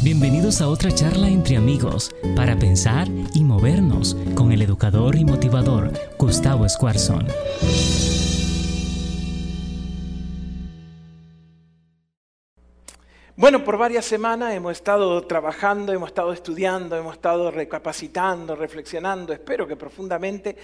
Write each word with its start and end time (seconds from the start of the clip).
Bienvenidos 0.00 0.60
a 0.60 0.68
otra 0.68 0.92
charla 0.92 1.28
entre 1.28 1.56
amigos 1.56 2.14
para 2.36 2.56
pensar 2.56 3.08
y 3.34 3.42
movernos 3.42 4.16
con 4.36 4.52
el 4.52 4.62
educador 4.62 5.16
y 5.16 5.24
motivador 5.24 5.92
Gustavo 6.16 6.64
Escuarzón. 6.64 7.26
Bueno, 13.38 13.62
por 13.62 13.78
varias 13.78 14.04
semanas 14.04 14.52
hemos 14.52 14.72
estado 14.72 15.24
trabajando, 15.24 15.92
hemos 15.92 16.08
estado 16.08 16.32
estudiando, 16.32 16.96
hemos 16.96 17.14
estado 17.14 17.52
recapacitando, 17.52 18.56
reflexionando, 18.56 19.32
espero 19.32 19.64
que 19.64 19.76
profundamente, 19.76 20.56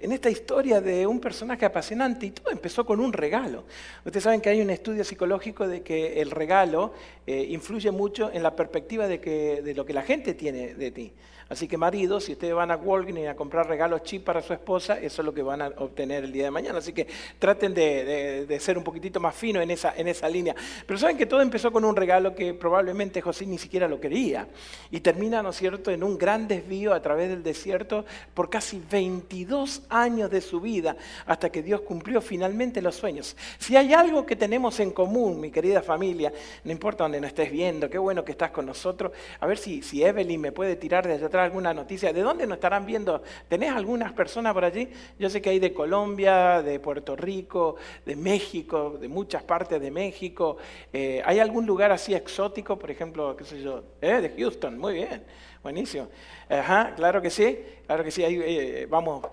en 0.00 0.12
esta 0.12 0.30
historia 0.30 0.80
de 0.80 1.06
un 1.06 1.20
personaje 1.20 1.66
apasionante. 1.66 2.24
Y 2.24 2.30
todo 2.30 2.50
empezó 2.50 2.86
con 2.86 3.00
un 3.00 3.12
regalo. 3.12 3.64
Ustedes 4.06 4.24
saben 4.24 4.40
que 4.40 4.48
hay 4.48 4.62
un 4.62 4.70
estudio 4.70 5.04
psicológico 5.04 5.68
de 5.68 5.82
que 5.82 6.22
el 6.22 6.30
regalo 6.30 6.94
eh, 7.26 7.48
influye 7.50 7.90
mucho 7.90 8.30
en 8.32 8.42
la 8.42 8.56
perspectiva 8.56 9.06
de, 9.06 9.20
que, 9.20 9.60
de 9.60 9.74
lo 9.74 9.84
que 9.84 9.92
la 9.92 10.00
gente 10.00 10.32
tiene 10.32 10.72
de 10.72 10.90
ti. 10.90 11.12
Así 11.52 11.68
que 11.68 11.76
maridos, 11.76 12.24
si 12.24 12.32
ustedes 12.32 12.54
van 12.54 12.70
a 12.70 12.76
Walgreens 12.76 13.28
a 13.28 13.36
comprar 13.36 13.68
regalos 13.68 14.04
chip 14.04 14.24
para 14.24 14.40
su 14.40 14.54
esposa, 14.54 14.98
eso 14.98 15.20
es 15.20 15.26
lo 15.26 15.34
que 15.34 15.42
van 15.42 15.60
a 15.60 15.66
obtener 15.76 16.24
el 16.24 16.32
día 16.32 16.44
de 16.44 16.50
mañana. 16.50 16.78
Así 16.78 16.94
que 16.94 17.06
traten 17.38 17.74
de, 17.74 18.56
ser 18.58 18.78
un 18.78 18.84
poquitito 18.84 19.20
más 19.20 19.34
fino 19.34 19.60
en 19.60 19.70
esa, 19.70 19.92
en 19.94 20.08
esa 20.08 20.30
línea. 20.30 20.54
Pero 20.86 20.98
saben 20.98 21.18
que 21.18 21.26
todo 21.26 21.42
empezó 21.42 21.70
con 21.70 21.84
un 21.84 21.94
regalo 21.94 22.34
que 22.34 22.54
probablemente 22.54 23.20
José 23.20 23.44
ni 23.44 23.58
siquiera 23.58 23.86
lo 23.86 24.00
quería. 24.00 24.48
Y 24.90 25.00
termina, 25.00 25.42
¿no 25.42 25.50
es 25.50 25.56
cierto?, 25.56 25.90
en 25.90 26.02
un 26.02 26.16
gran 26.16 26.48
desvío 26.48 26.94
a 26.94 27.02
través 27.02 27.28
del 27.28 27.42
desierto 27.42 28.06
por 28.32 28.48
casi 28.48 28.82
22 28.90 29.82
años 29.90 30.30
de 30.30 30.40
su 30.40 30.58
vida, 30.58 30.96
hasta 31.26 31.52
que 31.52 31.62
Dios 31.62 31.82
cumplió 31.82 32.22
finalmente 32.22 32.80
los 32.80 32.94
sueños. 32.94 33.36
Si 33.58 33.76
hay 33.76 33.92
algo 33.92 34.24
que 34.24 34.36
tenemos 34.36 34.80
en 34.80 34.90
común, 34.90 35.38
mi 35.38 35.50
querida 35.50 35.82
familia, 35.82 36.32
no 36.64 36.72
importa 36.72 37.04
dónde 37.04 37.20
nos 37.20 37.28
estés 37.28 37.52
viendo, 37.52 37.90
qué 37.90 37.98
bueno 37.98 38.24
que 38.24 38.32
estás 38.32 38.52
con 38.52 38.64
nosotros, 38.64 39.12
a 39.38 39.46
ver 39.46 39.58
si, 39.58 39.82
si 39.82 40.02
Evelyn 40.02 40.40
me 40.40 40.52
puede 40.52 40.76
tirar 40.76 41.06
desde 41.06 41.26
atrás 41.26 41.41
alguna 41.42 41.74
noticia. 41.74 42.12
¿De 42.12 42.20
dónde 42.22 42.46
nos 42.46 42.56
estarán 42.56 42.86
viendo? 42.86 43.22
¿Tenés 43.48 43.70
algunas 43.70 44.12
personas 44.12 44.54
por 44.54 44.64
allí? 44.64 44.88
Yo 45.18 45.28
sé 45.28 45.42
que 45.42 45.50
hay 45.50 45.58
de 45.58 45.72
Colombia, 45.72 46.62
de 46.62 46.80
Puerto 46.80 47.16
Rico, 47.16 47.76
de 48.04 48.16
México, 48.16 48.98
de 49.00 49.08
muchas 49.08 49.42
partes 49.42 49.80
de 49.80 49.90
México. 49.90 50.56
Eh, 50.92 51.22
¿Hay 51.24 51.38
algún 51.38 51.66
lugar 51.66 51.92
así 51.92 52.14
exótico, 52.14 52.78
por 52.78 52.90
ejemplo, 52.90 53.36
qué 53.36 53.44
sé 53.44 53.60
yo? 53.62 53.84
Eh, 54.00 54.20
de 54.20 54.30
Houston, 54.36 54.78
muy 54.78 54.94
bien, 54.94 55.22
buenísimo. 55.62 56.08
Ajá, 56.48 56.94
claro 56.96 57.20
que 57.20 57.30
sí, 57.30 57.58
claro 57.86 58.04
que 58.04 58.10
sí. 58.10 58.22
Eh, 58.24 58.86
vamos. 58.88 59.26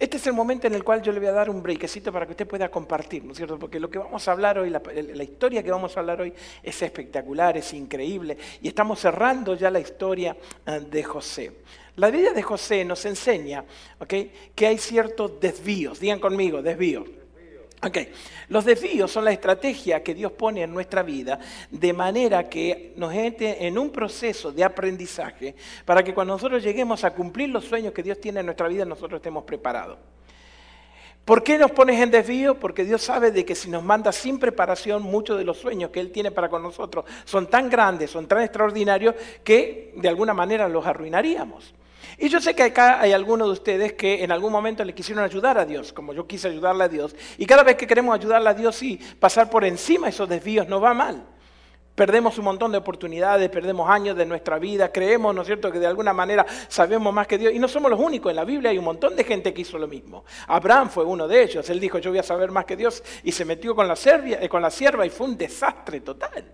Este 0.00 0.16
es 0.16 0.26
el 0.26 0.32
momento 0.32 0.66
en 0.66 0.74
el 0.74 0.82
cual 0.82 1.02
yo 1.02 1.12
le 1.12 1.18
voy 1.18 1.28
a 1.28 1.32
dar 1.32 1.50
un 1.50 1.62
breakcito 1.62 2.10
para 2.10 2.24
que 2.24 2.32
usted 2.32 2.48
pueda 2.48 2.70
compartir, 2.70 3.22
¿no 3.22 3.32
es 3.32 3.36
cierto? 3.36 3.58
Porque 3.58 3.78
lo 3.78 3.90
que 3.90 3.98
vamos 3.98 4.26
a 4.26 4.32
hablar 4.32 4.58
hoy, 4.58 4.70
la, 4.70 5.22
historia 5.22 5.62
que 5.62 5.70
vamos 5.70 5.94
a 5.94 6.00
hablar 6.00 6.22
hoy 6.22 6.32
es 6.62 6.80
espectacular, 6.80 7.58
es 7.58 7.74
increíble, 7.74 8.38
y 8.62 8.68
estamos 8.68 8.98
cerrando 8.98 9.54
ya 9.56 9.70
la 9.70 9.78
historia 9.78 10.34
eh, 10.64 10.80
de 10.90 11.04
José. 11.04 11.52
La 11.96 12.10
vida 12.10 12.32
de 12.32 12.42
José 12.42 12.82
nos 12.82 13.04
enseña 13.04 13.62
que 14.08 14.66
hay 14.66 14.78
ciertos 14.78 15.38
desvíos, 15.38 16.00
digan 16.00 16.18
conmigo, 16.18 16.62
desvíos. 16.62 17.19
Ok, 17.82 17.96
los 18.48 18.66
desvíos 18.66 19.10
son 19.10 19.24
la 19.24 19.32
estrategia 19.32 20.02
que 20.02 20.14
Dios 20.14 20.32
pone 20.32 20.62
en 20.62 20.72
nuestra 20.72 21.02
vida 21.02 21.38
de 21.70 21.94
manera 21.94 22.46
que 22.46 22.92
nos 22.96 23.14
entre 23.14 23.66
en 23.66 23.78
un 23.78 23.90
proceso 23.90 24.52
de 24.52 24.62
aprendizaje 24.62 25.54
para 25.86 26.02
que 26.02 26.12
cuando 26.12 26.34
nosotros 26.34 26.62
lleguemos 26.62 27.04
a 27.04 27.14
cumplir 27.14 27.48
los 27.48 27.64
sueños 27.64 27.94
que 27.94 28.02
Dios 28.02 28.20
tiene 28.20 28.40
en 28.40 28.46
nuestra 28.46 28.68
vida, 28.68 28.84
nosotros 28.84 29.18
estemos 29.18 29.44
preparados. 29.44 29.96
¿Por 31.24 31.42
qué 31.42 31.56
nos 31.56 31.70
pones 31.70 31.98
en 32.02 32.10
desvío? 32.10 32.58
Porque 32.58 32.84
Dios 32.84 33.02
sabe 33.02 33.30
de 33.30 33.46
que 33.46 33.54
si 33.54 33.70
nos 33.70 33.82
manda 33.82 34.12
sin 34.12 34.38
preparación, 34.38 35.02
muchos 35.02 35.38
de 35.38 35.44
los 35.44 35.56
sueños 35.56 35.90
que 35.90 36.00
Él 36.00 36.10
tiene 36.12 36.30
para 36.30 36.50
con 36.50 36.62
nosotros 36.62 37.06
son 37.24 37.46
tan 37.48 37.70
grandes, 37.70 38.10
son 38.10 38.26
tan 38.26 38.42
extraordinarios, 38.42 39.14
que 39.42 39.94
de 39.96 40.08
alguna 40.08 40.34
manera 40.34 40.68
los 40.68 40.84
arruinaríamos. 40.84 41.72
Y 42.22 42.28
yo 42.28 42.38
sé 42.38 42.54
que 42.54 42.64
acá 42.64 43.00
hay 43.00 43.12
algunos 43.12 43.48
de 43.48 43.52
ustedes 43.52 43.94
que 43.94 44.22
en 44.22 44.30
algún 44.30 44.52
momento 44.52 44.84
le 44.84 44.94
quisieron 44.94 45.24
ayudar 45.24 45.56
a 45.56 45.64
Dios, 45.64 45.90
como 45.90 46.12
yo 46.12 46.26
quise 46.26 46.48
ayudarle 46.48 46.84
a 46.84 46.88
Dios. 46.88 47.16
Y 47.38 47.46
cada 47.46 47.62
vez 47.62 47.76
que 47.76 47.86
queremos 47.86 48.14
ayudarle 48.14 48.50
a 48.50 48.52
Dios 48.52 48.82
y 48.82 48.98
pasar 49.18 49.48
por 49.48 49.64
encima 49.64 50.10
esos 50.10 50.28
desvíos 50.28 50.68
no 50.68 50.82
va 50.82 50.92
mal. 50.92 51.24
Perdemos 51.94 52.36
un 52.36 52.44
montón 52.44 52.72
de 52.72 52.78
oportunidades, 52.78 53.48
perdemos 53.48 53.88
años 53.88 54.18
de 54.18 54.26
nuestra 54.26 54.58
vida, 54.58 54.92
creemos, 54.92 55.34
¿no 55.34 55.40
es 55.40 55.46
cierto?, 55.46 55.72
que 55.72 55.78
de 55.78 55.86
alguna 55.86 56.12
manera 56.12 56.44
sabemos 56.68 57.10
más 57.14 57.26
que 57.26 57.38
Dios. 57.38 57.54
Y 57.54 57.58
no 57.58 57.68
somos 57.68 57.90
los 57.90 57.98
únicos, 57.98 58.28
en 58.28 58.36
la 58.36 58.44
Biblia 58.44 58.70
hay 58.70 58.76
un 58.76 58.84
montón 58.84 59.16
de 59.16 59.24
gente 59.24 59.54
que 59.54 59.62
hizo 59.62 59.78
lo 59.78 59.88
mismo. 59.88 60.26
Abraham 60.46 60.90
fue 60.90 61.04
uno 61.04 61.26
de 61.26 61.42
ellos, 61.42 61.70
él 61.70 61.80
dijo, 61.80 61.98
yo 62.00 62.10
voy 62.10 62.18
a 62.18 62.22
saber 62.22 62.50
más 62.50 62.66
que 62.66 62.76
Dios, 62.76 63.02
y 63.24 63.32
se 63.32 63.46
metió 63.46 63.74
con 63.74 63.88
la, 63.88 63.94
eh, 63.94 64.46
con 64.46 64.60
la 64.60 64.70
sierva 64.70 65.06
y 65.06 65.10
fue 65.10 65.26
un 65.26 65.38
desastre 65.38 66.02
total. 66.02 66.44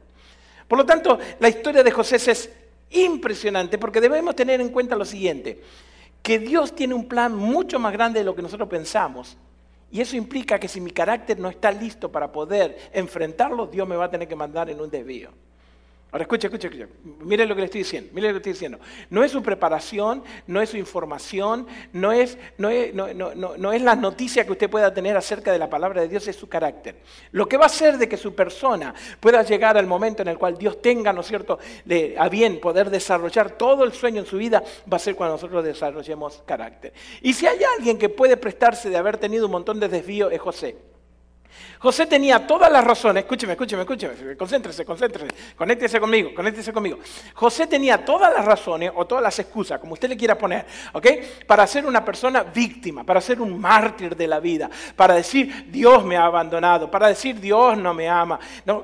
Por 0.69 0.79
lo 0.79 0.87
tanto, 0.87 1.19
la 1.41 1.49
historia 1.49 1.83
de 1.83 1.91
José 1.91 2.17
es 2.17 2.51
impresionante 2.91 3.79
porque 3.79 4.01
debemos 4.01 4.35
tener 4.37 4.61
en 4.61 4.71
cuenta 4.71 4.97
lo 4.97 5.05
siguiente, 5.05 5.63
que 6.23 6.39
Dios 6.39 6.75
tiene 6.75 6.95
un 6.95 7.07
plan 7.07 7.35
mucho 7.35 7.79
más 7.79 7.93
grande 7.93 8.21
de 8.21 8.25
lo 8.25 8.35
que 8.35 8.43
nosotros 8.43 8.69
pensamos. 8.69 9.37
Y 9.91 10.01
eso 10.01 10.17
implica 10.17 10.59
que 10.59 10.69
si 10.69 10.81
mi 10.81 10.91
carácter 10.91 11.39
no 11.39 11.49
está 11.49 11.71
listo 11.71 12.11
para 12.11 12.33
poder 12.33 12.77
enfrentarlo, 12.93 13.67
Dios 13.67 13.87
me 13.87 13.97
va 13.97 14.07
a 14.07 14.11
tener 14.11 14.27
que 14.27 14.35
mandar 14.35 14.69
en 14.69 14.81
un 14.81 14.91
desvío. 14.91 15.31
Ahora 16.13 16.23
escucha, 16.23 16.47
escucha, 16.47 16.69
escucha. 16.69 16.89
Mire 17.21 17.45
lo 17.47 17.55
que 17.55 17.63
le 17.63 17.65
estoy 17.67 17.81
diciendo. 17.81 18.11
Mire 18.15 18.29
lo 18.29 18.35
que 18.35 18.39
estoy 18.39 18.53
diciendo. 18.53 18.79
No 19.11 19.25
es 19.25 19.33
su 19.33 19.43
preparación, 19.43 20.23
no 20.47 20.63
es 20.63 20.71
su 20.71 20.77
información, 20.77 21.67
no 21.93 22.13
es, 22.13 22.39
no 22.59 22.71
es, 22.71 22.95
no, 22.95 23.13
no, 23.13 23.73
es 23.73 23.83
la 23.83 23.97
noticia 23.97 24.47
que 24.47 24.53
usted 24.53 24.71
pueda 24.71 24.95
tener 24.95 25.17
acerca 25.17 25.53
de 25.53 25.59
la 25.59 25.69
palabra 25.69 26.01
de 26.01 26.09
Dios, 26.09 26.27
es 26.29 26.37
su 26.37 26.49
carácter. 26.49 26.97
Lo 27.33 27.49
que 27.49 27.57
va 27.57 27.65
a 27.65 27.67
hacer 27.67 27.99
de 27.99 28.09
que 28.09 28.17
su 28.17 28.35
persona 28.35 28.95
pueda 29.19 29.43
llegar 29.43 29.77
al 29.77 29.87
momento 29.87 30.23
en 30.23 30.29
el 30.29 30.39
cual 30.39 30.57
Dios 30.57 30.81
tenga, 30.81 31.13
¿no 31.13 31.23
es 31.23 31.27
cierto?, 31.27 31.59
a 32.19 32.29
bien 32.29 32.61
poder 32.61 32.89
desarrollar 32.89 33.51
todo 33.51 33.83
el 33.83 33.93
sueño 33.93 34.21
en 34.21 34.27
su 34.27 34.39
vida, 34.39 34.63
va 34.91 34.97
a 34.97 35.01
ser 35.01 35.17
cuando 35.17 35.35
nosotros 35.35 35.65
desarrollemos 35.65 36.43
carácter. 36.47 36.93
Y 37.21 37.33
si 37.33 37.47
hay 37.47 37.59
alguien 37.77 37.99
que 37.99 38.09
puede 38.09 38.37
prestarse 38.37 38.89
de 38.89 38.97
haber 38.97 39.19
tenido 39.19 39.47
un 39.47 39.53
montón 39.53 39.81
de 39.81 39.89
desvío, 39.89 40.31
es 40.31 40.41
José. 40.41 40.77
José 41.79 42.07
tenía 42.07 42.47
todas 42.47 42.71
las 42.71 42.85
razones, 42.85 43.25
escúcheme, 43.25 43.53
escúcheme, 43.53 43.83
escúcheme, 43.83 44.37
concéntrese, 44.37 44.85
concéntrese, 44.85 45.29
conéctese 45.57 46.01
conmigo, 46.01 46.35
conéctese 46.35 46.73
conmigo. 46.73 46.99
José 47.35 47.67
tenía 47.67 48.05
todas 48.05 48.33
las 48.33 48.45
razones 48.45 48.91
o 48.95 49.07
todas 49.07 49.23
las 49.23 49.39
excusas, 49.39 49.79
como 49.79 49.93
usted 49.93 50.09
le 50.09 50.17
quiera 50.17 50.37
poner, 50.37 50.67
¿ok? 50.93 51.07
Para 51.47 51.67
ser 51.67 51.87
una 51.87 52.05
persona 52.05 52.43
víctima, 52.43 53.05
para 53.05 53.21
ser 53.21 53.41
un 53.41 53.61
mártir 53.61 54.17
de 54.17 54.27
la 54.27 54.41
vida, 54.41 54.71
para 54.97 55.15
decir 55.15 55.71
Dios 55.71 56.05
me 56.05 56.17
ha 56.17 56.25
abandonado, 56.25 56.91
para 56.91 57.09
decir 57.09 57.39
Dios 57.41 57.77
no 57.79 57.95
me 57.95 58.09
ama. 58.09 58.39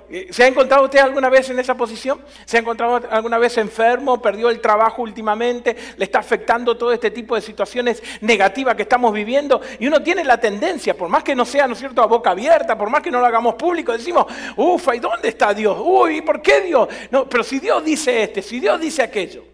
Eh, 0.09 0.29
¿Se 0.31 0.45
ha 0.45 0.47
encontrado 0.47 0.85
usted 0.85 1.01
alguna 1.01 1.29
vez 1.29 1.51
en 1.51 1.59
esa 1.59 1.75
posición? 1.75 2.21
¿Se 2.45 2.57
ha 2.57 2.61
encontrado 2.61 3.03
alguna 3.11 3.39
vez 3.39 3.59
enfermo, 3.59 4.21
perdió 4.21 4.51
el 4.51 4.61
trabajo 4.61 5.03
últimamente, 5.03 5.77
le 5.97 6.05
está 6.05 6.21
afectando 6.21 6.77
todo 6.77 6.93
este 6.93 7.11
tipo 7.11 7.35
de 7.35 7.41
situaciones 7.41 8.03
negativas 8.21 8.75
que 8.75 8.83
estamos 8.83 9.13
viviendo? 9.13 9.61
Y 9.79 9.87
uno 9.87 10.03
tiene 10.03 10.25
la 10.25 10.39
tendencia, 10.39 10.95
por 10.95 11.09
más 11.09 11.25
que 11.25 11.35
no 11.35 11.45
sea, 11.45 11.67
¿no 11.67 11.73
es 11.73 11.79
cierto?, 11.79 12.03
a 12.03 12.07
boca 12.07 12.31
abierta, 12.31 12.62
por 12.67 12.91
más 12.91 13.03
que 13.03 13.11
no 13.11 13.21
lo 13.21 13.27
hagamos 13.27 13.55
público, 13.55 13.93
decimos, 13.93 14.27
ufa, 14.57 14.95
¿y 14.95 15.01
dónde 15.01 15.29
está 15.29 15.53
Dios? 15.53 15.77
Uy, 15.81 16.23
¿por 16.23 16.41
qué 16.41 16.61
Dios? 16.63 16.89
No, 17.11 17.29
pero 17.29 17.45
si 17.45 17.59
Dios 17.59 17.85
dice 17.85 18.23
este, 18.23 18.43
si 18.43 18.61
Dios 18.61 18.81
dice 18.81 19.03
aquello. 19.03 19.45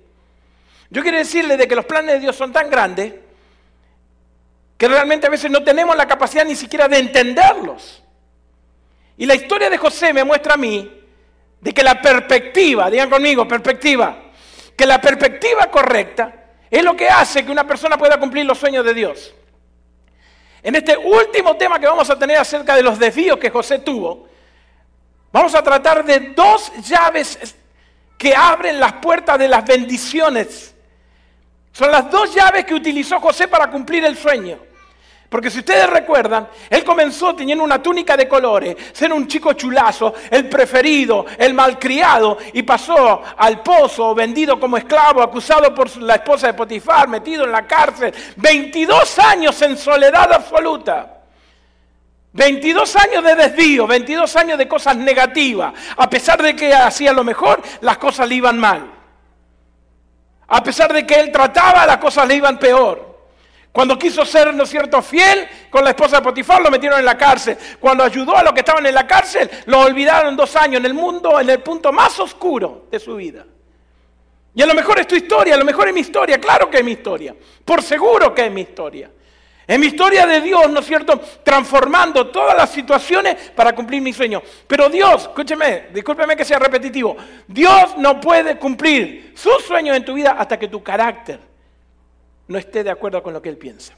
Yo 0.91 1.03
quiero 1.03 1.19
decirle 1.19 1.57
de 1.57 1.69
que 1.69 1.75
los 1.75 1.85
planes 1.85 2.15
de 2.15 2.21
Dios 2.21 2.37
son 2.37 2.53
tan 2.53 2.71
grandes 2.71 3.15
que 4.77 4.89
realmente 4.89 5.27
a 5.27 5.31
veces 5.31 5.51
no 5.51 5.63
tenemos 5.63 5.97
la 5.97 6.07
capacidad 6.07 6.45
ni 6.45 6.55
siquiera 6.55 6.89
de 6.89 6.99
entenderlos. 6.99 8.03
Y 9.17 9.27
la 9.27 9.35
historia 9.35 9.69
de 9.69 9.77
José 9.77 10.13
me 10.13 10.23
muestra 10.23 10.55
a 10.55 10.57
mí 10.57 11.03
de 11.61 11.75
que 11.75 11.83
la 11.83 12.01
perspectiva, 12.01 12.89
digan 12.89 13.11
conmigo, 13.11 13.47
perspectiva, 13.47 14.17
que 14.77 14.87
la 14.87 15.01
perspectiva 15.01 15.67
correcta 15.67 16.39
es 16.71 16.85
lo 16.85 16.95
que 16.95 17.09
hace 17.09 17.45
que 17.45 17.51
una 17.51 17.67
persona 17.67 17.99
pueda 17.99 18.19
cumplir 18.21 18.47
los 18.47 18.59
sueños 18.59 18.85
de 18.85 18.95
Dios. 18.95 19.35
En 20.69 20.75
este 20.75 20.99
último 20.99 21.57
tema 21.57 21.81
que 21.81 21.87
vamos 21.87 22.11
a 22.11 22.19
tener 22.19 22.37
acerca 22.37 22.77
de 22.77 22.83
los 22.83 22.99
desvíos 22.99 23.39
que 23.39 23.49
José 23.49 23.79
tuvo, 23.79 24.29
vamos 25.33 25.55
a 25.55 25.63
tratar 25.63 26.05
de 26.05 26.35
dos 26.37 26.71
llaves 26.87 27.57
que 28.19 28.37
abren 28.37 28.79
las 28.79 28.93
puertas 28.93 29.39
de 29.39 29.49
las 29.49 29.65
bendiciones. 29.65 30.75
Son 31.73 31.91
las 31.91 32.11
dos 32.11 32.35
llaves 32.35 32.67
que 32.67 32.75
utilizó 32.75 33.19
José 33.19 33.49
para 33.49 33.71
cumplir 33.71 34.05
el 34.05 34.15
sueño. 34.15 34.59
Porque 35.29 35.51
si 35.51 35.59
ustedes 35.59 35.91
recuerdan, 35.91 36.49
él 36.71 36.83
comenzó 36.83 37.35
teniendo 37.35 37.63
una 37.63 37.83
túnica 37.83 38.17
de 38.17 38.27
colores, 38.27 38.77
ser 38.93 39.13
un 39.13 39.29
chico 39.29 39.53
chulazo, 39.53 40.15
el 40.31 40.49
preferido, 40.49 41.27
el 41.37 41.53
malcriado, 41.53 42.39
y 42.55 42.63
pasó 42.63 43.23
al 43.37 43.63
pozo, 43.63 44.15
vendido 44.15 44.59
como 44.59 44.79
esclavo, 44.79 45.23
acusado 45.23 45.75
por 45.75 45.95
la 45.99 46.15
esposa 46.15 46.47
de 46.47 46.55
Potifar, 46.55 47.09
metido 47.09 47.45
en 47.45 47.53
la 47.53 47.67
cárcel, 47.67 48.15
22 48.37 49.19
años 49.19 49.61
en 49.61 49.77
soledad 49.77 50.33
absoluta. 50.33 51.15
22 52.33 52.97
años 52.97 53.25
de 53.25 53.35
desvío, 53.35 53.87
22 53.87 54.35
años 54.37 54.57
de 54.57 54.69
cosas 54.69 54.97
negativas. 54.97 55.75
A 55.97 56.09
pesar 56.09 56.43
de 56.43 56.57
que 56.57 56.73
hacía 56.73 57.13
lo 57.13 57.25
mejor, 57.25 57.61
las 57.83 57.99
cosas 57.99 58.29
le 58.29 58.37
iban 58.37 58.59
mal. 58.59 58.93
A 60.47 60.63
pesar 60.63 60.91
de 60.93 61.07
que 61.07 61.21
él 61.21 61.31
trataba, 61.31 61.85
las 61.85 61.99
cosas 61.99 62.27
le 62.27 62.37
iban 62.37 62.59
peor. 62.59 63.08
Cuando 63.79 63.97
quiso 63.97 64.25
ser, 64.25 64.53
¿no 64.53 64.65
es 64.65 64.71
cierto?, 64.71 65.01
fiel 65.01 65.47
con 65.71 65.85
la 65.85 65.91
esposa 65.91 66.17
de 66.17 66.23
Potifar, 66.23 66.61
lo 66.61 66.69
metieron 66.69 66.99
en 66.99 67.05
la 67.05 67.17
cárcel. 67.17 67.57
Cuando 67.79 68.03
ayudó 68.03 68.37
a 68.37 68.43
los 68.43 68.53
que 68.53 68.59
estaban 68.59 68.85
en 68.85 68.93
la 68.93 69.07
cárcel, 69.07 69.49
lo 69.67 69.83
olvidaron 69.83 70.35
dos 70.35 70.57
años 70.57 70.81
en 70.81 70.87
el 70.87 70.95
mundo, 70.95 71.39
en 71.39 71.49
el 71.49 71.61
punto 71.61 71.93
más 71.93 72.19
oscuro 72.19 72.87
de 72.91 72.99
su 72.99 73.15
vida. 73.15 73.47
Y 74.53 74.63
a 74.63 74.67
lo 74.67 74.75
mejor 74.75 74.99
es 74.99 75.07
tu 75.07 75.15
historia, 75.15 75.55
a 75.55 75.57
lo 75.57 75.65
mejor 75.65 75.87
es 75.87 75.95
mi 75.95 76.01
historia, 76.01 76.41
claro 76.41 76.69
que 76.69 76.79
es 76.79 76.85
mi 76.85 76.91
historia, 76.91 77.37
por 77.65 77.81
seguro 77.81 78.35
que 78.35 78.47
es 78.47 78.51
mi 78.51 78.63
historia. 78.63 79.13
Es 79.65 79.79
mi 79.79 79.87
historia 79.87 80.27
de 80.27 80.41
Dios, 80.41 80.69
¿no 80.71 80.81
es 80.81 80.87
cierto? 80.87 81.21
Transformando 81.45 82.27
todas 82.33 82.57
las 82.57 82.71
situaciones 82.71 83.53
para 83.55 83.77
cumplir 83.77 84.03
mi 84.03 84.13
sueño. 84.13 84.43
Pero 84.67 84.89
Dios, 84.89 85.23
escúcheme, 85.23 85.91
discúlpeme 85.95 86.35
que 86.35 86.45
sea 86.45 86.59
repetitivo, 86.59 87.17
Dios 87.47 87.97
no 87.97 88.21
puede 88.21 88.59
cumplir 88.59 89.35
sus 89.37 89.63
sueños 89.63 89.97
en 89.97 90.05
tu 90.05 90.15
vida 90.15 90.35
hasta 90.37 90.59
que 90.59 90.67
tu 90.67 90.83
carácter 90.83 91.48
no 92.49 92.59
esté 92.59 92.83
de 92.83 92.91
acuerdo 92.91 93.23
con 93.23 93.33
lo 93.33 93.41
que 93.41 93.49
Él 93.49 93.57
piensa. 93.57 93.95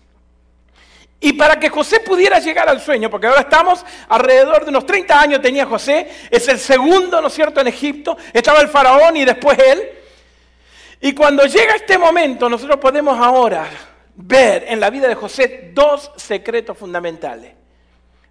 Y 1.23 1.35
para 1.35 1.61
que 1.61 1.69
José 1.69 2.01
pudiera 2.01 2.39
llegar 2.39 2.69
al 2.69 2.81
sueño, 2.81 3.11
porque 3.11 3.27
ahora 3.27 3.43
estamos 3.43 3.85
alrededor 4.09 4.65
de 4.65 4.71
unos 4.71 4.87
30 4.87 5.21
años 5.21 5.43
tenía 5.43 5.67
José, 5.67 6.09
es 6.31 6.49
el 6.49 6.59
segundo, 6.59 7.21
¿no 7.21 7.29
es 7.29 7.35
cierto?, 7.35 7.61
en 7.61 7.67
Egipto, 7.67 8.17
estaba 8.33 8.61
el 8.61 8.69
faraón 8.69 9.17
y 9.19 9.25
después 9.25 9.59
él. 9.59 9.91
Y 11.03 11.13
cuando 11.13 11.45
llega 11.45 11.77
este 11.77 11.99
momento, 11.99 12.49
nosotros 12.49 12.79
podemos 12.79 13.19
ahora 13.19 13.69
ver 14.15 14.65
en 14.69 14.81
la 14.81 14.89
vida 14.89 15.09
de 15.09 15.15
José 15.15 15.71
dos 15.75 16.11
secretos 16.17 16.77
fundamentales. 16.77 17.53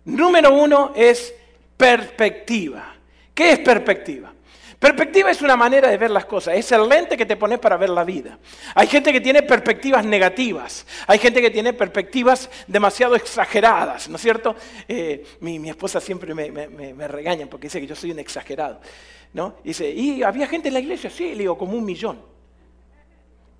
Número 0.05 0.53
uno 0.53 0.91
es 0.95 1.33
perspectiva. 1.77 2.95
¿Qué 3.33 3.51
es 3.51 3.59
perspectiva? 3.59 4.33
Perspectiva 4.79 5.29
es 5.29 5.41
una 5.41 5.57
manera 5.57 5.89
de 5.89 5.97
ver 5.97 6.09
las 6.09 6.23
cosas, 6.23 6.55
es 6.55 6.71
el 6.71 6.87
lente 6.87 7.17
que 7.17 7.25
te 7.25 7.35
pones 7.35 7.59
para 7.59 7.75
ver 7.75 7.89
la 7.89 8.05
vida. 8.05 8.39
Hay 8.75 8.87
gente 8.87 9.11
que 9.11 9.19
tiene 9.19 9.43
perspectivas 9.43 10.05
negativas, 10.05 10.85
hay 11.05 11.19
gente 11.19 11.41
que 11.41 11.51
tiene 11.51 11.73
perspectivas 11.73 12.49
demasiado 12.65 13.15
exageradas, 13.15 14.07
¿no 14.07 14.15
es 14.15 14.21
cierto? 14.21 14.55
Eh, 14.87 15.25
mi, 15.41 15.69
esposa 15.69 15.99
siempre 15.99 16.33
me, 16.33 17.07
regaña 17.09 17.45
porque 17.47 17.67
dice 17.67 17.81
que 17.81 17.87
yo 17.87 17.95
soy 17.95 18.11
un 18.11 18.19
exagerado, 18.19 18.79
¿no? 19.33 19.55
dice, 19.65 19.89
¿y 19.89 20.23
había 20.23 20.47
gente 20.47 20.69
en 20.69 20.75
la 20.75 20.79
iglesia? 20.79 21.09
Sí, 21.09 21.31
le 21.31 21.39
digo, 21.39 21.57
como 21.57 21.73
un 21.73 21.83
millón. 21.83 22.21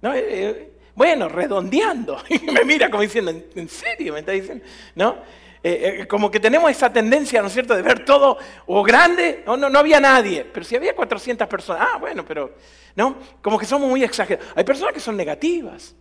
¿No? 0.01 0.13
Eh, 0.13 0.25
eh, 0.25 0.72
bueno, 0.95 1.27
redondeando. 1.27 2.18
Y 2.30 2.39
me 2.50 2.63
mira 2.63 2.89
como 2.89 3.04
diciendo, 3.04 3.33
¿en 3.56 3.68
serio 3.68 4.13
me 4.13 4.19
está 4.19 4.31
diciendo? 4.31 4.63
¿No? 4.95 5.18
Eh, 5.62 6.00
eh, 6.02 6.08
como 6.08 6.32
que 6.32 6.40
tenemos 6.40 6.72
esa 6.72 6.92
tendencia, 6.92 7.42
¿no 7.42 7.48
es 7.48 7.54
cierto?, 7.54 7.76
de 7.76 7.82
ver 7.82 8.06
todo 8.06 8.38
o 8.66 8.82
grande, 8.82 9.44
no, 9.46 9.58
no, 9.58 9.70
no 9.70 9.80
había 9.80 10.00
nadie, 10.00 10.46
pero 10.46 10.66
si 10.66 10.76
había 10.76 10.96
400 10.96 11.48
personas, 11.48 11.86
ah, 11.92 11.98
bueno, 11.98 12.24
pero, 12.26 12.56
¿no? 12.96 13.18
Como 13.42 13.60
que 13.60 13.66
somos 13.66 13.90
muy 13.90 14.04
exagerados. 14.04 14.48
Hay 14.56 14.64
personas 14.64 14.94
que 14.94 15.02
son 15.02 15.18
negativas, 15.18 15.96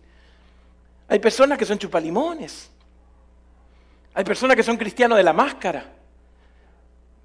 hay 1.09 1.19
personas 1.19 1.57
que 1.57 1.65
son 1.65 1.77
chupalimones, 1.77 2.71
hay 4.13 4.23
personas 4.23 4.55
que 4.55 4.63
son 4.63 4.77
cristianos 4.77 5.17
de 5.17 5.23
la 5.23 5.33
máscara, 5.33 5.93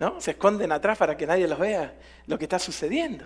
¿no? 0.00 0.20
Se 0.20 0.32
esconden 0.32 0.72
atrás 0.72 0.98
para 0.98 1.16
que 1.16 1.26
nadie 1.28 1.46
los 1.46 1.58
vea 1.58 1.94
lo 2.26 2.36
que 2.36 2.46
está 2.46 2.58
sucediendo. 2.58 3.24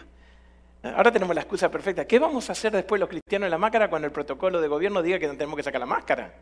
Ahora 0.83 1.11
tenemos 1.11 1.35
la 1.35 1.41
excusa 1.41 1.71
perfecta. 1.71 2.05
¿Qué 2.05 2.19
vamos 2.19 2.49
a 2.51 2.53
hacer 2.53 2.73
después 2.73 3.01
los 3.01 3.09
cristianos 3.09 3.47
en 3.47 3.51
la 3.51 3.59
máscara 3.59 3.89
cuando 3.89 4.07
el 4.07 4.13
protocolo 4.13 4.61
de 4.61 4.69
gobierno 4.69 5.03
diga 5.03 5.19
que 5.19 5.27
no 5.27 5.33
tenemos 5.33 5.57
que 5.57 5.63
sacar 5.63 5.81
la 5.81 5.87
máscara? 5.87 6.35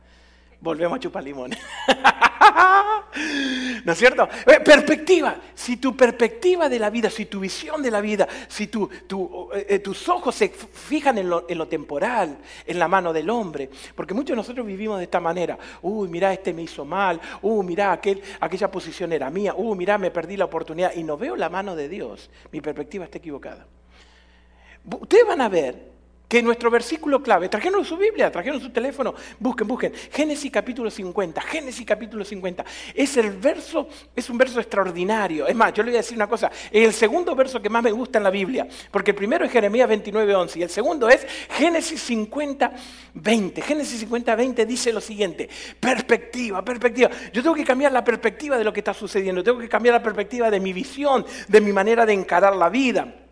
Volvemos 0.60 0.96
a 0.96 1.00
chupar 1.00 1.22
limón. 1.22 1.50
¿No 3.84 3.92
es 3.92 3.98
cierto? 3.98 4.28
Eh, 4.46 4.60
perspectiva. 4.60 5.36
Si 5.54 5.76
tu 5.76 5.96
perspectiva 5.96 6.68
de 6.68 6.78
la 6.78 6.90
vida, 6.90 7.10
si 7.10 7.26
tu 7.26 7.40
visión 7.40 7.82
de 7.82 7.90
la 7.90 8.00
vida, 8.00 8.26
si 8.48 8.64
eh, 8.64 9.66
eh, 9.68 9.78
tus 9.78 10.08
ojos 10.08 10.34
se 10.34 10.48
fijan 10.48 11.18
en 11.18 11.28
lo, 11.28 11.68
temporal, 11.68 12.38
en 12.66 12.78
la 12.78 12.88
mano 12.88 13.12
del 13.12 13.30
hombre, 13.30 13.70
porque 13.94 14.14
muchos 14.14 14.30
de 14.30 14.36
nosotros 14.36 14.66
vivimos 14.66 14.98
de 14.98 15.04
esta 15.04 15.20
manera. 15.20 15.58
Uy, 15.82 16.08
mira, 16.08 16.32
este 16.32 16.52
me 16.52 16.62
hizo 16.62 16.84
mal. 16.84 17.20
Uy, 17.42 17.64
mira, 17.64 17.92
aquel, 17.92 18.22
aquella 18.40 18.70
posición 18.70 19.12
era 19.12 19.30
mía. 19.30 19.54
Uy, 19.56 19.76
mira, 19.76 19.98
me 19.98 20.10
perdí 20.10 20.36
la 20.36 20.46
oportunidad 20.46 20.94
y 20.94 21.02
no 21.02 21.16
veo 21.16 21.36
la 21.36 21.48
mano 21.48 21.76
de 21.76 21.88
Dios. 21.88 22.30
Mi 22.52 22.60
perspectiva 22.60 23.04
está 23.04 23.18
equivocada. 23.18 23.66
Ustedes 25.00 25.26
van 25.26 25.40
a 25.40 25.48
ver 25.48 25.95
que 26.28 26.42
nuestro 26.42 26.70
versículo 26.70 27.22
clave, 27.22 27.48
trajeron 27.48 27.84
su 27.84 27.96
Biblia, 27.96 28.30
trajeron 28.30 28.60
su 28.60 28.70
teléfono, 28.70 29.14
busquen, 29.38 29.68
busquen, 29.68 29.92
Génesis 30.12 30.50
capítulo 30.50 30.90
50, 30.90 31.40
Génesis 31.40 31.86
capítulo 31.86 32.24
50, 32.24 32.64
es 32.94 33.16
el 33.16 33.30
verso, 33.32 33.88
es 34.14 34.28
un 34.28 34.38
verso 34.38 34.58
extraordinario. 34.58 35.46
Es 35.46 35.54
más, 35.54 35.72
yo 35.72 35.82
le 35.82 35.90
voy 35.90 35.98
a 35.98 36.00
decir 36.00 36.16
una 36.16 36.28
cosa, 36.28 36.50
es 36.70 36.84
el 36.84 36.92
segundo 36.92 37.34
verso 37.34 37.62
que 37.62 37.68
más 37.68 37.82
me 37.82 37.92
gusta 37.92 38.18
en 38.18 38.24
la 38.24 38.30
Biblia, 38.30 38.66
porque 38.90 39.12
el 39.12 39.16
primero 39.16 39.44
es 39.44 39.52
Jeremías 39.52 39.88
29, 39.88 40.34
11 40.34 40.58
y 40.58 40.62
el 40.62 40.70
segundo 40.70 41.08
es 41.08 41.26
Génesis 41.50 42.00
50, 42.02 42.72
20. 43.14 43.62
Génesis 43.62 44.00
50, 44.00 44.34
20 44.34 44.66
dice 44.66 44.92
lo 44.92 45.00
siguiente, 45.00 45.48
perspectiva, 45.78 46.64
perspectiva. 46.64 47.10
Yo 47.32 47.42
tengo 47.42 47.54
que 47.54 47.64
cambiar 47.64 47.92
la 47.92 48.02
perspectiva 48.02 48.58
de 48.58 48.64
lo 48.64 48.72
que 48.72 48.80
está 48.80 48.94
sucediendo, 48.94 49.44
tengo 49.44 49.58
que 49.58 49.68
cambiar 49.68 49.94
la 49.94 50.02
perspectiva 50.02 50.50
de 50.50 50.58
mi 50.58 50.72
visión, 50.72 51.24
de 51.46 51.60
mi 51.60 51.72
manera 51.72 52.04
de 52.04 52.14
encarar 52.14 52.56
la 52.56 52.68
vida. 52.68 53.25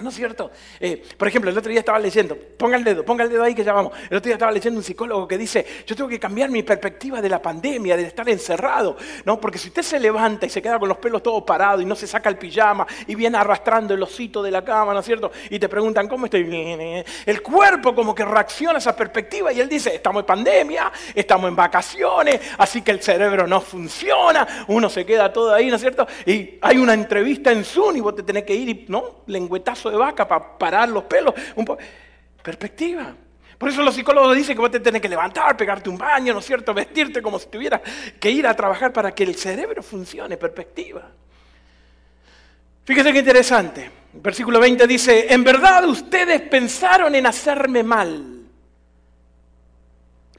¿No 0.00 0.10
es 0.10 0.14
cierto? 0.14 0.52
Eh, 0.78 1.02
por 1.16 1.26
ejemplo, 1.26 1.50
el 1.50 1.58
otro 1.58 1.70
día 1.70 1.80
estaba 1.80 1.98
leyendo, 1.98 2.36
ponga 2.36 2.76
el 2.76 2.84
dedo, 2.84 3.04
ponga 3.04 3.24
el 3.24 3.30
dedo 3.30 3.42
ahí 3.42 3.54
que 3.54 3.64
ya 3.64 3.72
vamos. 3.72 3.92
El 4.08 4.18
otro 4.18 4.28
día 4.28 4.34
estaba 4.34 4.52
leyendo 4.52 4.78
un 4.78 4.84
psicólogo 4.84 5.26
que 5.26 5.36
dice, 5.36 5.66
yo 5.86 5.96
tengo 5.96 6.08
que 6.08 6.20
cambiar 6.20 6.50
mi 6.50 6.62
perspectiva 6.62 7.20
de 7.20 7.28
la 7.28 7.42
pandemia, 7.42 7.96
de 7.96 8.04
estar 8.04 8.28
encerrado, 8.28 8.96
¿no? 9.24 9.40
Porque 9.40 9.58
si 9.58 9.68
usted 9.68 9.82
se 9.82 9.98
levanta 9.98 10.46
y 10.46 10.50
se 10.50 10.62
queda 10.62 10.78
con 10.78 10.88
los 10.88 10.98
pelos 10.98 11.20
todos 11.20 11.42
parados 11.42 11.82
y 11.82 11.84
no 11.84 11.96
se 11.96 12.06
saca 12.06 12.28
el 12.28 12.38
pijama 12.38 12.86
y 13.08 13.16
viene 13.16 13.38
arrastrando 13.38 13.94
el 13.94 14.02
osito 14.02 14.40
de 14.40 14.52
la 14.52 14.64
cama, 14.64 14.94
¿no 14.94 15.00
es 15.00 15.06
cierto? 15.06 15.32
Y 15.50 15.58
te 15.58 15.68
preguntan, 15.68 16.06
¿cómo 16.06 16.26
estoy? 16.26 16.44
bien? 16.44 17.04
El 17.26 17.42
cuerpo 17.42 17.94
como 17.94 18.14
que 18.14 18.24
reacciona 18.24 18.76
a 18.76 18.78
esa 18.78 18.94
perspectiva 18.94 19.52
y 19.52 19.60
él 19.60 19.68
dice, 19.68 19.94
estamos 19.94 20.20
en 20.20 20.26
pandemia, 20.26 20.92
estamos 21.12 21.48
en 21.48 21.56
vacaciones, 21.56 22.40
así 22.58 22.82
que 22.82 22.92
el 22.92 23.02
cerebro 23.02 23.48
no 23.48 23.60
funciona, 23.60 24.64
uno 24.68 24.88
se 24.88 25.04
queda 25.04 25.32
todo 25.32 25.52
ahí, 25.52 25.68
¿no 25.68 25.74
es 25.74 25.80
cierto? 25.80 26.06
Y 26.24 26.58
hay 26.60 26.78
una 26.78 26.94
entrevista 26.94 27.50
en 27.50 27.64
Zoom 27.64 27.96
y 27.96 28.00
vos 28.00 28.14
te 28.14 28.22
tenés 28.22 28.44
que 28.44 28.54
ir 28.54 28.68
y, 28.68 28.84
¿no? 28.88 29.22
Lengüetazo 29.26 29.87
de 29.90 29.96
vaca 29.96 30.26
para 30.26 30.58
parar 30.58 30.88
los 30.88 31.04
pelos. 31.04 31.34
Un 31.56 31.66
Perspectiva. 32.42 33.14
Por 33.58 33.68
eso 33.68 33.82
los 33.82 33.94
psicólogos 33.94 34.36
dicen 34.36 34.54
que 34.54 34.60
vos 34.60 34.70
te 34.70 34.80
tenés 34.80 35.02
que 35.02 35.08
levantar, 35.08 35.56
pegarte 35.56 35.90
un 35.90 35.98
baño, 35.98 36.32
¿no 36.32 36.38
es 36.38 36.46
cierto? 36.46 36.72
Vestirte 36.72 37.20
como 37.20 37.38
si 37.38 37.48
tuvieras 37.48 37.80
que 38.20 38.30
ir 38.30 38.46
a 38.46 38.54
trabajar 38.54 38.92
para 38.92 39.12
que 39.12 39.24
el 39.24 39.34
cerebro 39.34 39.82
funcione. 39.82 40.36
Perspectiva. 40.36 41.10
Fíjese 42.84 43.12
qué 43.12 43.18
interesante. 43.18 43.90
Versículo 44.14 44.60
20 44.60 44.86
dice, 44.86 45.32
en 45.32 45.44
verdad 45.44 45.84
ustedes 45.86 46.40
pensaron 46.42 47.14
en 47.14 47.26
hacerme 47.26 47.82
mal, 47.82 48.44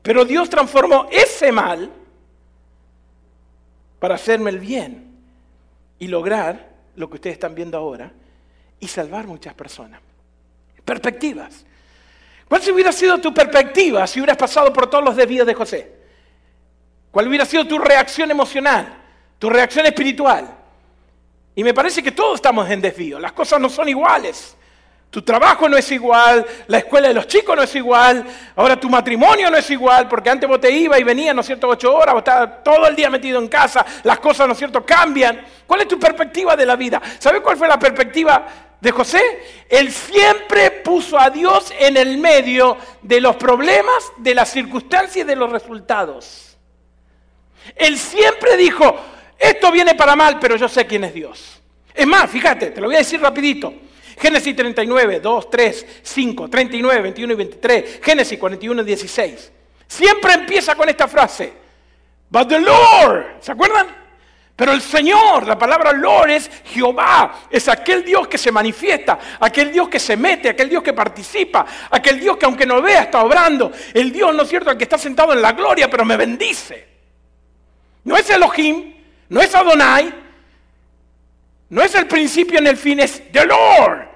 pero 0.02 0.26
Dios 0.26 0.50
transformó 0.50 1.08
ese 1.12 1.52
mal 1.52 1.92
para 4.00 4.16
hacerme 4.16 4.50
el 4.50 4.60
bien 4.60 5.16
y 6.00 6.08
lograr 6.08 6.70
lo 6.96 7.10
que 7.10 7.16
ustedes 7.16 7.36
están 7.36 7.54
viendo 7.54 7.78
ahora, 7.78 8.12
y 8.80 8.88
salvar 8.88 9.28
muchas 9.28 9.54
personas. 9.54 10.02
Perspectivas. 10.84 11.66
¿Cuál 12.48 12.62
hubiera 12.72 12.92
sido 12.92 13.20
tu 13.20 13.34
perspectiva 13.34 14.08
si 14.08 14.20
hubieras 14.20 14.38
pasado 14.38 14.74
por 14.74 14.90
todos 14.90 15.04
los 15.04 15.16
desvíos 15.16 15.46
de 15.46 15.54
José? 15.54 16.00
¿Cuál 17.12 17.28
hubiera 17.28 17.46
sido 17.46 17.66
tu 17.68 17.78
reacción 17.78 18.32
emocional, 18.32 18.88
tu 19.38 19.50
reacción 19.50 19.86
espiritual? 19.86 20.48
Y 21.56 21.64
me 21.64 21.74
parece 21.74 22.02
que 22.02 22.12
todos 22.12 22.36
estamos 22.36 22.70
en 22.70 22.82
desvío, 22.82 23.20
las 23.20 23.34
cosas 23.34 23.60
no 23.60 23.70
son 23.70 23.90
iguales. 23.90 24.56
Tu 25.12 25.24
trabajo 25.24 25.68
no 25.68 25.76
es 25.76 25.92
igual, 25.92 26.46
la 26.68 26.78
escuela 26.78 27.08
de 27.08 27.16
los 27.16 27.26
chicos 27.26 27.56
no 27.56 27.64
es 27.64 27.76
igual, 27.76 28.24
ahora 28.56 28.80
tu 28.80 28.90
matrimonio 28.90 29.50
no 29.50 29.58
es 29.58 29.68
igual, 29.72 30.08
porque 30.08 30.30
antes 30.30 30.48
vos 30.48 30.62
te 30.62 30.70
ibas 30.70 31.00
y 31.00 31.04
venías, 31.04 31.34
¿no 31.34 31.42
es 31.42 31.48
cierto?, 31.48 31.68
ocho 31.68 31.96
horas, 31.96 32.14
vos 32.14 32.22
estabas 32.22 32.64
todo 32.64 32.88
el 32.88 32.96
día 32.96 33.10
metido 33.10 33.40
en 33.40 33.48
casa, 33.48 33.84
las 34.04 34.20
cosas, 34.20 34.46
¿no 34.46 34.54
es 34.54 34.60
cierto?, 34.60 34.86
cambian. 34.86 35.44
¿Cuál 35.66 35.82
es 35.82 35.88
tu 35.88 36.00
perspectiva 36.00 36.56
de 36.56 36.66
la 36.66 36.76
vida? 36.76 37.02
¿Sabes 37.18 37.42
cuál 37.42 37.58
fue 37.58 37.68
la 37.68 37.80
perspectiva 37.80 38.69
de 38.82 38.92
José? 38.92 39.22
Él 39.70 39.92
siempre 39.92 40.72
puso 40.72 41.20
a 41.20 41.30
Dios 41.30 41.74
en 41.78 41.98
el 41.98 42.18
medio 42.18 42.78
de 43.02 43.22
los 43.22 43.36
problemas, 43.36 44.12
de 44.18 44.36
las 44.36 44.50
circunstancias 44.52 45.18
y 45.18 45.24
de 45.24 45.36
los 45.36 45.52
resultados. 45.52 46.58
Él 47.76 47.98
siempre 47.98 48.58
dijo, 48.58 48.96
esto 49.38 49.72
viene 49.72 49.96
para 49.96 50.16
mal, 50.16 50.40
pero 50.40 50.56
yo 50.56 50.68
sé 50.68 50.86
quién 50.86 51.04
es 51.04 51.14
Dios. 51.14 51.62
Es 51.94 52.08
más, 52.08 52.30
fíjate, 52.30 52.72
te 52.72 52.82
lo 52.82 52.88
voy 52.88 52.96
a 52.96 53.00
decir 53.00 53.22
rapidito. 53.22 53.74
Génesis 54.18 54.56
39, 54.56 55.20
2, 55.22 55.50
3, 55.50 55.86
5, 56.04 56.50
39, 56.50 57.02
21 57.02 57.34
y 57.34 57.36
23. 57.36 58.00
Génesis 58.04 58.38
41, 58.38 58.84
16. 58.84 59.52
Siempre 59.88 60.34
empieza 60.34 60.76
con 60.76 60.90
esta 60.90 61.08
frase. 61.08 61.54
But 62.30 62.50
the 62.50 62.60
Lord, 62.60 63.38
¿se 63.40 63.52
acuerdan? 63.52 63.99
Pero 64.60 64.74
el 64.74 64.82
Señor, 64.82 65.48
la 65.48 65.58
palabra 65.58 65.94
Lord 65.94 66.32
es 66.32 66.52
Jehová, 66.66 67.46
es 67.50 67.70
aquel 67.70 68.04
Dios 68.04 68.28
que 68.28 68.38
se 68.38 68.52
manifiesta, 68.52 69.18
aquel 69.40 69.72
Dios 69.72 69.88
que 69.88 70.02
se 70.02 70.18
mete, 70.18 70.50
aquel 70.50 70.68
Dios 70.68 70.84
que 70.84 70.92
participa, 70.92 71.66
aquel 71.90 72.20
Dios 72.20 72.36
que 72.36 72.44
aunque 72.44 72.66
no 72.66 72.82
vea 72.82 73.04
está 73.04 73.24
obrando, 73.24 73.72
el 73.94 74.12
Dios, 74.12 74.36
¿no 74.36 74.44
es 74.44 74.50
cierto?, 74.50 74.70
el 74.70 74.78
que 74.78 74.84
está 74.84 74.98
sentado 74.98 75.32
en 75.32 75.42
la 75.42 75.54
gloria, 75.54 75.90
pero 75.90 76.04
me 76.04 76.18
bendice. 76.18 76.90
No 78.04 78.18
es 78.18 78.30
Elohim, 78.30 78.96
no 79.30 79.42
es 79.42 79.56
Adonai, 79.56 80.14
no 81.70 81.82
es 81.82 81.96
el 81.96 82.08
principio 82.08 82.60
en 82.60 82.68
el 82.68 82.76
fin, 82.76 83.00
es 83.00 83.32
the 83.32 83.46
Lord, 83.46 84.10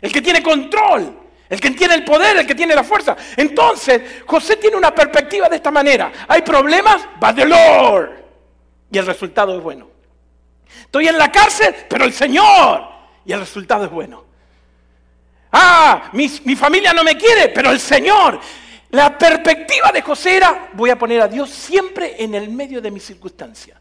el 0.00 0.12
que 0.12 0.22
tiene 0.22 0.44
control, 0.44 1.12
El 1.48 1.60
que 1.60 1.72
tiene 1.72 1.94
el 1.94 2.04
poder, 2.04 2.36
el 2.36 2.46
que 2.46 2.54
tiene 2.54 2.74
la 2.74 2.84
fuerza. 2.84 3.16
Entonces, 3.36 4.22
José 4.26 4.56
tiene 4.56 4.76
una 4.76 4.94
perspectiva 4.94 5.48
de 5.48 5.56
esta 5.56 5.70
manera. 5.72 6.12
Hay 6.28 6.42
problemas, 6.42 6.98
va 7.20 7.34
the 7.34 7.46
Lord. 7.46 8.27
Y 8.90 8.98
el 8.98 9.06
resultado 9.06 9.56
es 9.56 9.62
bueno. 9.62 9.88
Estoy 10.82 11.08
en 11.08 11.18
la 11.18 11.30
cárcel, 11.30 11.74
pero 11.88 12.04
el 12.04 12.12
Señor. 12.12 12.82
Y 13.24 13.32
el 13.32 13.40
resultado 13.40 13.84
es 13.84 13.90
bueno. 13.90 14.24
Ah, 15.52 16.10
mi, 16.12 16.30
mi 16.44 16.56
familia 16.56 16.92
no 16.92 17.04
me 17.04 17.16
quiere, 17.16 17.48
pero 17.48 17.70
el 17.70 17.80
Señor. 17.80 18.40
La 18.90 19.18
perspectiva 19.18 19.92
de 19.92 20.02
José 20.02 20.36
era, 20.36 20.70
voy 20.72 20.90
a 20.90 20.98
poner 20.98 21.20
a 21.20 21.28
Dios 21.28 21.50
siempre 21.50 22.22
en 22.22 22.34
el 22.34 22.48
medio 22.48 22.80
de 22.80 22.90
mi 22.90 23.00
circunstancia. 23.00 23.77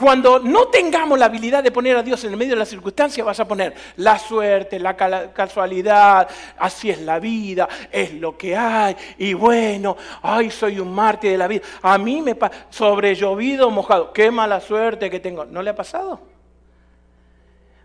Cuando 0.00 0.38
no 0.38 0.68
tengamos 0.68 1.18
la 1.18 1.26
habilidad 1.26 1.62
de 1.62 1.70
poner 1.70 1.94
a 1.94 2.02
Dios 2.02 2.24
en 2.24 2.30
el 2.30 2.38
medio 2.38 2.54
de 2.54 2.58
la 2.60 2.64
circunstancia, 2.64 3.22
vas 3.22 3.38
a 3.38 3.46
poner 3.46 3.74
la 3.96 4.18
suerte, 4.18 4.78
la 4.78 4.96
casualidad, 4.96 6.26
así 6.56 6.88
es 6.88 7.02
la 7.02 7.18
vida, 7.18 7.68
es 7.92 8.14
lo 8.14 8.38
que 8.38 8.56
hay, 8.56 8.96
y 9.18 9.34
bueno, 9.34 9.98
ay, 10.22 10.50
soy 10.50 10.80
un 10.80 10.90
mártir 10.94 11.32
de 11.32 11.36
la 11.36 11.46
vida. 11.46 11.60
A 11.82 11.98
mí 11.98 12.22
me 12.22 12.34
pasa, 12.34 12.66
sobre 12.70 13.14
llovido, 13.14 13.70
mojado, 13.70 14.10
qué 14.14 14.30
mala 14.30 14.60
suerte 14.60 15.10
que 15.10 15.20
tengo. 15.20 15.44
¿No 15.44 15.60
le 15.60 15.68
ha 15.68 15.76
pasado? 15.76 16.18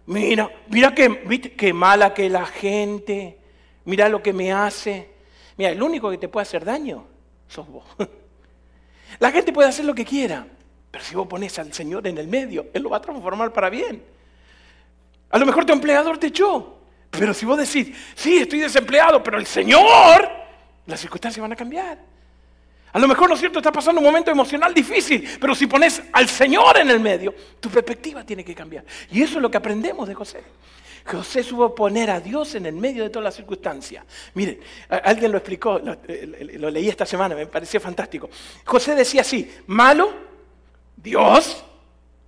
Mira, 0.06 0.50
mira 0.70 0.96
qué, 0.96 1.54
qué 1.58 1.74
mala 1.74 2.14
que 2.14 2.30
la 2.30 2.46
gente, 2.46 3.40
mira 3.84 4.08
lo 4.08 4.24
que 4.24 4.32
me 4.32 4.54
hace. 4.54 5.10
Mira, 5.58 5.72
el 5.72 5.84
único 5.84 6.10
que 6.10 6.18
te 6.18 6.30
puede 6.30 6.44
hacer 6.44 6.64
daño 6.64 7.08
sos 7.50 7.68
vos. 7.68 7.84
La 9.20 9.32
gente 9.32 9.54
puede 9.54 9.70
hacer 9.70 9.86
lo 9.86 9.94
que 9.94 10.04
quiera. 10.04 10.46
Pero 10.96 11.04
si 11.04 11.14
vos 11.14 11.28
pones 11.28 11.60
al 11.60 11.74
Señor 11.74 12.08
en 12.08 12.18
el 12.18 12.30
medio, 12.30 12.68
Él 12.74 12.82
lo 12.82 12.90
va 12.90 12.98
a 12.98 13.02
transformar 13.02 13.52
para 13.52 13.70
bien. 13.70 14.02
A 15.30 15.38
lo 15.38 15.46
mejor 15.46 15.66
tu 15.66 15.74
empleador 15.74 16.18
te 16.18 16.28
echó. 16.28 16.78
Pero 17.10 17.34
si 17.34 17.46
vos 17.46 17.58
decís, 17.58 17.94
sí, 18.16 18.38
estoy 18.38 18.60
desempleado, 18.60 19.22
pero 19.22 19.38
el 19.38 19.46
Señor, 19.46 19.84
las 20.86 21.02
circunstancias 21.02 21.42
van 21.42 21.52
a 21.52 21.56
cambiar. 21.58 22.00
A 22.94 22.98
lo 22.98 23.10
mejor, 23.10 23.28
¿no 23.28 23.34
es 23.34 23.42
cierto?, 23.42 23.60
está 23.60 23.74
pasando 23.74 24.00
un 24.00 24.06
momento 24.06 24.32
emocional 24.32 24.74
difícil, 24.74 25.28
pero 25.38 25.54
si 25.54 25.68
pones 25.68 26.02
al 26.14 26.30
Señor 26.30 26.78
en 26.78 26.90
el 26.90 27.02
medio, 27.02 27.36
tu 27.60 27.70
perspectiva 27.70 28.24
tiene 28.24 28.46
que 28.46 28.56
cambiar. 28.56 28.86
Y 29.12 29.22
eso 29.22 29.36
es 29.36 29.42
lo 29.42 29.52
que 29.52 29.58
aprendemos 29.58 30.08
de 30.08 30.16
José. 30.16 30.44
José 31.06 31.44
supo 31.44 31.76
poner 31.76 32.10
a 32.10 32.22
Dios 32.22 32.56
en 32.56 32.68
el 32.68 32.76
medio 32.76 33.04
de 33.04 33.10
todas 33.10 33.26
las 33.26 33.36
circunstancias. 33.36 34.06
Miren, 34.34 34.62
alguien 34.88 35.30
lo 35.30 35.40
explicó, 35.40 35.78
lo, 35.78 35.98
lo 36.58 36.70
leí 36.70 36.88
esta 36.88 37.06
semana, 37.06 37.36
me 37.36 37.48
pareció 37.48 37.82
fantástico. 37.82 38.30
José 38.64 38.96
decía 38.96 39.20
así, 39.20 39.54
malo, 39.68 40.35
Dios, 41.06 41.64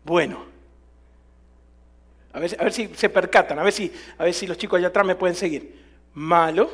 bueno. 0.04 0.46
A 2.32 2.40
ver, 2.40 2.56
a 2.60 2.64
ver, 2.66 2.72
si 2.72 2.88
se 2.94 3.10
percatan, 3.10 3.58
a 3.58 3.64
ver, 3.64 3.74
si, 3.74 3.92
a 4.20 4.24
ver 4.24 4.36
si 4.36 4.46
los 4.46 4.56
chicos 4.56 4.78
allá 4.78 4.90
atrás 4.90 5.04
me 5.04 5.16
pueden 5.16 5.36
seguir. 5.36 5.84
Malo, 6.14 6.70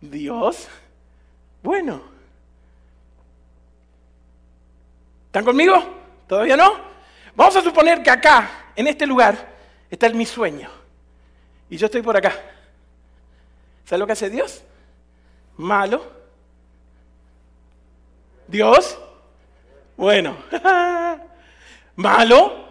Dios, 0.00 0.66
bueno. 1.62 2.02
¿Están 5.26 5.44
conmigo? 5.44 5.76
¿Todavía 6.26 6.56
no? 6.56 6.72
Vamos 7.36 7.54
a 7.54 7.62
suponer 7.62 8.02
que 8.02 8.10
acá, 8.10 8.72
en 8.74 8.88
este 8.88 9.06
lugar, 9.06 9.54
está 9.88 10.08
mi 10.08 10.26
sueño. 10.26 10.68
Y 11.68 11.76
yo 11.76 11.86
estoy 11.86 12.02
por 12.02 12.16
acá. 12.16 12.34
¿Sabes 13.84 14.00
lo 14.00 14.06
que 14.06 14.12
hace 14.14 14.28
Dios? 14.28 14.64
Malo. 15.56 16.04
Dios, 18.48 18.98
bueno. 20.00 20.34
¿Malo? 21.96 22.64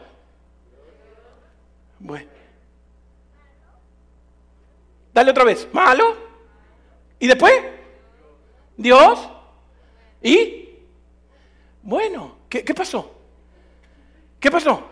Bueno. 2.00 2.30
Dale 5.14 5.30
otra 5.30 5.44
vez. 5.44 5.68
¿Malo? 5.72 6.18
¿Y 7.20 7.28
después? 7.28 7.54
¿Dios? 8.76 9.30
¿Y? 10.24 10.70
Bueno, 11.84 12.38
¿qué, 12.50 12.64
qué 12.64 12.74
pasó? 12.74 13.14
¿Qué 14.40 14.50
pasó? 14.50 14.90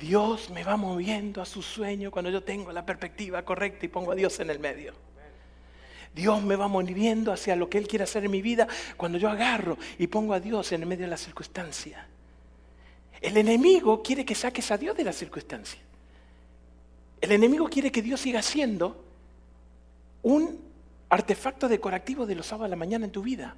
Dios 0.00 0.50
me 0.50 0.64
va 0.64 0.76
moviendo 0.76 1.40
a 1.40 1.46
su 1.46 1.62
sueño 1.62 2.10
cuando 2.10 2.30
yo 2.30 2.42
tengo 2.42 2.72
la 2.72 2.84
perspectiva 2.84 3.44
correcta 3.44 3.86
y 3.86 3.88
pongo 3.88 4.10
a 4.10 4.16
Dios 4.16 4.40
en 4.40 4.50
el 4.50 4.58
medio. 4.58 4.94
Dios 6.14 6.42
me 6.42 6.56
va 6.56 6.68
moviendo 6.68 7.32
hacia 7.32 7.56
lo 7.56 7.68
que 7.68 7.78
Él 7.78 7.88
quiere 7.88 8.04
hacer 8.04 8.24
en 8.24 8.30
mi 8.30 8.40
vida 8.40 8.68
cuando 8.96 9.18
yo 9.18 9.28
agarro 9.28 9.76
y 9.98 10.06
pongo 10.06 10.32
a 10.32 10.40
Dios 10.40 10.70
en 10.72 10.86
medio 10.86 11.04
de 11.04 11.10
la 11.10 11.16
circunstancia. 11.16 12.06
El 13.20 13.36
enemigo 13.36 14.02
quiere 14.02 14.24
que 14.24 14.34
saques 14.34 14.70
a 14.70 14.78
Dios 14.78 14.96
de 14.96 15.04
la 15.04 15.12
circunstancia. 15.12 15.80
El 17.20 17.32
enemigo 17.32 17.68
quiere 17.68 17.90
que 17.90 18.02
Dios 18.02 18.20
siga 18.20 18.42
siendo 18.42 19.02
un 20.22 20.60
artefacto 21.08 21.68
decorativo 21.68 22.26
de 22.26 22.34
los 22.34 22.46
sábados 22.46 22.66
a 22.66 22.70
la 22.70 22.76
mañana 22.76 23.06
en 23.06 23.10
tu 23.10 23.22
vida. 23.22 23.56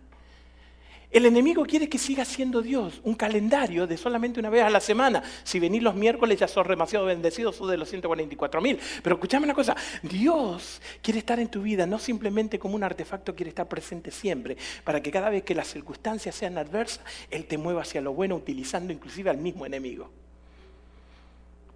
El 1.16 1.24
enemigo 1.24 1.64
quiere 1.64 1.88
que 1.88 1.96
siga 1.96 2.26
siendo 2.26 2.60
Dios 2.60 3.00
un 3.02 3.14
calendario 3.14 3.86
de 3.86 3.96
solamente 3.96 4.38
una 4.38 4.50
vez 4.50 4.62
a 4.62 4.68
la 4.68 4.80
semana. 4.80 5.22
Si 5.44 5.58
venís 5.58 5.82
los 5.82 5.94
miércoles 5.94 6.38
ya 6.38 6.46
sos 6.46 6.68
demasiado 6.68 7.06
bendecido, 7.06 7.54
sos 7.54 7.70
de 7.70 7.78
los 7.78 7.88
144 7.88 8.60
mil. 8.60 8.78
Pero 9.02 9.16
escuchame 9.16 9.44
una 9.44 9.54
cosa, 9.54 9.74
Dios 10.02 10.82
quiere 11.00 11.20
estar 11.20 11.40
en 11.40 11.48
tu 11.48 11.62
vida, 11.62 11.86
no 11.86 11.98
simplemente 11.98 12.58
como 12.58 12.74
un 12.74 12.84
artefacto, 12.84 13.34
quiere 13.34 13.48
estar 13.48 13.66
presente 13.66 14.10
siempre, 14.10 14.58
para 14.84 15.02
que 15.02 15.10
cada 15.10 15.30
vez 15.30 15.42
que 15.42 15.54
las 15.54 15.68
circunstancias 15.68 16.34
sean 16.34 16.58
adversas, 16.58 17.02
Él 17.30 17.46
te 17.46 17.56
mueva 17.56 17.80
hacia 17.80 18.02
lo 18.02 18.12
bueno, 18.12 18.34
utilizando 18.34 18.92
inclusive 18.92 19.30
al 19.30 19.38
mismo 19.38 19.64
enemigo. 19.64 20.10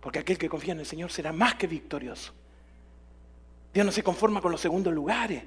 Porque 0.03 0.19
aquel 0.19 0.37
que 0.37 0.51
confía 0.51 0.75
en 0.75 0.81
el 0.81 0.87
Señor 0.87 1.11
será 1.11 1.33
más 1.33 1.55
que 1.55 1.67
victorioso. 1.67 2.35
Dios 3.73 3.87
no 3.87 3.93
se 3.93 4.03
conforma 4.03 4.43
con 4.43 4.53
los 4.53 4.61
segundos 4.61 4.93
lugares. 4.93 5.45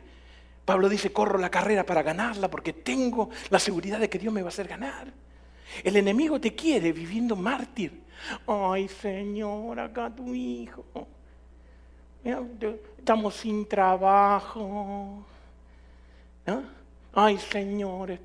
Pablo 0.66 0.88
dice, 0.88 1.12
corro 1.12 1.38
la 1.38 1.50
carrera 1.50 1.86
para 1.86 2.04
ganarla 2.04 2.50
porque 2.50 2.74
tengo 2.74 3.30
la 3.50 3.60
seguridad 3.60 4.00
de 4.00 4.10
que 4.10 4.20
Dios 4.20 4.34
me 4.34 4.42
va 4.42 4.48
a 4.48 4.50
hacer 4.50 4.68
ganar. 4.68 5.12
El 5.84 5.98
enemigo 5.98 6.40
te 6.40 6.56
quiere 6.56 6.92
viviendo 6.92 7.36
mártir. 7.36 8.04
Ay, 8.48 8.88
Señor, 8.88 9.80
acá 9.80 10.10
tu 10.16 10.34
hijo. 10.34 10.86
estamos 12.98 13.36
sin 13.36 13.68
trabajo. 13.68 15.26
Ay, 17.14 17.38
Señor, 17.38 18.18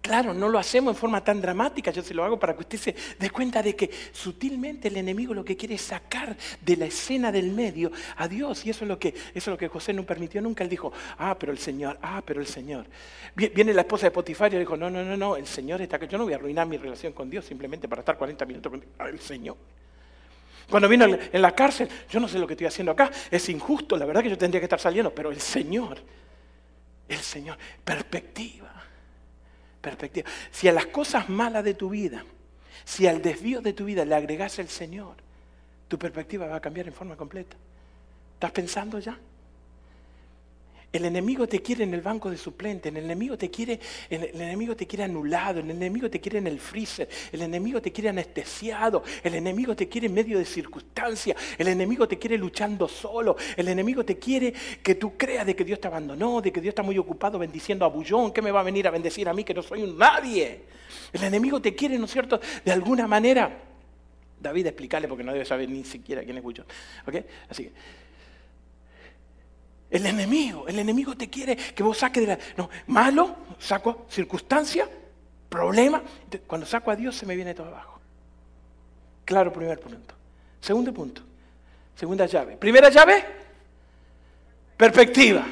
Claro, 0.00 0.32
no 0.32 0.48
lo 0.48 0.58
hacemos 0.58 0.94
en 0.94 0.98
forma 0.98 1.22
tan 1.22 1.40
dramática, 1.40 1.90
yo 1.90 2.02
se 2.02 2.14
lo 2.14 2.24
hago 2.24 2.38
para 2.38 2.54
que 2.54 2.60
usted 2.60 2.78
se 2.78 2.94
dé 3.18 3.30
cuenta 3.30 3.62
de 3.62 3.74
que 3.74 3.90
sutilmente 4.12 4.88
el 4.88 4.96
enemigo 4.96 5.34
lo 5.34 5.44
que 5.44 5.56
quiere 5.56 5.74
es 5.74 5.82
sacar 5.82 6.36
de 6.60 6.76
la 6.76 6.86
escena 6.86 7.32
del 7.32 7.50
medio 7.50 7.90
a 8.16 8.28
Dios. 8.28 8.64
Y 8.64 8.70
eso 8.70 8.84
es 8.84 8.88
lo 8.88 8.98
que, 8.98 9.08
eso 9.08 9.18
es 9.34 9.46
lo 9.48 9.58
que 9.58 9.68
José 9.68 9.92
no 9.92 10.04
permitió 10.04 10.40
nunca. 10.40 10.62
Él 10.62 10.70
dijo, 10.70 10.92
ah, 11.18 11.36
pero 11.38 11.52
el 11.52 11.58
Señor, 11.58 11.98
ah, 12.00 12.22
pero 12.24 12.40
el 12.40 12.46
Señor. 12.46 12.86
Viene 13.34 13.74
la 13.74 13.82
esposa 13.82 14.06
de 14.06 14.12
Potifar 14.12 14.54
y 14.54 14.58
dijo, 14.58 14.76
no, 14.76 14.88
no, 14.88 15.04
no, 15.04 15.16
no, 15.16 15.36
el 15.36 15.46
Señor 15.46 15.82
está 15.82 15.96
acá. 15.96 16.06
Yo 16.06 16.16
no 16.16 16.24
voy 16.24 16.32
a 16.32 16.36
arruinar 16.36 16.66
mi 16.66 16.76
relación 16.76 17.12
con 17.12 17.28
Dios 17.28 17.44
simplemente 17.44 17.88
para 17.88 18.00
estar 18.00 18.16
40 18.16 18.46
minutos 18.46 18.72
con 18.72 19.06
el 19.06 19.20
Señor. 19.20 19.56
Cuando 20.70 20.88
vino 20.88 21.06
en 21.06 21.42
la 21.42 21.54
cárcel, 21.54 21.88
yo 22.08 22.20
no 22.20 22.28
sé 22.28 22.38
lo 22.38 22.46
que 22.46 22.52
estoy 22.52 22.66
haciendo 22.66 22.92
acá, 22.92 23.10
es 23.30 23.48
injusto, 23.48 23.96
la 23.96 24.04
verdad 24.04 24.22
que 24.22 24.28
yo 24.30 24.36
tendría 24.36 24.60
que 24.60 24.66
estar 24.66 24.78
saliendo, 24.78 25.14
pero 25.14 25.30
el 25.30 25.40
Señor, 25.40 25.98
el 27.08 27.18
Señor, 27.18 27.56
perspectiva 27.82 28.77
perspectiva. 29.80 30.28
Si 30.50 30.68
a 30.68 30.72
las 30.72 30.86
cosas 30.86 31.28
malas 31.28 31.64
de 31.64 31.74
tu 31.74 31.90
vida, 31.90 32.24
si 32.84 33.06
al 33.06 33.22
desvío 33.22 33.60
de 33.60 33.72
tu 33.72 33.84
vida 33.84 34.04
le 34.04 34.14
agregas 34.14 34.58
el 34.58 34.68
Señor, 34.68 35.16
tu 35.88 35.98
perspectiva 35.98 36.46
va 36.46 36.56
a 36.56 36.60
cambiar 36.60 36.86
en 36.86 36.94
forma 36.94 37.16
completa. 37.16 37.56
¿Estás 38.34 38.52
pensando 38.52 38.98
ya? 38.98 39.18
El 40.90 41.04
enemigo 41.04 41.46
te 41.46 41.60
quiere 41.60 41.84
en 41.84 41.92
el 41.92 42.00
banco 42.00 42.30
de 42.30 42.38
suplente, 42.38 42.88
el 42.88 42.96
enemigo 42.96 43.36
te 43.36 43.50
quiere, 43.50 43.78
el 44.08 44.40
enemigo 44.40 44.74
te 44.74 44.86
quiere 44.86 45.04
anulado, 45.04 45.60
el 45.60 45.70
enemigo 45.70 46.08
te 46.08 46.18
quiere 46.18 46.38
en 46.38 46.46
el 46.46 46.58
freezer, 46.58 47.06
el 47.30 47.42
enemigo 47.42 47.82
te 47.82 47.92
quiere 47.92 48.08
anestesiado, 48.08 49.02
el 49.22 49.34
enemigo 49.34 49.76
te 49.76 49.86
quiere 49.86 50.06
en 50.06 50.14
medio 50.14 50.38
de 50.38 50.46
circunstancias, 50.46 51.36
el 51.58 51.68
enemigo 51.68 52.08
te 52.08 52.18
quiere 52.18 52.38
luchando 52.38 52.88
solo, 52.88 53.36
el 53.54 53.68
enemigo 53.68 54.02
te 54.02 54.18
quiere 54.18 54.54
que 54.82 54.94
tú 54.94 55.14
creas 55.18 55.44
de 55.44 55.54
que 55.54 55.62
Dios 55.62 55.78
te 55.78 55.88
abandonó, 55.88 56.40
de 56.40 56.50
que 56.50 56.60
Dios 56.62 56.72
está 56.72 56.82
muy 56.82 56.96
ocupado 56.96 57.38
bendiciendo 57.38 57.84
a 57.84 57.88
Bullón, 57.88 58.32
que 58.32 58.40
me 58.40 58.50
va 58.50 58.60
a 58.60 58.64
venir 58.64 58.88
a 58.88 58.90
bendecir 58.90 59.28
a 59.28 59.34
mí 59.34 59.44
que 59.44 59.52
no 59.52 59.62
soy 59.62 59.82
un 59.82 59.98
nadie. 59.98 60.62
El 61.12 61.22
enemigo 61.22 61.60
te 61.60 61.74
quiere, 61.74 61.98
¿no 61.98 62.06
es 62.06 62.12
cierto?, 62.12 62.40
de 62.64 62.72
alguna 62.72 63.06
manera. 63.06 63.62
David, 64.40 64.68
explicarle 64.68 65.06
porque 65.06 65.24
no 65.24 65.32
debe 65.32 65.44
saber 65.44 65.68
ni 65.68 65.84
siquiera 65.84 66.22
quién 66.24 66.38
es 66.38 66.42
Bullón. 66.42 66.64
Así 67.50 67.64
que. 67.64 67.72
El 69.90 70.04
enemigo, 70.06 70.68
el 70.68 70.78
enemigo 70.78 71.16
te 71.16 71.30
quiere 71.30 71.56
que 71.56 71.82
vos 71.82 71.98
saques 71.98 72.22
de 72.22 72.26
la... 72.26 72.38
No, 72.56 72.68
malo, 72.88 73.36
saco 73.58 74.06
circunstancia, 74.10 74.88
problema. 75.48 76.02
Cuando 76.46 76.66
saco 76.66 76.90
a 76.90 76.96
Dios 76.96 77.16
se 77.16 77.24
me 77.24 77.34
viene 77.34 77.54
todo 77.54 77.68
abajo. 77.68 77.98
Claro, 79.24 79.52
primer 79.52 79.80
punto. 79.80 80.14
Segundo 80.60 80.92
punto, 80.92 81.22
segunda 81.94 82.26
llave. 82.26 82.56
Primera 82.56 82.90
llave, 82.90 83.24
perspectiva. 84.76 85.46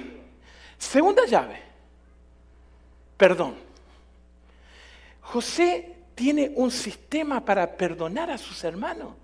Segunda 0.76 1.24
llave, 1.26 1.60
perdón. 3.16 3.54
José 5.22 5.94
tiene 6.14 6.52
un 6.54 6.70
sistema 6.70 7.44
para 7.44 7.76
perdonar 7.76 8.30
a 8.30 8.38
sus 8.38 8.62
hermanos 8.64 9.14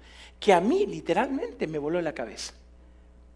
que 0.41 0.53
a 0.53 0.61
mí 0.61 0.87
literalmente 0.87 1.67
me 1.67 1.79
voló 1.79 2.01
la 2.01 2.13
cabeza. 2.13 2.55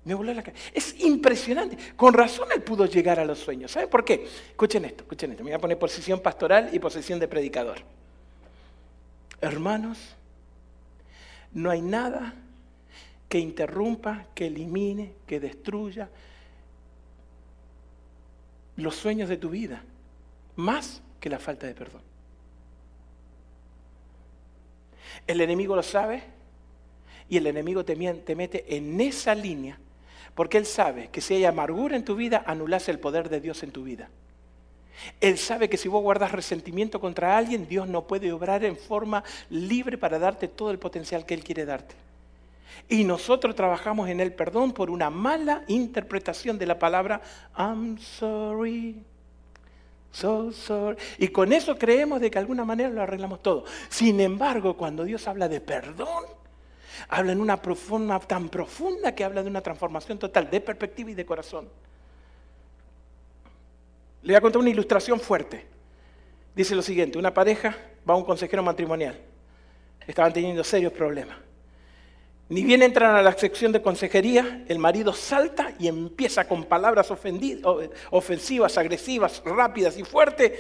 Me 0.06 0.14
voló 0.14 0.32
la 0.32 0.40
cabeza. 0.40 0.70
Es 0.72 1.00
impresionante. 1.00 1.76
Con 1.96 2.14
razón 2.14 2.46
él 2.54 2.62
pudo 2.62 2.86
llegar 2.86 3.18
a 3.18 3.24
los 3.24 3.40
sueños. 3.40 3.72
¿Saben 3.72 3.90
por 3.90 4.04
qué? 4.04 4.24
Escuchen 4.50 4.84
esto, 4.84 5.02
escuchen 5.02 5.32
esto. 5.32 5.42
Me 5.42 5.50
voy 5.50 5.56
a 5.56 5.60
poner 5.60 5.76
posición 5.80 6.20
pastoral 6.20 6.70
y 6.72 6.78
posición 6.78 7.18
de 7.18 7.26
predicador. 7.26 7.78
Hermanos, 9.40 9.98
no 11.52 11.70
hay 11.70 11.82
nada 11.82 12.34
que 13.28 13.40
interrumpa, 13.40 14.26
que 14.32 14.46
elimine, 14.46 15.12
que 15.26 15.40
destruya 15.40 16.08
los 18.76 18.94
sueños 18.94 19.28
de 19.28 19.38
tu 19.38 19.50
vida, 19.50 19.82
más 20.54 21.02
que 21.18 21.28
la 21.28 21.40
falta 21.40 21.66
de 21.66 21.74
perdón. 21.74 22.02
El 25.26 25.40
enemigo 25.40 25.74
lo 25.74 25.82
sabe 25.82 26.22
y 27.28 27.38
el 27.38 27.48
enemigo 27.48 27.84
te, 27.84 27.96
mete 27.96 28.76
en 28.76 29.00
esa 29.00 29.34
línea 29.34 29.80
porque 30.36 30.58
él 30.58 30.66
sabe 30.66 31.08
que 31.08 31.22
si 31.22 31.34
hay 31.34 31.46
amargura 31.46 31.96
en 31.96 32.04
tu 32.04 32.14
vida, 32.14 32.44
anulas 32.46 32.88
el 32.90 33.00
poder 33.00 33.30
de 33.30 33.40
Dios 33.40 33.62
en 33.62 33.72
tu 33.72 33.82
vida. 33.82 34.10
Él 35.20 35.38
sabe 35.38 35.70
que 35.70 35.78
si 35.78 35.88
vos 35.88 36.02
guardas 36.02 36.30
resentimiento 36.30 37.00
contra 37.00 37.38
alguien, 37.38 37.66
Dios 37.66 37.88
no 37.88 38.06
puede 38.06 38.30
obrar 38.32 38.62
en 38.62 38.76
forma 38.76 39.24
libre 39.48 39.96
para 39.96 40.18
darte 40.18 40.46
todo 40.46 40.70
el 40.70 40.78
potencial 40.78 41.24
que 41.24 41.32
Él 41.32 41.42
quiere 41.42 41.64
darte. 41.64 41.94
Y 42.86 43.04
nosotros 43.04 43.56
trabajamos 43.56 44.10
en 44.10 44.20
el 44.20 44.34
perdón 44.34 44.72
por 44.72 44.90
una 44.90 45.08
mala 45.08 45.64
interpretación 45.68 46.58
de 46.58 46.66
la 46.66 46.78
palabra 46.78 47.22
I'm 47.56 47.98
sorry. 47.98 49.02
So 50.12 50.52
sorry. 50.52 50.98
Y 51.16 51.28
con 51.28 51.54
eso 51.54 51.78
creemos 51.78 52.20
de 52.20 52.30
que 52.30 52.34
de 52.34 52.40
alguna 52.40 52.66
manera 52.66 52.90
lo 52.90 53.00
arreglamos 53.00 53.42
todo. 53.42 53.64
Sin 53.88 54.20
embargo, 54.20 54.76
cuando 54.76 55.04
Dios 55.04 55.26
habla 55.28 55.48
de 55.48 55.62
perdón, 55.62 56.24
habla 57.08 57.32
en 57.32 57.40
una 57.40 57.56
forma 57.56 58.18
tan 58.20 58.48
profunda 58.48 59.14
que 59.14 59.24
habla 59.24 59.42
de 59.42 59.48
una 59.48 59.60
transformación 59.60 60.18
total 60.18 60.50
de 60.50 60.60
perspectiva 60.60 61.10
y 61.10 61.14
de 61.14 61.26
corazón. 61.26 61.68
Le 64.22 64.32
voy 64.32 64.36
a 64.36 64.40
contar 64.40 64.60
una 64.60 64.70
ilustración 64.70 65.20
fuerte. 65.20 65.66
Dice 66.54 66.74
lo 66.74 66.82
siguiente, 66.82 67.18
una 67.18 67.32
pareja 67.32 67.76
va 68.08 68.14
a 68.14 68.16
un 68.16 68.24
consejero 68.24 68.62
matrimonial. 68.62 69.20
Estaban 70.06 70.32
teniendo 70.32 70.64
serios 70.64 70.92
problemas. 70.92 71.36
Ni 72.48 72.62
bien 72.62 72.82
entran 72.82 73.16
a 73.16 73.22
la 73.22 73.32
sección 73.32 73.72
de 73.72 73.82
consejería, 73.82 74.64
el 74.68 74.78
marido 74.78 75.12
salta 75.12 75.72
y 75.80 75.88
empieza 75.88 76.46
con 76.46 76.64
palabras 76.64 77.10
ofensivas, 78.10 78.78
agresivas, 78.78 79.42
rápidas 79.44 79.98
y 79.98 80.04
fuertes 80.04 80.52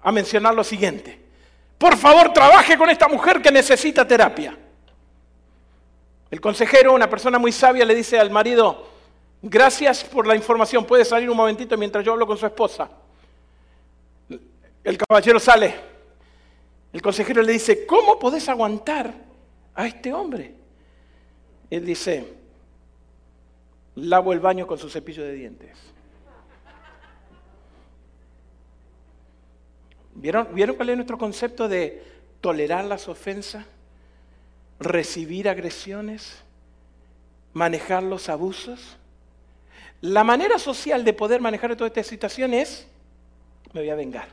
a 0.00 0.12
mencionar 0.12 0.54
lo 0.54 0.64
siguiente. 0.64 1.25
Por 1.78 1.96
favor, 1.96 2.32
trabaje 2.32 2.76
con 2.78 2.88
esta 2.90 3.08
mujer 3.08 3.42
que 3.42 3.50
necesita 3.50 4.06
terapia. 4.06 4.56
El 6.30 6.40
consejero, 6.40 6.94
una 6.94 7.08
persona 7.08 7.38
muy 7.38 7.52
sabia, 7.52 7.84
le 7.84 7.94
dice 7.94 8.18
al 8.18 8.30
marido, 8.30 8.88
gracias 9.42 10.04
por 10.04 10.26
la 10.26 10.34
información, 10.34 10.84
puede 10.84 11.04
salir 11.04 11.30
un 11.30 11.36
momentito 11.36 11.76
mientras 11.76 12.04
yo 12.04 12.12
hablo 12.12 12.26
con 12.26 12.36
su 12.36 12.46
esposa. 12.46 12.90
El 14.82 14.98
caballero 14.98 15.38
sale. 15.38 15.74
El 16.92 17.02
consejero 17.02 17.42
le 17.42 17.52
dice, 17.52 17.86
¿cómo 17.86 18.18
podés 18.18 18.48
aguantar 18.48 19.26
a 19.76 19.86
este 19.86 20.12
hombre. 20.12 20.54
Él 21.70 21.84
dice, 21.84 22.34
lavo 23.94 24.32
el 24.32 24.40
baño 24.40 24.66
con 24.66 24.78
su 24.78 24.88
cepillo 24.88 25.22
de 25.22 25.34
dientes. 25.34 25.76
¿Vieron, 30.16 30.48
¿Vieron 30.54 30.76
cuál 30.76 30.90
es 30.90 30.96
nuestro 30.96 31.18
concepto 31.18 31.68
de 31.68 32.02
tolerar 32.40 32.84
las 32.84 33.06
ofensas, 33.06 33.66
recibir 34.80 35.48
agresiones, 35.48 36.38
manejar 37.52 38.02
los 38.02 38.28
abusos? 38.28 38.96
La 40.00 40.24
manera 40.24 40.58
social 40.58 41.04
de 41.04 41.12
poder 41.12 41.40
manejar 41.40 41.76
toda 41.76 41.88
esta 41.88 42.02
situación 42.02 42.54
es, 42.54 42.86
me 43.72 43.80
voy 43.80 43.90
a 43.90 43.94
vengar. 43.94 44.28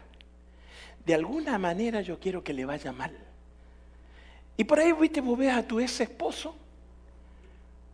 De 1.05 1.13
alguna 1.13 1.57
manera 1.57 2.01
yo 2.01 2.17
quiero 2.17 2.43
que 2.43 2.53
le 2.53 2.65
vaya 2.65 2.93
mal. 2.93 3.15
Y 4.55 4.63
por 4.63 4.79
ahí, 4.79 4.93
viste, 4.93 5.19
vos 5.19 5.37
ves 5.37 5.53
a 5.53 5.67
tu 5.67 5.79
ex 5.79 5.99
esposo, 5.99 6.55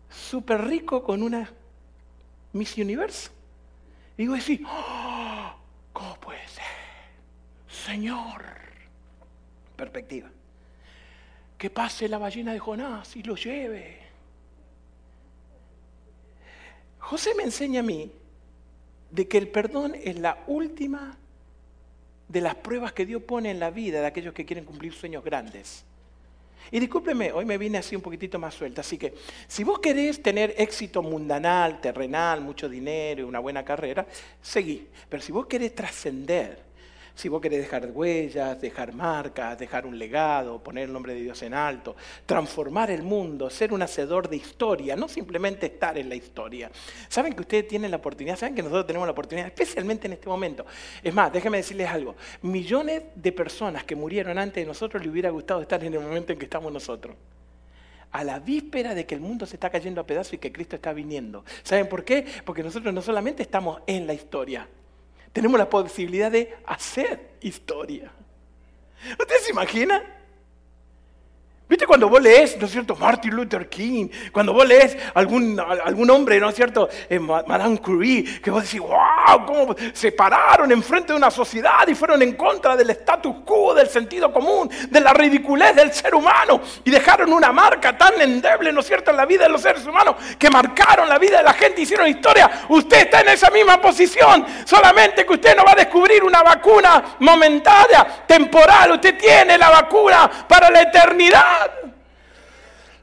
súper 0.09 0.65
rico, 0.65 1.03
con 1.03 1.23
una 1.23 1.49
Miss 2.53 2.77
Universo. 2.77 3.31
Y 4.17 4.27
vos 4.27 4.39
decís, 4.39 4.61
¡Oh! 4.67 5.38
Señor. 7.85 8.43
Perspectiva. 9.75 10.29
Que 11.57 11.69
pase 11.69 12.07
la 12.07 12.17
ballena 12.17 12.53
de 12.53 12.59
Jonás 12.59 13.15
y 13.15 13.23
lo 13.23 13.35
lleve. 13.35 13.99
José 16.99 17.33
me 17.35 17.43
enseña 17.43 17.79
a 17.79 17.83
mí 17.83 18.11
de 19.09 19.27
que 19.27 19.37
el 19.37 19.47
perdón 19.47 19.95
es 19.95 20.19
la 20.19 20.43
última 20.47 21.17
de 22.27 22.41
las 22.41 22.55
pruebas 22.55 22.93
que 22.93 23.05
Dios 23.05 23.23
pone 23.23 23.49
en 23.49 23.59
la 23.59 23.71
vida 23.71 24.01
de 24.01 24.07
aquellos 24.07 24.33
que 24.33 24.45
quieren 24.45 24.65
cumplir 24.65 24.93
sueños 24.93 25.23
grandes. 25.23 25.83
Y 26.71 26.79
discúlpeme, 26.79 27.31
hoy 27.31 27.45
me 27.45 27.57
vine 27.57 27.79
así 27.79 27.95
un 27.95 28.01
poquitito 28.01 28.37
más 28.37 28.53
suelta. 28.53 28.81
Así 28.81 28.97
que 28.97 29.15
si 29.47 29.63
vos 29.63 29.79
querés 29.79 30.21
tener 30.21 30.53
éxito 30.57 31.01
mundanal, 31.01 31.81
terrenal, 31.81 32.41
mucho 32.41 32.69
dinero 32.69 33.21
y 33.21 33.23
una 33.23 33.39
buena 33.39 33.65
carrera, 33.65 34.05
seguí. 34.41 34.87
Pero 35.07 35.23
si 35.23 35.31
vos 35.31 35.47
querés 35.47 35.73
trascender, 35.73 36.68
si 37.19 37.27
vos 37.27 37.41
querés 37.41 37.59
dejar 37.59 37.91
huellas, 37.91 38.61
dejar 38.61 38.93
marcas, 38.93 39.59
dejar 39.59 39.85
un 39.85 39.99
legado, 39.99 40.63
poner 40.63 40.85
el 40.85 40.93
nombre 40.93 41.13
de 41.13 41.19
Dios 41.19 41.41
en 41.41 41.53
alto, 41.53 41.97
transformar 42.25 42.89
el 42.91 43.03
mundo, 43.03 43.49
ser 43.49 43.73
un 43.73 43.81
hacedor 43.81 44.29
de 44.29 44.37
historia, 44.37 44.95
no 44.95 45.09
simplemente 45.09 45.65
estar 45.65 45.97
en 45.97 46.07
la 46.07 46.15
historia. 46.15 46.71
Saben 47.09 47.33
que 47.33 47.41
ustedes 47.41 47.67
tienen 47.67 47.91
la 47.91 47.97
oportunidad, 47.97 48.37
saben 48.37 48.55
que 48.55 48.63
nosotros 48.63 48.87
tenemos 48.87 49.05
la 49.05 49.11
oportunidad, 49.11 49.47
especialmente 49.47 50.07
en 50.07 50.13
este 50.13 50.29
momento. 50.29 50.65
Es 51.03 51.13
más, 51.13 51.33
déjenme 51.33 51.57
decirles 51.57 51.89
algo. 51.89 52.15
Millones 52.41 53.03
de 53.13 53.31
personas 53.33 53.83
que 53.83 53.97
murieron 53.97 54.37
antes 54.37 54.63
de 54.63 54.65
nosotros 54.65 55.03
le 55.03 55.09
hubiera 55.09 55.29
gustado 55.29 55.61
estar 55.61 55.83
en 55.83 55.93
el 55.93 55.99
momento 55.99 56.31
en 56.31 56.39
que 56.39 56.45
estamos 56.45 56.71
nosotros 56.71 57.17
a 58.11 58.23
la 58.23 58.39
víspera 58.39 58.95
de 58.95 59.05
que 59.05 59.13
el 59.13 59.21
mundo 59.21 59.45
se 59.45 59.57
está 59.57 59.69
cayendo 59.69 59.99
a 59.99 60.07
pedazos 60.07 60.33
y 60.33 60.37
que 60.37 60.53
Cristo 60.53 60.77
está 60.77 60.93
viniendo. 60.93 61.43
¿Saben 61.63 61.89
por 61.89 62.05
qué? 62.05 62.25
Porque 62.45 62.63
nosotros 62.63 62.93
no 62.93 63.01
solamente 63.01 63.43
estamos 63.43 63.81
en 63.85 64.07
la 64.07 64.13
historia, 64.13 64.67
tenemos 65.33 65.57
la 65.57 65.69
posibilidad 65.69 66.31
de 66.31 66.57
hacer 66.65 67.37
historia. 67.41 68.11
¿Usted 69.17 69.35
se 69.41 69.51
imagina? 69.51 70.18
¿Viste 71.69 71.85
cuando 71.85 72.09
vos 72.09 72.19
lees, 72.19 72.57
¿no 72.57 72.65
es 72.65 72.71
cierto?, 72.71 72.95
Martin 72.95 73.35
Luther 73.35 73.69
King, 73.69 74.07
cuando 74.31 74.53
vos 74.53 74.67
lees 74.67 74.97
algún, 75.13 75.59
algún 75.59 76.09
hombre, 76.09 76.39
¿no 76.39 76.49
es 76.49 76.55
cierto?, 76.55 76.89
eh, 77.07 77.19
Madame 77.19 77.77
Curie, 77.77 78.41
que 78.41 78.49
vos 78.49 78.63
decís, 78.63 78.79
wow, 78.79 79.45
cómo 79.45 79.75
se 79.93 80.11
pararon 80.11 80.71
enfrente 80.71 81.13
de 81.13 81.17
una 81.17 81.29
sociedad 81.29 81.87
y 81.87 81.93
fueron 81.93 82.23
en 82.23 82.33
contra 82.33 82.75
del 82.75 82.89
status 82.89 83.35
quo, 83.45 83.75
del 83.75 83.87
sentido 83.87 84.33
común, 84.33 84.67
de 84.89 84.99
la 84.99 85.13
ridiculez 85.13 85.75
del 85.75 85.93
ser 85.93 86.15
humano 86.15 86.59
y 86.83 86.89
dejaron 86.89 87.31
una 87.31 87.51
marca 87.51 87.95
tan 87.95 88.19
endeble, 88.19 88.73
¿no 88.73 88.79
es 88.79 88.87
cierto?, 88.87 89.11
en 89.11 89.17
la 89.17 89.27
vida 89.27 89.43
de 89.43 89.49
los 89.49 89.61
seres 89.61 89.85
humanos, 89.85 90.15
que 90.39 90.49
marcaron 90.49 91.07
la 91.07 91.19
vida 91.19 91.37
de 91.37 91.43
la 91.43 91.53
gente, 91.53 91.81
hicieron 91.81 92.07
historia. 92.07 92.49
Usted 92.69 93.01
está 93.01 93.21
en 93.21 93.29
esa 93.29 93.51
misma 93.51 93.79
posición, 93.79 94.43
solamente 94.65 95.23
que 95.23 95.33
usted 95.33 95.55
no 95.55 95.63
va 95.63 95.73
a 95.73 95.75
descubrir 95.75 96.23
una 96.23 96.41
vacuna 96.41 97.17
momentánea, 97.19 98.25
temporal, 98.25 98.93
usted 98.93 99.15
tiene 99.19 99.55
la 99.55 99.69
vacuna 99.69 100.31
para 100.47 100.71
la 100.71 100.81
eternidad. 100.81 101.58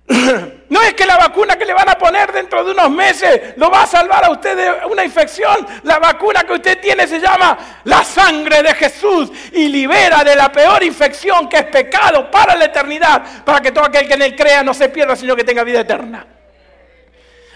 No 0.68 0.82
es 0.82 0.94
que 0.94 1.06
la 1.06 1.16
vacuna 1.16 1.56
que 1.56 1.64
le 1.64 1.72
van 1.72 1.88
a 1.88 1.96
poner 1.96 2.32
dentro 2.32 2.64
de 2.64 2.72
unos 2.72 2.90
meses 2.90 3.54
lo 3.56 3.70
va 3.70 3.82
a 3.82 3.86
salvar 3.86 4.24
a 4.24 4.30
usted 4.30 4.56
de 4.56 4.86
una 4.86 5.04
infección. 5.04 5.64
La 5.84 6.00
vacuna 6.00 6.42
que 6.42 6.54
usted 6.54 6.80
tiene 6.80 7.06
se 7.06 7.20
llama 7.20 7.56
la 7.84 8.02
sangre 8.02 8.64
de 8.64 8.74
Jesús 8.74 9.30
y 9.52 9.68
libera 9.68 10.24
de 10.24 10.34
la 10.34 10.50
peor 10.50 10.82
infección 10.82 11.48
que 11.48 11.58
es 11.58 11.64
pecado 11.66 12.28
para 12.30 12.56
la 12.56 12.64
eternidad, 12.64 13.44
para 13.44 13.60
que 13.60 13.70
todo 13.70 13.84
aquel 13.84 14.08
que 14.08 14.14
en 14.14 14.22
él 14.22 14.34
crea 14.34 14.64
no 14.64 14.74
se 14.74 14.88
pierda, 14.88 15.14
sino 15.14 15.36
que 15.36 15.44
tenga 15.44 15.62
vida 15.62 15.80
eterna. 15.80 16.26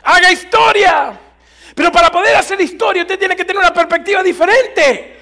Haga 0.04 0.30
historia. 0.30 1.12
Pero 1.74 1.90
para 1.90 2.10
poder 2.10 2.36
hacer 2.36 2.60
historia 2.60 3.02
usted 3.02 3.18
tiene 3.18 3.34
que 3.34 3.44
tener 3.44 3.60
una 3.60 3.74
perspectiva 3.74 4.22
diferente. 4.22 5.19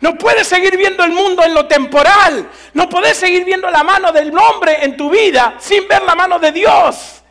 No 0.00 0.16
puedes 0.16 0.46
seguir 0.46 0.76
viendo 0.76 1.02
el 1.04 1.10
mundo 1.10 1.42
en 1.42 1.54
lo 1.54 1.66
temporal. 1.66 2.48
No 2.74 2.88
puedes 2.88 3.16
seguir 3.16 3.44
viendo 3.44 3.68
la 3.70 3.82
mano 3.82 4.12
del 4.12 4.36
hombre 4.36 4.84
en 4.84 4.96
tu 4.96 5.10
vida 5.10 5.56
sin 5.58 5.88
ver 5.88 6.02
la 6.02 6.14
mano 6.14 6.38
de 6.38 6.52
Dios. 6.52 7.22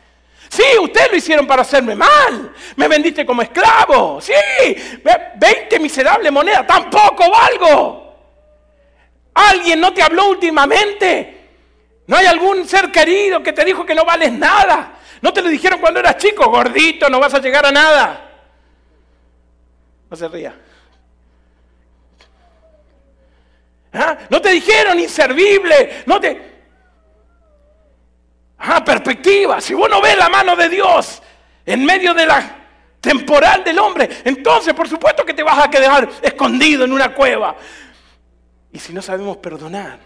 Sí, 0.48 0.64
ustedes 0.80 1.10
lo 1.10 1.16
hicieron 1.16 1.46
para 1.46 1.62
hacerme 1.62 1.94
mal. 1.94 2.52
Me 2.76 2.88
vendiste 2.88 3.24
como 3.24 3.42
esclavo. 3.42 4.20
Sí, 4.20 4.32
20 5.36 5.78
miserables 5.78 6.32
monedas. 6.32 6.66
Tampoco 6.66 7.30
valgo. 7.30 8.08
¿Alguien 9.34 9.80
no 9.80 9.92
te 9.92 10.02
habló 10.02 10.28
últimamente? 10.28 11.36
¿No 12.06 12.16
hay 12.16 12.26
algún 12.26 12.66
ser 12.66 12.90
querido 12.90 13.42
que 13.42 13.52
te 13.52 13.64
dijo 13.64 13.84
que 13.84 13.94
no 13.94 14.04
vales 14.04 14.32
nada? 14.32 14.94
¿No 15.20 15.32
te 15.32 15.42
lo 15.42 15.48
dijeron 15.48 15.80
cuando 15.80 16.00
eras 16.00 16.16
chico? 16.16 16.48
Gordito, 16.50 17.08
no 17.08 17.20
vas 17.20 17.34
a 17.34 17.38
llegar 17.38 17.64
a 17.66 17.72
nada. 17.72 18.30
No 20.10 20.16
se 20.16 20.28
ría. 20.28 20.54
¿Ah? 23.92 24.18
No 24.28 24.40
te 24.40 24.50
dijeron 24.50 24.98
inservible, 24.98 26.02
no 26.06 26.20
te... 26.20 26.58
Ah, 28.58 28.84
perspectiva. 28.84 29.60
Si 29.60 29.74
vos 29.74 29.88
no 29.88 30.00
ves 30.00 30.16
la 30.16 30.28
mano 30.28 30.56
de 30.56 30.68
Dios 30.68 31.22
en 31.64 31.84
medio 31.84 32.12
de 32.12 32.26
la 32.26 32.56
temporal 33.00 33.62
del 33.62 33.78
hombre, 33.78 34.08
entonces 34.24 34.74
por 34.74 34.88
supuesto 34.88 35.24
que 35.24 35.32
te 35.32 35.42
vas 35.42 35.64
a 35.64 35.70
quedar 35.70 36.08
escondido 36.20 36.84
en 36.84 36.92
una 36.92 37.14
cueva. 37.14 37.56
Y 38.72 38.78
si 38.78 38.92
no 38.92 39.00
sabemos 39.00 39.36
perdonar, 39.38 39.98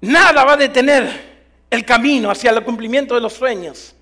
nada 0.00 0.44
va 0.44 0.54
a 0.54 0.56
detener 0.56 1.36
el 1.70 1.84
camino 1.84 2.30
hacia 2.30 2.50
el 2.50 2.64
cumplimiento 2.64 3.14
de 3.14 3.20
los 3.20 3.34
sueños, 3.34 3.94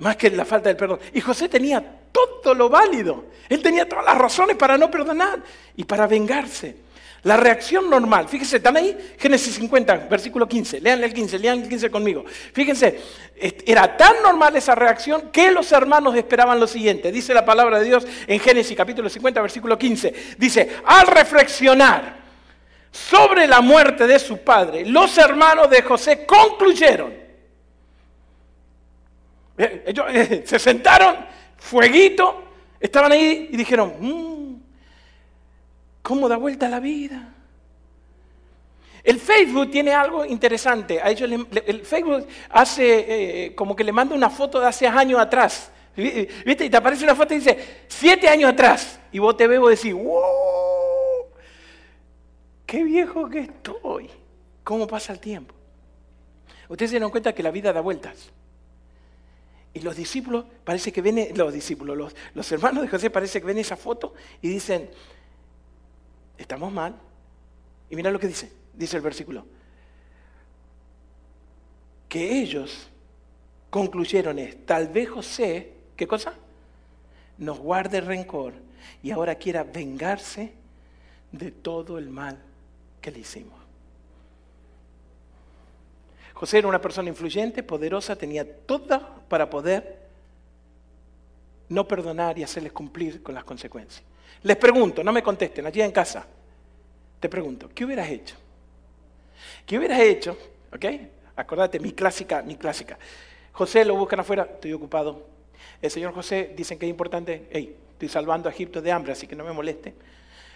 más 0.00 0.16
que 0.16 0.30
la 0.30 0.44
falta 0.44 0.68
del 0.68 0.76
perdón. 0.76 0.98
Y 1.14 1.20
José 1.20 1.48
tenía 1.48 1.99
todo 2.12 2.54
lo 2.54 2.68
válido, 2.68 3.24
él 3.48 3.62
tenía 3.62 3.88
todas 3.88 4.04
las 4.04 4.18
razones 4.18 4.56
para 4.56 4.76
no 4.78 4.90
perdonar 4.90 5.40
y 5.76 5.84
para 5.84 6.06
vengarse. 6.06 6.76
La 7.22 7.36
reacción 7.36 7.90
normal, 7.90 8.28
fíjense, 8.28 8.56
están 8.56 8.78
ahí, 8.78 8.96
Génesis 9.18 9.54
50, 9.56 10.08
versículo 10.08 10.48
15, 10.48 10.80
leanle 10.80 11.06
el 11.06 11.12
15, 11.12 11.38
lean 11.38 11.60
el 11.60 11.68
15 11.68 11.90
conmigo. 11.90 12.24
Fíjense, 12.26 12.98
era 13.66 13.94
tan 13.94 14.22
normal 14.22 14.56
esa 14.56 14.74
reacción 14.74 15.30
que 15.30 15.50
los 15.50 15.70
hermanos 15.70 16.16
esperaban 16.16 16.58
lo 16.58 16.66
siguiente. 16.66 17.12
Dice 17.12 17.34
la 17.34 17.44
palabra 17.44 17.78
de 17.78 17.84
Dios 17.84 18.06
en 18.26 18.40
Génesis 18.40 18.74
capítulo 18.74 19.10
50, 19.10 19.42
versículo 19.42 19.78
15. 19.78 20.14
Dice, 20.38 20.76
al 20.86 21.06
reflexionar 21.08 22.20
sobre 22.90 23.46
la 23.46 23.60
muerte 23.60 24.06
de 24.06 24.18
su 24.18 24.38
padre, 24.38 24.86
los 24.86 25.16
hermanos 25.18 25.68
de 25.68 25.82
José 25.82 26.24
concluyeron. 26.24 27.12
Eh, 29.58 29.84
ellos 29.86 30.06
eh, 30.08 30.42
se 30.46 30.58
sentaron, 30.58 31.16
fueguito, 31.60 32.42
estaban 32.80 33.12
ahí 33.12 33.48
y 33.52 33.56
dijeron, 33.56 33.94
mmm, 34.00 34.30
¿Cómo 36.02 36.28
da 36.28 36.36
vuelta 36.36 36.68
la 36.68 36.80
vida? 36.80 37.34
El 39.04 39.20
Facebook 39.20 39.70
tiene 39.70 39.92
algo 39.92 40.24
interesante. 40.24 41.00
A 41.00 41.10
ellos 41.10 41.30
el 41.30 41.82
Facebook 41.82 42.26
hace 42.48 43.44
eh, 43.46 43.54
como 43.54 43.76
que 43.76 43.84
le 43.84 43.92
manda 43.92 44.14
una 44.14 44.28
foto 44.28 44.60
de 44.60 44.66
hace 44.66 44.86
años 44.86 45.20
atrás. 45.20 45.70
¿Viste? 45.96 46.64
Y 46.64 46.70
te 46.70 46.76
aparece 46.76 47.04
una 47.04 47.14
foto 47.14 47.34
y 47.34 47.38
dice, 47.38 47.84
siete 47.88 48.28
años 48.28 48.50
atrás. 48.50 48.98
Y 49.12 49.18
vos 49.18 49.36
te 49.36 49.46
ves 49.46 49.60
y 49.62 49.68
decís, 49.68 49.94
wow, 49.94 51.26
qué 52.66 52.82
viejo 52.82 53.28
que 53.28 53.40
estoy. 53.40 54.10
¿Cómo 54.64 54.86
pasa 54.86 55.12
el 55.12 55.20
tiempo? 55.20 55.54
Ustedes 56.68 56.90
se 56.90 57.00
dan 57.00 57.10
cuenta 57.10 57.32
que 57.32 57.42
la 57.42 57.50
vida 57.50 57.72
da 57.72 57.80
vueltas. 57.80 58.30
Y 59.72 59.80
los 59.80 59.96
discípulos, 59.96 60.44
parece 60.64 60.92
que 60.92 61.00
ven, 61.00 61.28
los 61.36 61.52
discípulos, 61.52 61.96
los, 61.96 62.16
los 62.34 62.50
hermanos 62.52 62.82
de 62.82 62.88
José 62.88 63.08
parece 63.10 63.40
que 63.40 63.46
ven 63.46 63.58
esa 63.58 63.76
foto 63.76 64.14
y 64.42 64.48
dicen, 64.48 64.90
estamos 66.36 66.72
mal. 66.72 66.96
Y 67.88 67.96
mira 67.96 68.10
lo 68.10 68.18
que 68.18 68.26
dice, 68.26 68.50
dice 68.74 68.96
el 68.96 69.02
versículo. 69.02 69.46
Que 72.08 72.40
ellos 72.40 72.88
concluyeron 73.68 74.38
es, 74.40 74.66
tal 74.66 74.88
vez 74.88 75.08
José, 75.08 75.72
¿qué 75.96 76.06
cosa? 76.06 76.34
Nos 77.38 77.58
guarde 77.58 78.00
rencor 78.00 78.54
y 79.02 79.12
ahora 79.12 79.36
quiera 79.36 79.62
vengarse 79.62 80.52
de 81.30 81.52
todo 81.52 81.96
el 81.98 82.10
mal 82.10 82.42
que 83.00 83.12
le 83.12 83.20
hicimos. 83.20 83.59
José 86.40 86.56
era 86.56 86.68
una 86.68 86.80
persona 86.80 87.10
influyente, 87.10 87.62
poderosa, 87.62 88.16
tenía 88.16 88.50
toda 88.50 89.14
para 89.28 89.50
poder 89.50 89.98
no 91.68 91.86
perdonar 91.86 92.38
y 92.38 92.42
hacerles 92.42 92.72
cumplir 92.72 93.22
con 93.22 93.34
las 93.34 93.44
consecuencias. 93.44 94.02
Les 94.44 94.56
pregunto, 94.56 95.04
no 95.04 95.12
me 95.12 95.22
contesten, 95.22 95.66
allí 95.66 95.82
en 95.82 95.92
casa. 95.92 96.26
Te 97.20 97.28
pregunto, 97.28 97.68
¿qué 97.74 97.84
hubieras 97.84 98.08
hecho? 98.08 98.36
¿Qué 99.66 99.76
hubieras 99.76 100.00
hecho? 100.00 100.34
¿Ok? 100.72 100.86
Acordate, 101.36 101.78
mi 101.78 101.92
clásica, 101.92 102.40
mi 102.40 102.56
clásica. 102.56 102.98
José 103.52 103.84
lo 103.84 103.94
buscan 103.96 104.20
afuera, 104.20 104.48
estoy 104.50 104.72
ocupado. 104.72 105.26
El 105.82 105.90
señor 105.90 106.14
José 106.14 106.54
dicen 106.56 106.78
que 106.78 106.86
es 106.86 106.90
importante, 106.90 107.48
hey, 107.50 107.76
estoy 107.92 108.08
salvando 108.08 108.48
a 108.48 108.52
Egipto 108.52 108.80
de 108.80 108.90
hambre, 108.90 109.12
así 109.12 109.26
que 109.26 109.36
no 109.36 109.44
me 109.44 109.52
moleste. 109.52 109.92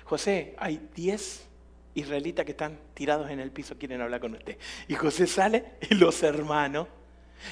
José, 0.04 0.54
hay 0.56 0.88
10 0.94 1.46
israelitas 1.94 2.44
que 2.44 2.52
están 2.52 2.78
tirados 2.94 3.30
en 3.30 3.40
el 3.40 3.50
piso, 3.50 3.76
quieren 3.78 4.00
hablar 4.00 4.20
con 4.20 4.34
usted. 4.34 4.56
Y 4.88 4.94
José 4.94 5.26
sale 5.26 5.64
y 5.90 5.94
los 5.94 6.22
hermanos, 6.22 6.88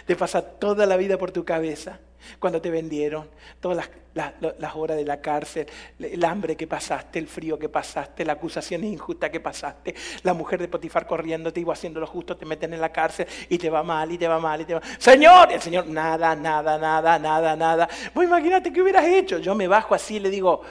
te 0.07 0.17
pasa 0.17 0.43
toda 0.43 0.87
la 0.87 0.97
vida 0.97 1.19
por 1.19 1.33
tu 1.33 1.45
cabeza 1.45 2.01
cuando 2.39 2.61
te 2.61 2.71
vendieron, 2.71 3.29
todas 3.61 3.91
las, 4.15 4.77
horas 4.77 4.97
de 4.97 5.05
la 5.05 5.21
cárcel, 5.21 5.67
el 5.99 6.25
hambre 6.25 6.57
que 6.57 6.67
pasaste, 6.67 7.19
el 7.19 7.27
frío 7.27 7.59
que 7.59 7.69
pasaste, 7.69 8.25
la 8.25 8.35
acusación 8.35 8.85
injusta 8.85 9.31
que 9.31 9.41
pasaste, 9.41 9.95
la 10.23 10.35
mujer 10.35 10.61
de 10.61 10.69
Potifar 10.69 11.07
corriendo, 11.07 11.53
te 11.53 11.61
iba 11.61 11.73
haciendo 11.73 12.01
lo 12.01 12.07
justo, 12.07 12.37
te 12.37 12.47
meten 12.47 12.73
en 12.75 12.81
la 12.81 12.93
cárcel 12.93 13.27
y 13.49 13.59
te 13.59 13.71
va 13.71 13.83
mal 13.83 14.11
y 14.13 14.19
te 14.19 14.29
va 14.29 14.39
mal 14.39 14.61
y 14.61 14.65
te 14.65 14.75
va 14.75 14.83
Señor, 14.99 15.53
el 15.53 15.61
Señor, 15.61 15.87
nada, 15.89 16.35
nada, 16.37 16.79
nada, 16.79 17.19
nada, 17.19 17.57
nada. 17.57 17.89
Vos 18.15 18.25
imagínate 18.25 18.73
qué 18.73 18.83
hubieras 18.83 19.05
hecho. 19.05 19.39
Yo 19.39 19.55
me 19.55 19.67
bajo 19.67 19.95
así 19.95 20.17
y 20.17 20.21
le 20.21 20.31
digo, 20.31 20.63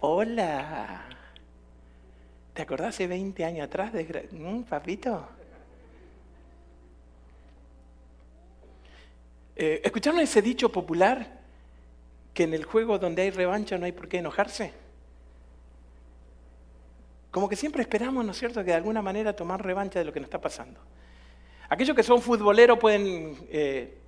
hola. 0.00 1.07
¿Te 2.58 2.62
acordás 2.62 2.88
hace 2.88 3.06
20 3.06 3.44
años 3.44 3.66
atrás 3.66 3.92
de... 3.92 4.28
¿Mm, 4.32 4.64
papito? 4.64 5.24
Eh, 9.54 9.80
¿Escucharon 9.84 10.18
ese 10.18 10.42
dicho 10.42 10.72
popular 10.72 11.38
que 12.34 12.42
en 12.42 12.54
el 12.54 12.64
juego 12.64 12.98
donde 12.98 13.22
hay 13.22 13.30
revancha 13.30 13.78
no 13.78 13.84
hay 13.84 13.92
por 13.92 14.08
qué 14.08 14.18
enojarse? 14.18 14.72
Como 17.30 17.48
que 17.48 17.54
siempre 17.54 17.82
esperamos, 17.82 18.24
¿no 18.24 18.32
es 18.32 18.38
cierto?, 18.38 18.58
que 18.64 18.72
de 18.72 18.74
alguna 18.74 19.02
manera 19.02 19.36
tomar 19.36 19.64
revancha 19.64 20.00
de 20.00 20.06
lo 20.06 20.12
que 20.12 20.18
nos 20.18 20.26
está 20.26 20.40
pasando. 20.40 20.80
Aquellos 21.68 21.94
que 21.94 22.02
son 22.02 22.20
futboleros 22.20 22.76
pueden, 22.76 23.38
eh, 23.52 23.98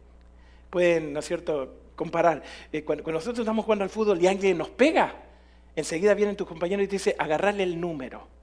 pueden 0.71 1.13
¿no 1.13 1.21
es 1.21 1.25
cierto?, 1.25 1.73
comparar. 1.95 2.43
Eh, 2.73 2.83
cuando, 2.83 3.13
nosotros 3.13 3.39
estamos 3.39 3.65
jugando 3.65 3.85
al 3.85 3.91
fútbol 3.91 4.21
y 4.21 4.27
alguien 4.27 4.59
nos 4.59 4.71
pega, 4.71 5.15
enseguida 5.77 6.15
vienen 6.15 6.35
tus 6.35 6.49
compañeros 6.49 6.85
y 6.85 6.89
te 6.89 6.97
dicen, 6.97 7.15
agarrarle 7.17 7.63
el 7.63 7.81
número 7.81 8.40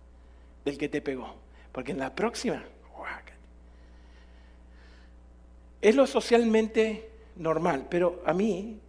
del 0.68 0.78
que 0.78 0.90
te 0.90 1.02
pegó. 1.02 1.34
Porque 1.72 1.92
en 1.92 2.00
la 2.00 2.14
próxima 2.14 2.64
es 5.82 5.96
lo 5.96 6.08
socialmente 6.08 7.10
normal, 7.36 7.88
pero 7.90 8.22
a 8.26 8.34
mí 8.34 8.80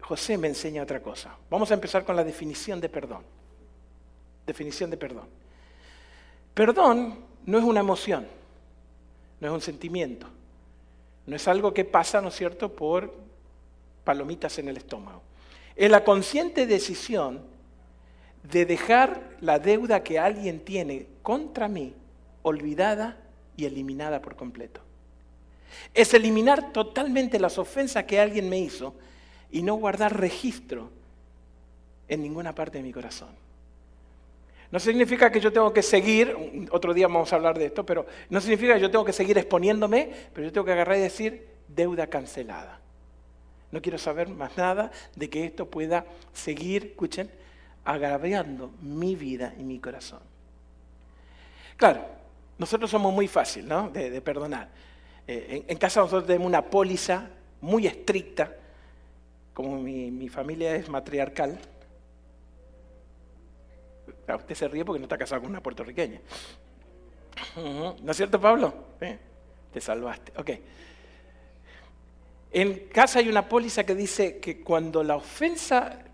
José 0.00 0.38
me 0.38 0.48
enseña 0.48 0.82
otra 0.82 1.00
cosa. 1.00 1.36
Vamos 1.50 1.70
a 1.70 1.74
empezar 1.74 2.04
con 2.04 2.16
la 2.16 2.22
definición 2.22 2.80
de 2.80 2.88
perdón. 2.88 3.22
Definición 4.46 4.90
de 4.90 4.96
perdón. 4.96 5.28
Perdón 6.54 7.18
no 7.44 7.58
es 7.58 7.64
una 7.64 7.80
emoción, 7.80 8.26
no 9.40 9.48
es 9.48 9.52
un 9.52 9.60
sentimiento, 9.60 10.28
no 11.26 11.36
es 11.36 11.48
algo 11.48 11.74
que 11.74 11.84
pasa, 11.84 12.20
¿no 12.20 12.28
es 12.28 12.34
cierto?, 12.34 12.74
por 12.74 13.12
palomitas 14.04 14.58
en 14.58 14.68
el 14.68 14.76
estómago. 14.76 15.22
Es 15.74 15.90
la 15.90 16.04
consciente 16.04 16.66
decisión 16.66 17.42
de 18.50 18.66
dejar 18.66 19.36
la 19.40 19.58
deuda 19.58 20.02
que 20.02 20.18
alguien 20.18 20.60
tiene 20.60 21.06
contra 21.22 21.68
mí 21.68 21.94
olvidada 22.42 23.16
y 23.56 23.64
eliminada 23.64 24.22
por 24.22 24.36
completo. 24.36 24.80
Es 25.92 26.14
eliminar 26.14 26.72
totalmente 26.72 27.38
las 27.38 27.58
ofensas 27.58 28.04
que 28.04 28.20
alguien 28.20 28.48
me 28.48 28.58
hizo 28.58 28.94
y 29.50 29.62
no 29.62 29.74
guardar 29.74 30.18
registro 30.18 30.90
en 32.08 32.22
ninguna 32.22 32.54
parte 32.54 32.78
de 32.78 32.84
mi 32.84 32.92
corazón. 32.92 33.30
No 34.70 34.80
significa 34.80 35.30
que 35.30 35.40
yo 35.40 35.52
tengo 35.52 35.72
que 35.72 35.82
seguir, 35.82 36.68
otro 36.70 36.92
día 36.92 37.06
vamos 37.06 37.32
a 37.32 37.36
hablar 37.36 37.58
de 37.58 37.66
esto, 37.66 37.86
pero 37.86 38.06
no 38.30 38.40
significa 38.40 38.74
que 38.74 38.80
yo 38.80 38.90
tengo 38.90 39.04
que 39.04 39.12
seguir 39.12 39.38
exponiéndome, 39.38 40.10
pero 40.32 40.46
yo 40.46 40.52
tengo 40.52 40.64
que 40.64 40.72
agarrar 40.72 40.98
y 40.98 41.02
decir 41.02 41.46
deuda 41.68 42.08
cancelada. 42.08 42.80
No 43.70 43.80
quiero 43.80 43.98
saber 43.98 44.28
más 44.28 44.56
nada 44.56 44.90
de 45.14 45.30
que 45.30 45.44
esto 45.44 45.66
pueda 45.66 46.04
seguir, 46.32 46.86
escuchen, 46.86 47.30
agraviando 47.86 48.72
mi 48.82 49.14
vida 49.14 49.54
y 49.58 49.62
mi 49.62 49.78
corazón. 49.78 50.20
Claro, 51.76 52.04
nosotros 52.58 52.90
somos 52.90 53.12
muy 53.12 53.28
fáciles 53.28 53.68
¿no? 53.68 53.88
de 53.90 54.20
perdonar. 54.20 54.68
Eh, 55.28 55.64
en, 55.66 55.76
casa 55.76 56.00
nosotros 56.00 56.26
tenemos 56.26 56.46
una 56.46 56.62
póliza 56.62 57.28
muy 57.60 57.86
estricta, 57.86 58.52
como 59.52 59.78
mi, 59.78 60.28
familia 60.28 60.76
es 60.76 60.88
matriarcal. 60.88 61.58
Ah, 64.28 64.36
usted 64.36 64.54
se 64.54 64.68
ríe 64.68 64.84
porque 64.84 65.00
no 65.00 65.06
está 65.06 65.18
casado 65.18 65.40
con 65.40 65.50
una 65.50 65.62
puertorriqueña. 65.62 66.20
¿No 67.56 68.10
es 68.10 68.16
cierto, 68.16 68.40
Pablo? 68.40 68.72
Te 69.72 69.80
salvaste. 69.80 70.32
Ok. 70.36 70.50
En 72.52 72.88
casa 72.88 73.18
hay 73.18 73.28
una 73.28 73.48
póliza 73.48 73.84
que 73.84 73.94
dice 73.94 74.38
que 74.38 74.62
cuando 74.62 75.02
la 75.02 75.16
ofensa 75.16 76.04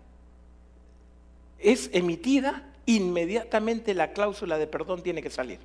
es 1.63 1.89
emitida, 1.93 2.69
inmediatamente 2.85 3.93
la 3.93 4.13
cláusula 4.13 4.57
de 4.57 4.67
perdón 4.67 5.01
tiene 5.01 5.21
que 5.21 5.29
salir 5.29 5.59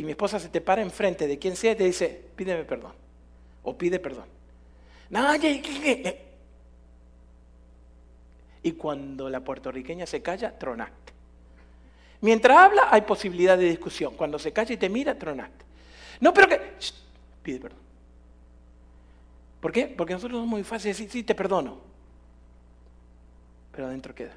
y 0.00 0.02
mi 0.02 0.12
esposa 0.12 0.40
se 0.40 0.48
te 0.48 0.62
para 0.62 0.80
enfrente 0.80 1.26
de 1.26 1.38
quien 1.38 1.54
sea 1.56 1.72
y 1.72 1.76
te 1.76 1.84
dice, 1.84 2.22
pídeme 2.34 2.64
perdón. 2.64 2.92
O 3.62 3.76
pide 3.76 3.98
perdón. 3.98 4.24
Y 8.62 8.72
cuando 8.72 9.28
la 9.28 9.40
puertorriqueña 9.40 10.06
se 10.06 10.22
calla, 10.22 10.58
tronaste. 10.58 11.12
Mientras 12.22 12.56
habla 12.56 12.88
hay 12.90 13.02
posibilidad 13.02 13.58
de 13.58 13.64
discusión. 13.64 14.14
Cuando 14.14 14.38
se 14.38 14.54
calla 14.54 14.72
y 14.72 14.78
te 14.78 14.88
mira, 14.88 15.18
tronaste. 15.18 15.66
No, 16.20 16.32
pero 16.32 16.48
que... 16.48 16.58
pide 17.42 17.60
perdón. 17.60 17.80
¿Por 19.60 19.70
qué? 19.70 19.86
Porque 19.86 20.14
nosotros 20.14 20.38
somos 20.38 20.48
muy 20.48 20.64
fáciles 20.64 20.96
de 20.96 21.04
decir, 21.04 21.20
sí, 21.20 21.22
te 21.24 21.34
perdono. 21.34 21.76
Pero 23.72 23.86
adentro 23.86 24.14
queda. 24.14 24.34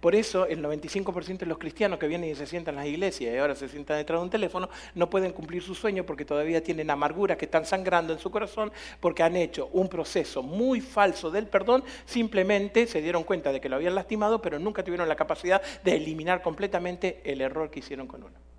Por 0.00 0.14
eso 0.14 0.46
el 0.46 0.62
95% 0.62 1.38
de 1.38 1.46
los 1.46 1.58
cristianos 1.58 1.98
que 1.98 2.06
vienen 2.06 2.30
y 2.30 2.34
se 2.34 2.46
sientan 2.46 2.74
en 2.74 2.80
las 2.80 2.86
iglesias 2.86 3.34
y 3.34 3.38
ahora 3.38 3.54
se 3.54 3.68
sientan 3.68 3.98
detrás 3.98 4.20
de 4.20 4.24
un 4.24 4.30
teléfono 4.30 4.68
no 4.94 5.08
pueden 5.08 5.32
cumplir 5.32 5.62
su 5.62 5.74
sueño 5.74 6.04
porque 6.04 6.24
todavía 6.24 6.62
tienen 6.62 6.90
amarguras 6.90 7.36
que 7.36 7.44
están 7.44 7.64
sangrando 7.64 8.12
en 8.12 8.18
su 8.18 8.30
corazón 8.30 8.72
porque 9.00 9.22
han 9.22 9.36
hecho 9.36 9.68
un 9.72 9.88
proceso 9.88 10.42
muy 10.42 10.80
falso 10.80 11.30
del 11.30 11.46
perdón, 11.46 11.84
simplemente 12.04 12.86
se 12.86 13.00
dieron 13.00 13.24
cuenta 13.24 13.52
de 13.52 13.60
que 13.60 13.68
lo 13.68 13.76
habían 13.76 13.94
lastimado 13.94 14.40
pero 14.42 14.58
nunca 14.58 14.82
tuvieron 14.82 15.08
la 15.08 15.16
capacidad 15.16 15.62
de 15.82 15.96
eliminar 15.96 16.42
completamente 16.42 17.20
el 17.24 17.40
error 17.40 17.70
que 17.70 17.80
hicieron 17.80 18.06
con 18.06 18.22
uno. 18.24 18.51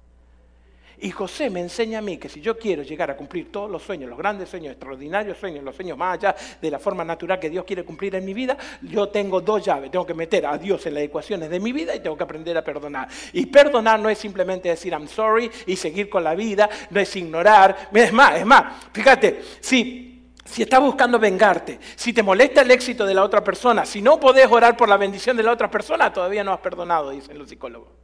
Y 1.04 1.12
José 1.12 1.50
me 1.50 1.60
enseña 1.60 2.00
a 2.00 2.02
mí 2.02 2.18
que 2.18 2.30
si 2.30 2.39
yo 2.39 2.58
quiero 2.58 2.82
llegar 2.82 3.12
a 3.12 3.18
cumplir 3.18 3.52
todos 3.52 3.70
los 3.70 3.84
sueños, 3.84 4.10
los 4.10 4.18
grandes 4.18 4.48
sueños, 4.48 4.72
extraordinarios 4.72 5.38
sueños, 5.38 5.62
los 5.62 5.76
sueños 5.76 5.98
más 5.98 6.18
allá 6.18 6.34
de 6.62 6.72
la 6.72 6.80
forma 6.80 7.04
natural 7.04 7.42
que 7.42 7.50
Dios 7.50 7.66
quiere 7.66 7.84
cumplir 7.84 8.16
en 8.16 8.24
mi 8.24 8.34
vida, 8.34 8.56
yo 8.82 9.10
tengo 9.10 9.42
dos 9.42 9.66
llaves. 9.66 9.92
Tengo 9.92 10.06
que 10.06 10.13
meter 10.13 10.46
a 10.46 10.58
Dios 10.58 10.86
en 10.86 10.94
las 10.94 11.04
ecuaciones 11.04 11.50
de 11.50 11.60
mi 11.60 11.74
vida 11.74 11.94
y 11.94 12.00
tengo 12.00 12.16
que 12.16 12.24
aprender 12.24 12.58
a 12.58 12.63
perdonar. 12.63 13.10
Y 13.34 13.48
perdonar 13.48 14.00
no 14.00 14.10
es 14.10 14.18
simplemente 14.18 14.70
decir 14.70 14.94
I'm 14.94 15.10
sorry 15.10 15.52
y 15.68 15.76
seguir 15.76 16.10
con 16.10 16.24
la 16.24 16.36
vida, 16.36 16.70
no 16.89 17.02
es 17.02 17.13
ignorar. 17.18 17.89
Es 17.94 18.13
más, 18.13 18.38
es 18.38 18.46
más, 18.46 18.86
fíjate, 18.94 19.42
si 19.60 20.32
si 20.46 20.62
estás 20.62 20.80
buscando 20.80 21.20
vengarte, 21.20 21.80
si 21.98 22.13
te 22.13 22.24
molesta 22.24 22.62
el 22.62 22.72
éxito 22.72 23.06
de 23.06 23.13
la 23.13 23.26
otra 23.26 23.44
persona, 23.44 23.86
si 23.86 24.02
no 24.02 24.22
podés 24.22 24.50
orar 24.50 24.78
por 24.78 24.88
la 24.88 24.96
bendición 24.96 25.36
de 25.36 25.44
la 25.44 25.52
otra 25.52 25.70
persona, 25.70 26.13
todavía 26.13 26.46
no 26.46 26.54
has 26.54 26.60
perdonado, 26.62 27.10
dicen 27.10 27.38
los 27.38 27.50
psicólogos. 27.50 28.03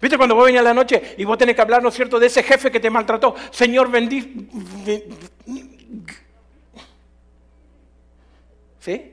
¿Viste 0.00 0.16
cuando 0.16 0.34
vos 0.34 0.44
venís 0.44 0.60
a 0.60 0.64
la 0.64 0.74
noche 0.74 1.14
y 1.16 1.24
vos 1.24 1.38
tenés 1.38 1.54
que 1.54 1.62
hablar, 1.62 1.82
¿no 1.82 1.88
es 1.88 1.94
cierto?, 1.94 2.18
de 2.18 2.26
ese 2.26 2.42
jefe 2.42 2.70
que 2.70 2.80
te 2.80 2.90
maltrató. 2.90 3.34
Señor, 3.50 3.90
bendí. 3.90 4.48
¿Sí? 8.80 9.12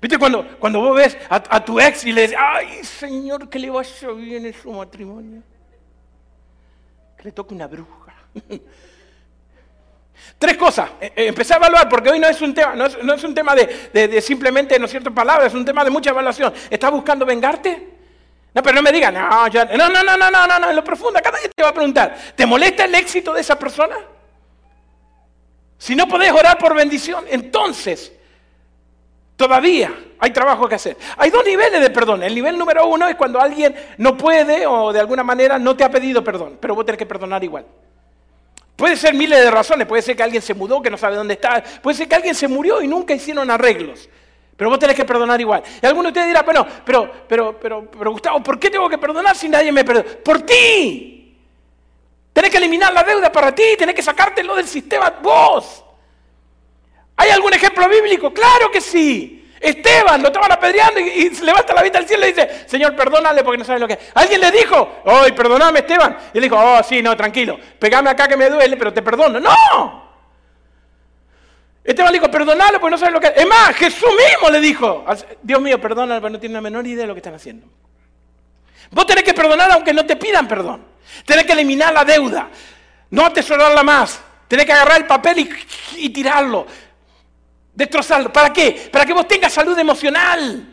¿Viste 0.00 0.18
cuando, 0.18 0.58
cuando 0.58 0.80
vos 0.80 0.96
ves 0.96 1.16
a, 1.28 1.64
tu 1.64 1.80
ex 1.80 2.04
y 2.04 2.12
le 2.12 2.22
dices, 2.22 2.36
ay, 2.38 2.84
Señor, 2.84 3.48
que 3.48 3.58
le 3.58 3.70
vaya 3.70 4.10
bien 4.12 4.46
en 4.46 4.54
su 4.54 4.70
matrimonio? 4.70 5.42
Que 7.16 7.24
le 7.24 7.32
toque 7.32 7.54
una 7.54 7.66
bruja. 7.66 8.14
Tres 10.38 10.56
cosas. 10.56 10.90
Eh, 11.00 11.12
eh, 11.16 11.26
empecé 11.28 11.54
a 11.54 11.56
evaluar 11.56 11.88
porque 11.88 12.10
hoy 12.10 12.18
no 12.18 12.28
es 12.28 12.40
un 12.42 12.52
tema, 12.54 12.74
no 12.76 12.84
es, 12.86 13.24
un 13.24 13.34
tema 13.34 13.54
de, 13.54 13.90
de, 13.92 14.20
simplemente, 14.20 14.78
¿no 14.78 14.84
es 14.84 14.90
cierto?, 14.90 15.12
palabras, 15.12 15.48
es 15.48 15.54
un 15.54 15.64
tema 15.64 15.82
de 15.82 15.90
mucha 15.90 16.10
evaluación. 16.10 16.52
¿Estás 16.70 16.90
buscando 16.90 17.24
vengarte? 17.24 17.95
No, 18.56 18.62
pero 18.62 18.76
no 18.76 18.80
me 18.80 18.90
digan, 18.90 19.12
no, 19.12 19.48
no, 19.50 19.88
no, 19.90 20.02
no, 20.02 20.16
no, 20.16 20.30
no, 20.30 20.58
no, 20.58 20.70
en 20.70 20.76
lo 20.76 20.82
profundo, 20.82 21.20
cada 21.22 21.38
día 21.38 21.50
te 21.54 21.62
va 21.62 21.68
a 21.68 21.74
preguntar, 21.74 22.16
¿te 22.34 22.46
molesta 22.46 22.86
el 22.86 22.94
éxito 22.94 23.34
de 23.34 23.42
esa 23.42 23.58
persona? 23.58 23.96
Si 25.76 25.94
no 25.94 26.08
podés 26.08 26.32
orar 26.32 26.56
por 26.56 26.74
bendición, 26.74 27.26
entonces 27.28 28.14
todavía 29.36 29.94
hay 30.18 30.30
trabajo 30.30 30.66
que 30.70 30.76
hacer. 30.76 30.96
Hay 31.18 31.28
dos 31.28 31.44
niveles 31.44 31.82
de 31.82 31.90
perdón. 31.90 32.22
El 32.22 32.34
nivel 32.34 32.56
número 32.56 32.86
uno 32.86 33.06
es 33.06 33.16
cuando 33.16 33.38
alguien 33.38 33.76
no 33.98 34.16
puede 34.16 34.66
o 34.66 34.90
de 34.90 35.00
alguna 35.00 35.22
manera 35.22 35.58
no 35.58 35.76
te 35.76 35.84
ha 35.84 35.90
pedido 35.90 36.24
perdón, 36.24 36.56
pero 36.58 36.74
vos 36.74 36.86
tenés 36.86 36.98
que 36.98 37.04
perdonar 37.04 37.44
igual. 37.44 37.66
Puede 38.74 38.96
ser 38.96 39.12
miles 39.12 39.38
de 39.38 39.50
razones, 39.50 39.86
puede 39.86 40.00
ser 40.00 40.16
que 40.16 40.22
alguien 40.22 40.40
se 40.40 40.54
mudó, 40.54 40.80
que 40.80 40.88
no 40.88 40.96
sabe 40.96 41.16
dónde 41.16 41.34
está, 41.34 41.62
puede 41.82 41.98
ser 41.98 42.08
que 42.08 42.14
alguien 42.14 42.34
se 42.34 42.48
murió 42.48 42.80
y 42.80 42.88
nunca 42.88 43.12
hicieron 43.12 43.50
arreglos. 43.50 44.08
Pero 44.56 44.70
vos 44.70 44.78
tenés 44.78 44.96
que 44.96 45.04
perdonar 45.04 45.38
igual. 45.40 45.62
Y 45.82 45.86
alguno 45.86 46.04
de 46.04 46.08
ustedes 46.08 46.28
dirá, 46.28 46.42
bueno, 46.42 46.66
pero, 46.84 47.10
pero, 47.28 47.60
pero, 47.60 47.90
pero 47.90 48.10
Gustavo, 48.10 48.42
¿por 48.42 48.58
qué 48.58 48.70
tengo 48.70 48.88
que 48.88 48.96
perdonar 48.96 49.36
si 49.36 49.48
nadie 49.48 49.70
me 49.70 49.84
perdona? 49.84 50.08
Por 50.24 50.42
ti. 50.42 51.36
Tenés 52.32 52.50
que 52.50 52.56
eliminar 52.56 52.92
la 52.92 53.02
deuda 53.02 53.30
para 53.30 53.54
ti, 53.54 53.76
tenés 53.78 53.94
que 53.94 54.02
sacártelo 54.02 54.56
del 54.56 54.66
sistema 54.66 55.10
vos. 55.22 55.84
¿Hay 57.16 57.30
algún 57.30 57.52
ejemplo 57.52 57.88
bíblico? 57.88 58.32
Claro 58.32 58.70
que 58.70 58.80
sí. 58.80 59.42
Esteban 59.58 60.20
lo 60.20 60.28
estaban 60.28 60.52
apedreando 60.52 61.00
y, 61.00 61.34
se 61.34 61.44
levanta 61.44 61.74
la 61.74 61.82
vista 61.82 61.98
al 61.98 62.06
cielo 62.06 62.26
y 62.26 62.32
dice, 62.32 62.64
Señor, 62.66 62.94
perdónale 62.94 63.42
porque 63.42 63.58
no 63.58 63.64
sabe 63.64 63.80
lo 63.80 63.88
que 63.88 63.94
es. 63.94 63.98
Alguien 64.14 64.40
le 64.40 64.50
dijo, 64.50 65.02
¡ay, 65.06 65.32
perdóname, 65.32 65.80
Esteban! 65.80 66.16
Y 66.32 66.38
él 66.38 66.44
dijo, 66.44 66.56
oh, 66.58 66.82
sí, 66.82 67.02
no, 67.02 67.16
tranquilo, 67.16 67.58
pegame 67.78 68.10
acá 68.10 68.28
que 68.28 68.36
me 68.36 68.50
duele, 68.50 68.76
pero 68.76 68.92
te 68.92 69.02
perdono. 69.02 69.40
¡No! 69.40 70.05
Esteban 71.86 72.12
dijo, 72.12 72.28
perdonalo 72.28 72.80
porque 72.80 72.90
no 72.90 72.98
sabes 72.98 73.14
lo 73.14 73.20
que 73.20 73.32
es. 73.36 73.46
Más, 73.46 73.76
Jesús 73.76 74.08
mismo 74.08 74.50
le 74.50 74.60
dijo, 74.60 75.04
Dios 75.40 75.60
mío, 75.60 75.80
perdónalo 75.80 76.20
porque 76.20 76.32
no 76.32 76.40
tiene 76.40 76.54
la 76.54 76.60
menor 76.60 76.84
idea 76.84 77.02
de 77.02 77.06
lo 77.06 77.14
que 77.14 77.20
están 77.20 77.34
haciendo. 77.34 77.66
Vos 78.90 79.06
tenés 79.06 79.22
que 79.22 79.32
perdonar 79.32 79.70
aunque 79.70 79.92
no 79.92 80.04
te 80.04 80.16
pidan 80.16 80.48
perdón. 80.48 80.84
Tenés 81.24 81.44
que 81.44 81.52
eliminar 81.52 81.92
la 81.92 82.04
deuda, 82.04 82.48
no 83.10 83.24
atesorarla 83.24 83.84
más. 83.84 84.20
Tenés 84.48 84.66
que 84.66 84.72
agarrar 84.72 84.98
el 84.98 85.06
papel 85.06 85.48
y 85.96 86.10
tirarlo, 86.10 86.66
destrozarlo. 87.72 88.32
¿Para 88.32 88.52
qué? 88.52 88.88
Para 88.92 89.04
que 89.04 89.12
vos 89.12 89.28
tengas 89.28 89.52
salud 89.52 89.78
emocional, 89.78 90.66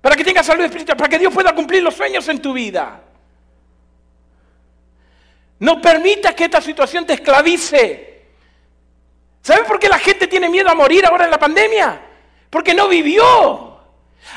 para 0.00 0.16
que 0.16 0.24
tengas 0.24 0.46
salud 0.46 0.64
espiritual, 0.64 0.96
para 0.96 1.08
que 1.08 1.18
Dios 1.18 1.32
pueda 1.32 1.54
cumplir 1.54 1.82
los 1.82 1.94
sueños 1.94 2.26
en 2.28 2.40
tu 2.40 2.54
vida. 2.54 3.02
No 5.58 5.80
permitas 5.82 6.34
que 6.34 6.44
esta 6.44 6.62
situación 6.62 7.04
te 7.04 7.12
esclavice. 7.12 8.09
¿Sabe 9.42 9.64
por 9.64 9.78
qué 9.78 9.88
la 9.88 9.98
gente 9.98 10.26
tiene 10.26 10.48
miedo 10.48 10.68
a 10.68 10.74
morir 10.74 11.06
ahora 11.06 11.24
en 11.24 11.30
la 11.30 11.38
pandemia? 11.38 12.00
Porque 12.50 12.74
no 12.74 12.88
vivió. 12.88 13.78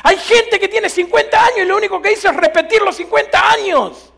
Hay 0.02 0.16
gente 0.16 0.58
que 0.58 0.68
tiene 0.68 0.88
50 0.88 1.44
años 1.44 1.58
y 1.58 1.64
lo 1.64 1.76
único 1.76 2.00
que 2.00 2.12
hizo 2.12 2.28
es 2.28 2.36
repetir 2.36 2.82
los 2.82 2.96
50 2.96 3.50
años. 3.50 4.12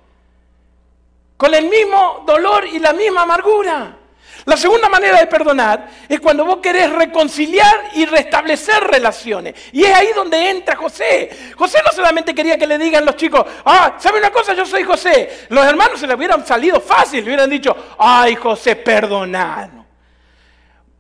Con 1.36 1.54
el 1.54 1.68
mismo 1.68 2.24
dolor 2.26 2.66
y 2.66 2.78
la 2.78 2.92
misma 2.92 3.22
amargura. 3.22 3.98
La 4.44 4.56
segunda 4.56 4.88
manera 4.88 5.18
de 5.18 5.26
perdonar 5.26 5.88
es 6.08 6.20
cuando 6.20 6.44
vos 6.44 6.58
querés 6.58 6.92
reconciliar 6.92 7.90
y 7.94 8.06
restablecer 8.06 8.84
relaciones. 8.84 9.54
Y 9.72 9.82
es 9.82 9.92
ahí 9.92 10.12
donde 10.14 10.50
entra 10.50 10.76
José. 10.76 11.54
José 11.56 11.78
no 11.84 11.90
solamente 11.90 12.32
quería 12.32 12.56
que 12.56 12.66
le 12.66 12.78
digan 12.78 13.04
los 13.04 13.16
chicos, 13.16 13.44
ah, 13.64 13.96
¿sabe 13.98 14.20
una 14.20 14.30
cosa? 14.30 14.54
Yo 14.54 14.64
soy 14.64 14.84
José. 14.84 15.46
Los 15.48 15.66
hermanos 15.66 15.98
se 15.98 16.06
le 16.06 16.14
hubieran 16.14 16.46
salido 16.46 16.80
fácil, 16.80 17.24
le 17.24 17.30
hubieran 17.30 17.50
dicho, 17.50 17.76
ay 17.98 18.36
José, 18.36 18.76
perdonad. 18.76 19.85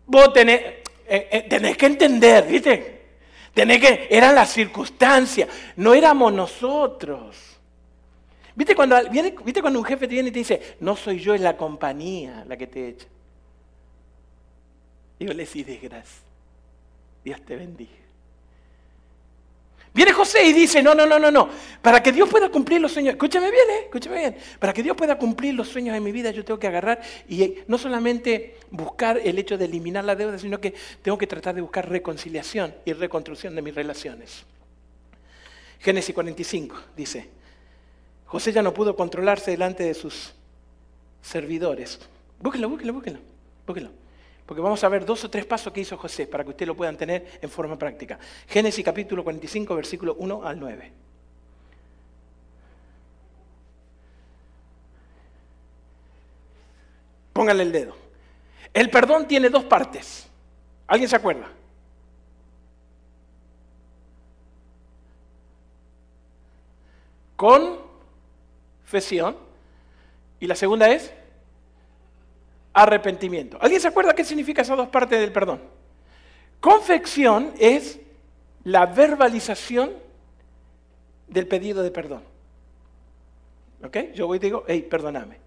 Vos 0.06 0.32
tenés, 0.32 0.60
eh, 1.06 1.28
eh, 1.30 1.46
tenés 1.48 1.76
que 1.76 1.86
entender, 1.86 2.46
¿viste? 2.46 2.96
Tenés 3.52 3.80
que, 3.80 4.08
eran 4.10 4.34
las 4.34 4.52
circunstancias, 4.52 5.48
no 5.76 5.94
éramos 5.94 6.32
nosotros. 6.32 7.36
¿Viste 8.54 8.74
cuando, 8.74 8.96
viene, 9.10 9.34
¿Viste 9.44 9.60
cuando 9.60 9.78
un 9.78 9.84
jefe 9.84 10.06
te 10.06 10.14
viene 10.14 10.30
y 10.30 10.32
te 10.32 10.38
dice, 10.38 10.76
no 10.80 10.96
soy 10.96 11.18
yo, 11.18 11.34
es 11.34 11.40
la 11.40 11.56
compañía 11.56 12.44
la 12.46 12.56
que 12.56 12.66
te 12.66 12.88
echa? 12.88 13.06
Y 15.18 15.26
yo 15.26 15.32
le 15.32 15.44
decís, 15.44 15.66
desgracia, 15.66 16.22
Dios 17.24 17.40
te 17.44 17.56
bendiga. 17.56 18.05
Viene 19.96 20.12
José 20.12 20.44
y 20.44 20.52
dice, 20.52 20.82
no, 20.82 20.94
no, 20.94 21.06
no, 21.06 21.18
no, 21.18 21.30
no. 21.30 21.48
Para 21.80 22.02
que 22.02 22.12
Dios 22.12 22.28
pueda 22.28 22.50
cumplir 22.50 22.82
los 22.82 22.92
sueños, 22.92 23.14
escúchame 23.14 23.50
bien, 23.50 23.64
¿eh? 23.70 23.80
escúchame 23.84 24.18
bien. 24.18 24.36
Para 24.58 24.74
que 24.74 24.82
Dios 24.82 24.94
pueda 24.94 25.16
cumplir 25.16 25.54
los 25.54 25.68
sueños 25.68 25.94
de 25.94 26.00
mi 26.00 26.12
vida, 26.12 26.30
yo 26.32 26.44
tengo 26.44 26.60
que 26.60 26.66
agarrar 26.66 27.00
y 27.26 27.60
no 27.66 27.78
solamente 27.78 28.58
buscar 28.70 29.16
el 29.16 29.38
hecho 29.38 29.56
de 29.56 29.64
eliminar 29.64 30.04
la 30.04 30.14
deuda, 30.14 30.38
sino 30.38 30.60
que 30.60 30.74
tengo 31.00 31.16
que 31.16 31.26
tratar 31.26 31.54
de 31.54 31.62
buscar 31.62 31.88
reconciliación 31.88 32.74
y 32.84 32.92
reconstrucción 32.92 33.54
de 33.54 33.62
mis 33.62 33.74
relaciones. 33.74 34.44
Génesis 35.80 36.14
45 36.14 36.76
dice, 36.94 37.30
José 38.26 38.52
ya 38.52 38.60
no 38.60 38.74
pudo 38.74 38.94
controlarse 38.94 39.52
delante 39.52 39.82
de 39.82 39.94
sus 39.94 40.34
servidores. 41.22 42.00
Búsquelo, 42.38 42.68
búsquelo, 42.68 42.92
búsquelo, 42.92 43.18
búsquelo. 43.66 44.05
Porque 44.46 44.62
vamos 44.62 44.82
a 44.84 44.88
ver 44.88 45.04
dos 45.04 45.24
o 45.24 45.30
tres 45.30 45.44
pasos 45.44 45.72
que 45.72 45.80
hizo 45.80 45.98
José 45.98 46.28
para 46.28 46.44
que 46.44 46.50
ustedes 46.50 46.68
lo 46.68 46.76
puedan 46.76 46.96
tener 46.96 47.40
en 47.42 47.50
forma 47.50 47.76
práctica. 47.76 48.16
Génesis 48.46 48.84
capítulo 48.84 49.24
45, 49.24 49.74
versículo 49.74 50.14
1 50.14 50.46
al 50.46 50.60
9. 50.60 50.92
Póngale 57.32 57.64
el 57.64 57.72
dedo. 57.72 57.96
El 58.72 58.88
perdón 58.88 59.26
tiene 59.26 59.50
dos 59.50 59.64
partes. 59.64 60.28
¿Alguien 60.86 61.10
se 61.10 61.16
acuerda? 61.16 61.50
Confesión. 67.34 69.36
Y 70.38 70.46
la 70.46 70.54
segunda 70.54 70.88
es 70.88 71.12
arrepentimiento. 72.76 73.56
¿Alguien 73.58 73.80
se 73.80 73.88
acuerda 73.88 74.14
qué 74.14 74.22
significa 74.22 74.60
esas 74.60 74.76
dos 74.76 74.88
partes 74.88 75.18
del 75.18 75.32
perdón? 75.32 75.62
Confección 76.60 77.54
es 77.58 77.98
la 78.64 78.84
verbalización 78.84 79.92
del 81.26 81.48
pedido 81.48 81.82
de 81.82 81.90
perdón. 81.90 82.22
¿Ok? 83.82 84.12
Yo 84.14 84.26
voy 84.26 84.36
y 84.36 84.40
digo, 84.40 84.64
hey, 84.68 84.86
perdóname. 84.88 85.38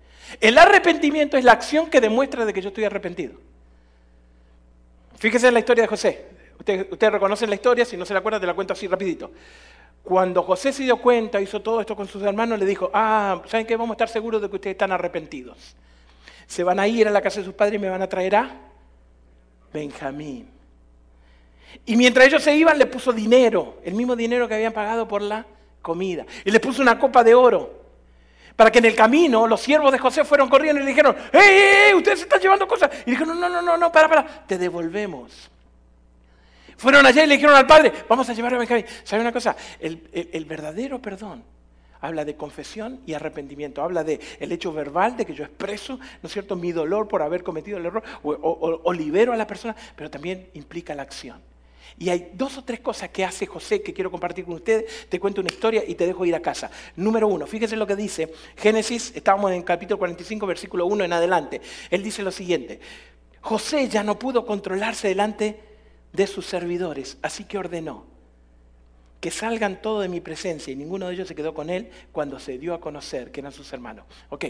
El 0.42 0.58
arrepentimiento 0.58 1.38
es 1.38 1.44
la 1.44 1.52
acción 1.52 1.88
que 1.90 2.02
demuestra 2.02 2.46
de 2.46 2.54
que 2.54 2.62
yo 2.62 2.70
estoy 2.70 2.86
arrepentido. 2.86 3.36
Fíjese 5.18 5.50
en 5.50 5.54
la 5.54 5.60
historia 5.60 5.84
de 5.84 5.88
José. 5.88 6.26
Ustedes 6.58 6.88
usted 6.92 7.10
reconocen 7.12 7.50
la 7.50 7.56
historia, 7.56 7.86
si 7.86 7.96
no 7.96 8.06
se 8.06 8.14
la 8.14 8.20
acuerdan, 8.20 8.42
te 8.42 8.48
la 8.48 8.56
cuento 8.56 8.74
así 8.74 8.88
rapidito. 8.88 9.32
Cuando 10.02 10.42
José 10.42 10.74
se 10.74 10.84
dio 10.84 10.98
cuenta, 10.98 11.40
hizo 11.40 11.62
todo 11.62 11.80
esto 11.80 11.96
con 11.96 12.08
sus 12.08 12.24
hermanos, 12.24 12.58
le 12.58 12.66
dijo, 12.66 12.90
ah, 12.92 13.42
¿saben 13.46 13.68
qué? 13.68 13.76
Vamos 13.76 13.92
a 13.92 13.96
estar 13.96 14.10
seguros 14.10 14.42
de 14.42 14.50
que 14.50 14.56
ustedes 14.56 14.74
están 14.74 14.92
arrepentidos. 14.92 15.76
Se 16.50 16.64
van 16.64 16.80
a 16.80 16.88
ir 16.88 17.08
a 17.08 17.12
la 17.12 17.22
casa 17.22 17.42
de 17.42 17.46
sus 17.46 17.54
padres 17.54 17.76
y 17.76 17.80
me 17.80 17.90
van 17.90 18.02
a 18.02 18.10
traer 18.10 18.36
a 18.36 18.50
Benjamín. 19.72 20.50
Y 21.86 21.96
mientras 21.96 22.26
ellos 22.26 22.42
se 22.42 22.56
iban, 22.56 22.80
le 22.80 22.88
puso 22.88 23.14
dinero, 23.14 23.78
el 23.86 23.94
mismo 23.94 24.16
dinero 24.16 24.48
que 24.48 24.56
habían 24.56 24.74
pagado 24.74 25.08
por 25.08 25.22
la 25.22 25.46
comida. 25.80 26.26
Y 26.44 26.50
le 26.50 26.60
puso 26.60 26.82
una 26.82 26.98
copa 26.98 27.24
de 27.24 27.36
oro. 27.36 27.84
Para 28.56 28.72
que 28.72 28.80
en 28.80 28.86
el 28.86 28.96
camino 28.96 29.46
los 29.46 29.62
siervos 29.62 29.92
de 29.92 30.00
José 30.00 30.26
fueron 30.26 30.50
corriendo 30.50 30.82
y 30.82 30.86
le 30.86 30.90
dijeron, 30.90 31.16
¡Ey, 31.32 31.40
ey, 31.40 31.62
ey! 31.90 31.94
Ustedes 31.94 32.22
están 32.22 32.42
llevando 32.42 32.68
cosas. 32.68 32.90
Y 33.06 33.12
dijeron, 33.12 33.40
no, 33.40 33.48
no, 33.48 33.62
no, 33.62 33.78
no, 33.78 33.92
para, 33.92 34.10
para, 34.10 34.26
te 34.48 34.58
devolvemos. 34.58 35.52
Fueron 36.78 37.06
allá 37.06 37.26
y 37.26 37.28
le 37.28 37.36
dijeron 37.36 37.56
al 37.56 37.68
padre, 37.68 37.94
vamos 38.10 38.28
a 38.28 38.34
llevar 38.34 38.56
a 38.56 38.58
Benjamín. 38.58 38.86
¿Sabe 39.04 39.22
una 39.22 39.32
cosa? 39.32 39.56
El 39.80 40.46
verdadero 40.46 41.00
perdón 41.00 41.59
habla 42.02 42.26
de 42.26 42.36
confesión 42.36 43.02
y 43.06 43.14
arrepentimiento, 43.14 43.82
habla 43.82 44.04
de 44.04 44.20
hecho 44.40 44.72
verbal 44.72 45.18
de 45.18 45.26
que 45.26 45.34
yo 45.34 45.44
expreso, 45.44 45.98
¿no 45.98 46.28
es 46.28 46.34
cierto?, 46.34 46.56
mi 46.56 46.72
dolor 46.72 47.08
por 47.08 47.22
haber 47.22 47.44
cometido 47.44 47.78
el 47.78 47.86
error 47.86 48.04
o, 48.24 48.94
libero 48.94 49.34
a 49.34 49.38
la 49.38 49.48
persona, 49.48 49.76
pero 49.96 50.10
también 50.10 50.50
implica 50.54 50.96
la 50.96 51.04
acción. 51.04 51.42
Y 51.98 52.10
hay 52.10 52.32
dos 52.34 52.58
o 52.58 52.64
tres 52.64 52.80
cosas 52.80 53.10
que 53.10 53.26
hace 53.26 53.46
José 53.46 53.82
que 53.82 53.94
quiero 53.94 54.10
compartir 54.10 54.46
con 54.46 54.54
ustedes. 54.54 55.10
Te 55.10 55.20
cuento 55.20 55.42
una 55.42 55.50
historia 55.50 55.84
y 55.86 55.96
te 55.96 56.06
dejo 56.06 56.24
ir 56.26 56.34
a 56.34 56.42
casa. 56.42 56.72
Número 56.96 57.28
uno, 57.28 57.46
fíjese 57.46 57.76
lo 57.76 57.86
que 57.86 57.96
dice 57.96 58.32
Génesis, 58.56 59.12
estábamos 59.16 59.52
en 59.52 59.64
capítulo 59.64 59.98
45, 59.98 60.48
versículo 60.48 60.86
1 60.86 61.04
en 61.04 61.14
adelante. 61.14 61.62
Él 61.90 62.02
dice 62.02 62.24
lo 62.24 62.32
siguiente, 62.32 62.80
José 63.42 63.90
ya 63.90 64.04
no 64.04 64.18
pudo 64.18 64.46
controlarse 64.46 65.10
delante 65.10 65.60
de 66.14 66.28
sus 66.28 66.46
servidores, 66.46 67.18
así 67.22 67.44
que 67.44 67.58
ordenó 67.58 68.09
que 69.20 69.32
salgan 69.32 69.82
todos 69.82 70.02
de 70.02 70.10
mi 70.10 70.22
presencia 70.22 70.72
y 70.72 70.76
ninguno 70.76 71.08
de 71.08 71.14
ellos 71.14 71.28
se 71.28 71.36
quedó 71.36 71.54
con 71.54 71.70
él 71.70 71.90
cuando 72.12 72.40
se 72.40 72.58
dio 72.58 72.74
a 72.74 72.80
conocer 72.80 73.32
que 73.32 73.42
eran 73.42 73.52
sus 73.52 73.72
hermanos. 73.74 74.06
Ok, 74.30 74.46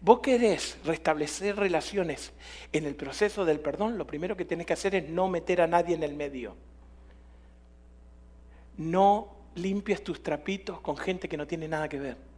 vos 0.00 0.20
querés 0.20 0.78
restablecer 0.84 1.56
relaciones 1.56 2.32
en 2.72 2.86
el 2.86 2.96
proceso 2.96 3.44
del 3.44 3.60
perdón, 3.60 3.98
lo 3.98 4.06
primero 4.06 4.36
que 4.36 4.44
tenés 4.44 4.66
que 4.66 4.72
hacer 4.72 4.94
es 4.94 5.08
no 5.08 5.28
meter 5.28 5.60
a 5.60 5.66
nadie 5.66 5.94
en 5.94 6.02
el 6.02 6.14
medio. 6.14 6.56
No 8.76 9.36
limpies 9.54 10.02
tus 10.02 10.22
trapitos 10.22 10.80
con 10.80 10.96
gente 10.96 11.28
que 11.28 11.36
no 11.36 11.46
tiene 11.46 11.68
nada 11.68 11.88
que 11.88 12.00
ver. 12.00 12.29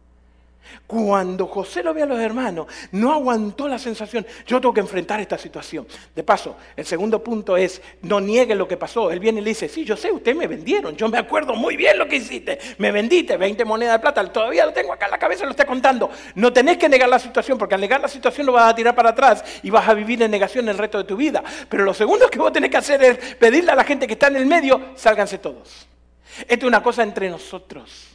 Cuando 0.87 1.47
José 1.47 1.83
lo 1.83 1.93
ve 1.93 2.03
a 2.03 2.05
los 2.05 2.19
hermanos, 2.19 2.67
no 2.91 3.11
aguantó 3.11 3.67
la 3.67 3.79
sensación, 3.79 4.25
yo 4.45 4.59
tengo 4.59 4.73
que 4.73 4.81
enfrentar 4.81 5.19
esta 5.19 5.37
situación. 5.37 5.87
De 6.15 6.23
paso, 6.23 6.55
el 6.75 6.85
segundo 6.85 7.23
punto 7.23 7.57
es, 7.57 7.81
no 8.01 8.19
niegue 8.19 8.55
lo 8.55 8.67
que 8.67 8.77
pasó. 8.77 9.11
Él 9.11 9.19
viene 9.19 9.41
y 9.41 9.43
le 9.43 9.51
dice, 9.51 9.69
sí, 9.69 9.85
yo 9.85 9.95
sé, 9.95 10.11
ustedes 10.11 10.37
me 10.37 10.47
vendieron, 10.47 10.95
yo 10.95 11.07
me 11.09 11.17
acuerdo 11.17 11.55
muy 11.55 11.77
bien 11.77 11.97
lo 11.97 12.07
que 12.07 12.17
hiciste, 12.17 12.59
me 12.77 12.91
vendiste 12.91 13.37
20 13.37 13.65
monedas 13.65 13.95
de 13.95 13.99
plata, 13.99 14.23
todavía 14.31 14.65
lo 14.65 14.73
tengo 14.73 14.93
acá 14.93 15.05
en 15.05 15.11
la 15.11 15.19
cabeza, 15.19 15.45
lo 15.45 15.51
estoy 15.51 15.65
contando. 15.65 16.09
No 16.35 16.51
tenés 16.51 16.77
que 16.77 16.89
negar 16.89 17.09
la 17.09 17.19
situación, 17.19 17.57
porque 17.57 17.75
al 17.75 17.81
negar 17.81 18.01
la 18.01 18.07
situación 18.07 18.45
lo 18.45 18.53
vas 18.53 18.71
a 18.71 18.75
tirar 18.75 18.95
para 18.95 19.09
atrás 19.09 19.43
y 19.63 19.69
vas 19.69 19.87
a 19.87 19.93
vivir 19.93 20.21
en 20.21 20.31
negación 20.31 20.67
el 20.69 20.77
resto 20.77 20.97
de 20.97 21.03
tu 21.05 21.15
vida. 21.15 21.43
Pero 21.69 21.83
lo 21.83 21.93
segundo 21.93 22.29
que 22.29 22.39
vos 22.39 22.51
tenés 22.51 22.69
que 22.69 22.77
hacer 22.77 23.03
es 23.03 23.35
pedirle 23.35 23.71
a 23.71 23.75
la 23.75 23.83
gente 23.83 24.07
que 24.07 24.13
está 24.13 24.27
en 24.27 24.37
el 24.37 24.45
medio, 24.45 24.91
sálganse 24.95 25.37
todos. 25.37 25.87
Esto 26.39 26.53
es 26.53 26.63
una 26.63 26.81
cosa 26.81 27.03
entre 27.03 27.29
nosotros. 27.29 28.12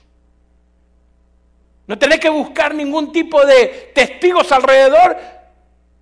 No 1.88 1.98
tenés 1.98 2.20
que 2.20 2.28
buscar 2.28 2.74
ningún 2.74 3.10
tipo 3.10 3.44
de 3.44 3.90
testigos 3.94 4.52
alrededor 4.52 5.16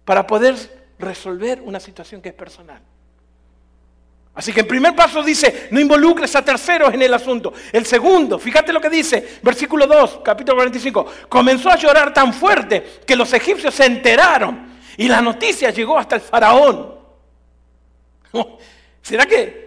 para 0.05 0.27
poder 0.27 0.57
resolver 0.99 1.61
una 1.63 1.79
situación 1.79 2.21
que 2.21 2.31
es 2.31 2.35
personal. 2.35 2.83
Así 4.35 4.53
que 4.53 4.61
el 4.61 4.67
primer 4.67 4.95
paso 4.97 5.23
dice, 5.23 5.69
no 5.71 5.81
involucres 5.81 6.35
a 6.35 6.45
terceros 6.45 6.93
en 6.93 7.01
el 7.01 7.15
asunto. 7.15 7.55
El 7.73 7.87
segundo, 7.87 8.39
fíjate 8.39 8.73
lo 8.73 8.81
que 8.81 8.91
dice, 8.91 9.39
versículo 9.43 9.87
2, 9.87 10.21
capítulo 10.25 10.57
45, 10.57 11.07
comenzó 11.29 11.71
a 11.71 11.77
llorar 11.77 12.13
tan 12.13 12.35
fuerte 12.35 13.01
que 13.07 13.17
los 13.17 13.33
egipcios 13.33 13.73
se 13.73 13.87
enteraron 13.87 14.77
y 14.97 15.07
la 15.07 15.23
noticia 15.23 15.71
llegó 15.71 15.97
hasta 15.97 16.17
el 16.17 16.21
faraón. 16.21 16.97
¿Será 19.03 19.25
que 19.25 19.66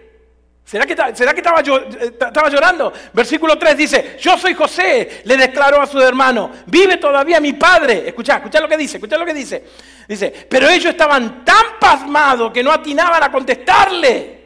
¿Será 0.70 0.86
que, 0.86 0.94
será 1.16 1.34
que 1.34 1.40
estaba, 1.40 1.62
eh, 1.62 2.52
llorando? 2.52 2.92
Versículo 3.12 3.58
3 3.58 3.76
dice, 3.76 4.16
yo 4.20 4.38
soy 4.38 4.54
José, 4.54 5.22
le 5.24 5.36
declaró 5.36 5.82
a 5.82 5.86
su 5.88 6.00
hermano, 6.00 6.48
vive 6.66 6.96
todavía 6.96 7.40
mi 7.40 7.54
padre. 7.54 8.04
Escucha, 8.06 8.36
escucha 8.36 8.60
lo 8.60 8.68
que 8.68 8.76
dice, 8.76 8.98
escucha 8.98 9.18
lo 9.18 9.26
que 9.26 9.34
dice. 9.34 9.64
Dice, 10.06 10.46
pero 10.48 10.68
ellos 10.68 10.92
estaban 10.92 11.44
tan 11.44 11.80
pasmados 11.80 12.52
que 12.52 12.62
no 12.62 12.70
atinaban 12.70 13.20
a 13.20 13.32
contestarle. 13.32 14.44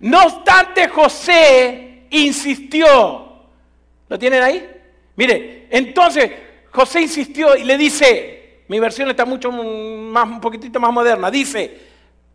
No 0.00 0.24
obstante, 0.24 0.88
José 0.88 2.04
insistió. 2.10 3.46
¿Lo 4.10 4.18
tienen 4.18 4.42
ahí? 4.42 4.70
Mire, 5.16 5.68
entonces 5.70 6.30
José 6.70 7.00
insistió 7.00 7.56
y 7.56 7.64
le 7.64 7.78
dice, 7.78 8.64
mi 8.68 8.78
versión 8.78 9.08
está 9.08 9.24
mucho 9.24 9.50
más, 9.50 10.28
un 10.28 10.40
poquitito 10.42 10.78
más 10.78 10.92
moderna, 10.92 11.30
dice, 11.30 11.80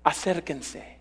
acérquense. 0.04 0.97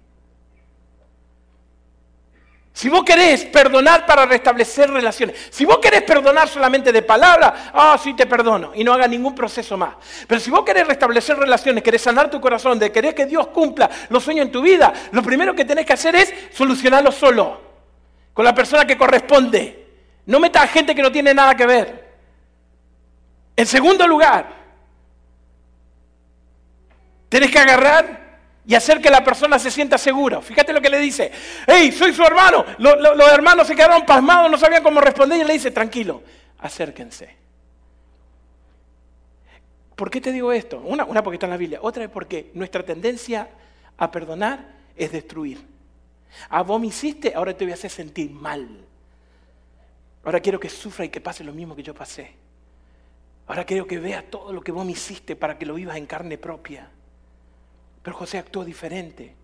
Si 2.76 2.90
vos 2.90 3.04
querés 3.04 3.46
perdonar 3.46 4.04
para 4.04 4.26
restablecer 4.26 4.90
relaciones, 4.90 5.48
si 5.48 5.64
vos 5.64 5.78
querés 5.78 6.02
perdonar 6.02 6.46
solamente 6.46 6.92
de 6.92 7.00
palabra, 7.00 7.70
ah, 7.72 7.98
sí 7.98 8.12
te 8.12 8.26
perdono 8.26 8.72
y 8.74 8.84
no 8.84 8.92
haga 8.92 9.08
ningún 9.08 9.34
proceso 9.34 9.78
más. 9.78 9.94
Pero 10.26 10.38
si 10.38 10.50
vos 10.50 10.62
querés 10.62 10.86
restablecer 10.86 11.38
relaciones, 11.38 11.82
querés 11.82 12.02
sanar 12.02 12.28
tu 12.28 12.38
corazón, 12.38 12.78
de 12.78 12.92
querés 12.92 13.14
que 13.14 13.24
Dios 13.24 13.46
cumpla 13.46 13.88
los 14.10 14.22
sueños 14.22 14.44
en 14.44 14.52
tu 14.52 14.60
vida, 14.60 14.92
lo 15.12 15.22
primero 15.22 15.54
que 15.54 15.64
tenés 15.64 15.86
que 15.86 15.94
hacer 15.94 16.16
es 16.16 16.34
solucionarlo 16.52 17.10
solo, 17.12 17.62
con 18.34 18.44
la 18.44 18.54
persona 18.54 18.86
que 18.86 18.98
corresponde. 18.98 19.86
No 20.26 20.38
metas 20.38 20.64
a 20.64 20.68
gente 20.68 20.94
que 20.94 21.00
no 21.00 21.10
tiene 21.10 21.32
nada 21.32 21.54
que 21.54 21.64
ver. 21.64 22.14
En 23.56 23.64
segundo 23.64 24.06
lugar, 24.06 24.54
tenés 27.30 27.50
que 27.50 27.58
agarrar 27.58 28.25
y 28.66 28.74
hacer 28.74 29.00
que 29.00 29.10
la 29.10 29.22
persona 29.22 29.58
se 29.58 29.70
sienta 29.70 29.96
segura. 29.96 30.42
Fíjate 30.42 30.72
lo 30.72 30.80
que 30.80 30.90
le 30.90 30.98
dice. 30.98 31.30
Hey, 31.66 31.92
soy 31.92 32.12
su 32.12 32.22
hermano. 32.24 32.64
Los, 32.78 33.32
hermanos 33.32 33.66
se 33.66 33.76
quedaron 33.76 34.04
pasmados, 34.04 34.50
no 34.50 34.58
sabían 34.58 34.82
cómo 34.82 35.00
responder 35.00 35.40
y 35.40 35.44
le 35.44 35.52
dice, 35.52 35.70
tranquilo, 35.70 36.22
acérquense. 36.58 37.36
¿Por 39.94 40.10
qué 40.10 40.20
te 40.20 40.32
digo 40.32 40.52
esto? 40.52 40.80
Una, 40.84 41.04
una 41.04 41.22
porque 41.22 41.36
está 41.36 41.46
en 41.46 41.50
la 41.50 41.56
Biblia. 41.56 41.78
Otra 41.80 42.04
es 42.04 42.10
porque 42.10 42.50
nuestra 42.54 42.84
tendencia 42.84 43.48
a 43.96 44.10
perdonar 44.10 44.66
es 44.96 45.12
destruir. 45.12 45.64
Ah, 46.50 46.62
vos 46.62 46.80
me 46.80 46.88
hiciste, 46.88 47.34
ahora 47.34 47.56
te 47.56 47.64
voy 47.64 47.70
a 47.70 47.74
hacer 47.74 47.90
sentir 47.90 48.30
mal. 48.30 48.68
Ahora 50.24 50.40
quiero 50.40 50.58
que 50.58 50.68
sufra 50.68 51.04
y 51.04 51.08
que 51.08 51.20
pase 51.20 51.44
lo 51.44 51.52
mismo 51.52 51.76
que 51.76 51.84
yo 51.84 51.94
pasé. 51.94 52.32
Ahora 53.46 53.64
quiero 53.64 53.86
que 53.86 54.00
vea 54.00 54.28
todo 54.28 54.52
lo 54.52 54.60
que 54.60 54.72
vos 54.72 54.84
me 54.84 54.90
hiciste 54.90 55.36
para 55.36 55.56
que 55.56 55.64
lo 55.64 55.74
vivas 55.74 55.96
en 55.96 56.06
carne 56.06 56.36
propia. 56.36 56.90
Pero 58.06 58.18
José 58.18 58.38
actuó 58.38 58.64
diferente. 58.64 59.34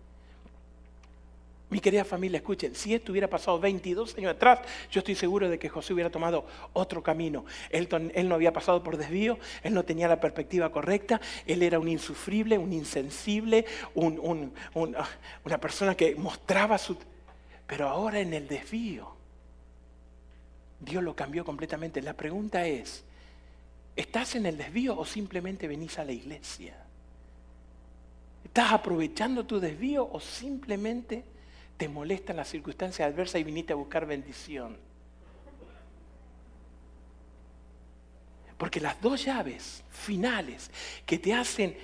Mi 1.69 1.81
querida 1.81 2.05
familia, 2.05 2.37
escuchen, 2.37 2.73
si 2.73 2.93
esto 2.93 3.11
hubiera 3.11 3.29
pasado 3.29 3.59
22 3.59 4.17
años 4.17 4.31
atrás, 4.31 4.61
yo 4.89 4.99
estoy 4.99 5.15
seguro 5.15 5.49
de 5.49 5.59
que 5.59 5.67
José 5.67 5.93
hubiera 5.93 6.09
tomado 6.09 6.45
otro 6.71 7.03
camino. 7.03 7.43
Él, 7.69 7.89
no 8.25 8.35
había 8.35 8.53
pasado 8.53 8.81
por 8.81 8.95
desvío, 8.95 9.37
él 9.63 9.73
no 9.73 9.83
tenía 9.83 10.07
la 10.07 10.21
perspectiva 10.21 10.71
correcta, 10.71 11.19
él 11.45 11.61
era 11.61 11.77
un 11.77 11.89
insufrible, 11.89 12.57
un 12.57 12.71
insensible, 12.71 13.65
ah, 13.97 15.09
una 15.43 15.57
persona 15.59 15.93
que 15.93 16.15
mostraba 16.15 16.77
su... 16.77 16.95
Pero 17.67 17.89
ahora 17.89 18.21
en 18.21 18.33
el 18.33 18.47
desvío, 18.47 19.13
Dios 20.79 21.03
lo 21.03 21.17
cambió 21.17 21.43
completamente. 21.43 22.01
La 22.01 22.13
pregunta 22.13 22.65
es, 22.65 23.03
¿estás 23.97 24.35
en 24.35 24.45
el 24.45 24.57
desvío 24.57 24.97
o 24.97 25.03
simplemente 25.03 25.67
venís 25.67 25.99
a 25.99 26.05
la 26.05 26.13
iglesia? 26.13 26.82
¿Estás 28.43 28.71
aprovechando 28.71 29.45
tu 29.45 29.59
desvío 29.59 30.07
o 30.11 30.19
simplemente 30.19 31.23
te 31.77 31.87
molestan 31.87 32.35
las 32.35 32.49
circunstancias 32.49 33.07
adversas 33.07 33.41
y 33.41 33.43
viniste 33.43 33.73
a 33.73 33.77
buscar 33.77 34.05
bendición? 34.05 34.77
Porque 38.57 38.79
las 38.79 39.01
dos 39.01 39.25
llaves 39.25 39.83
finales 39.89 40.69
que 41.05 41.17
te 41.17 41.33
hacen 41.33 41.75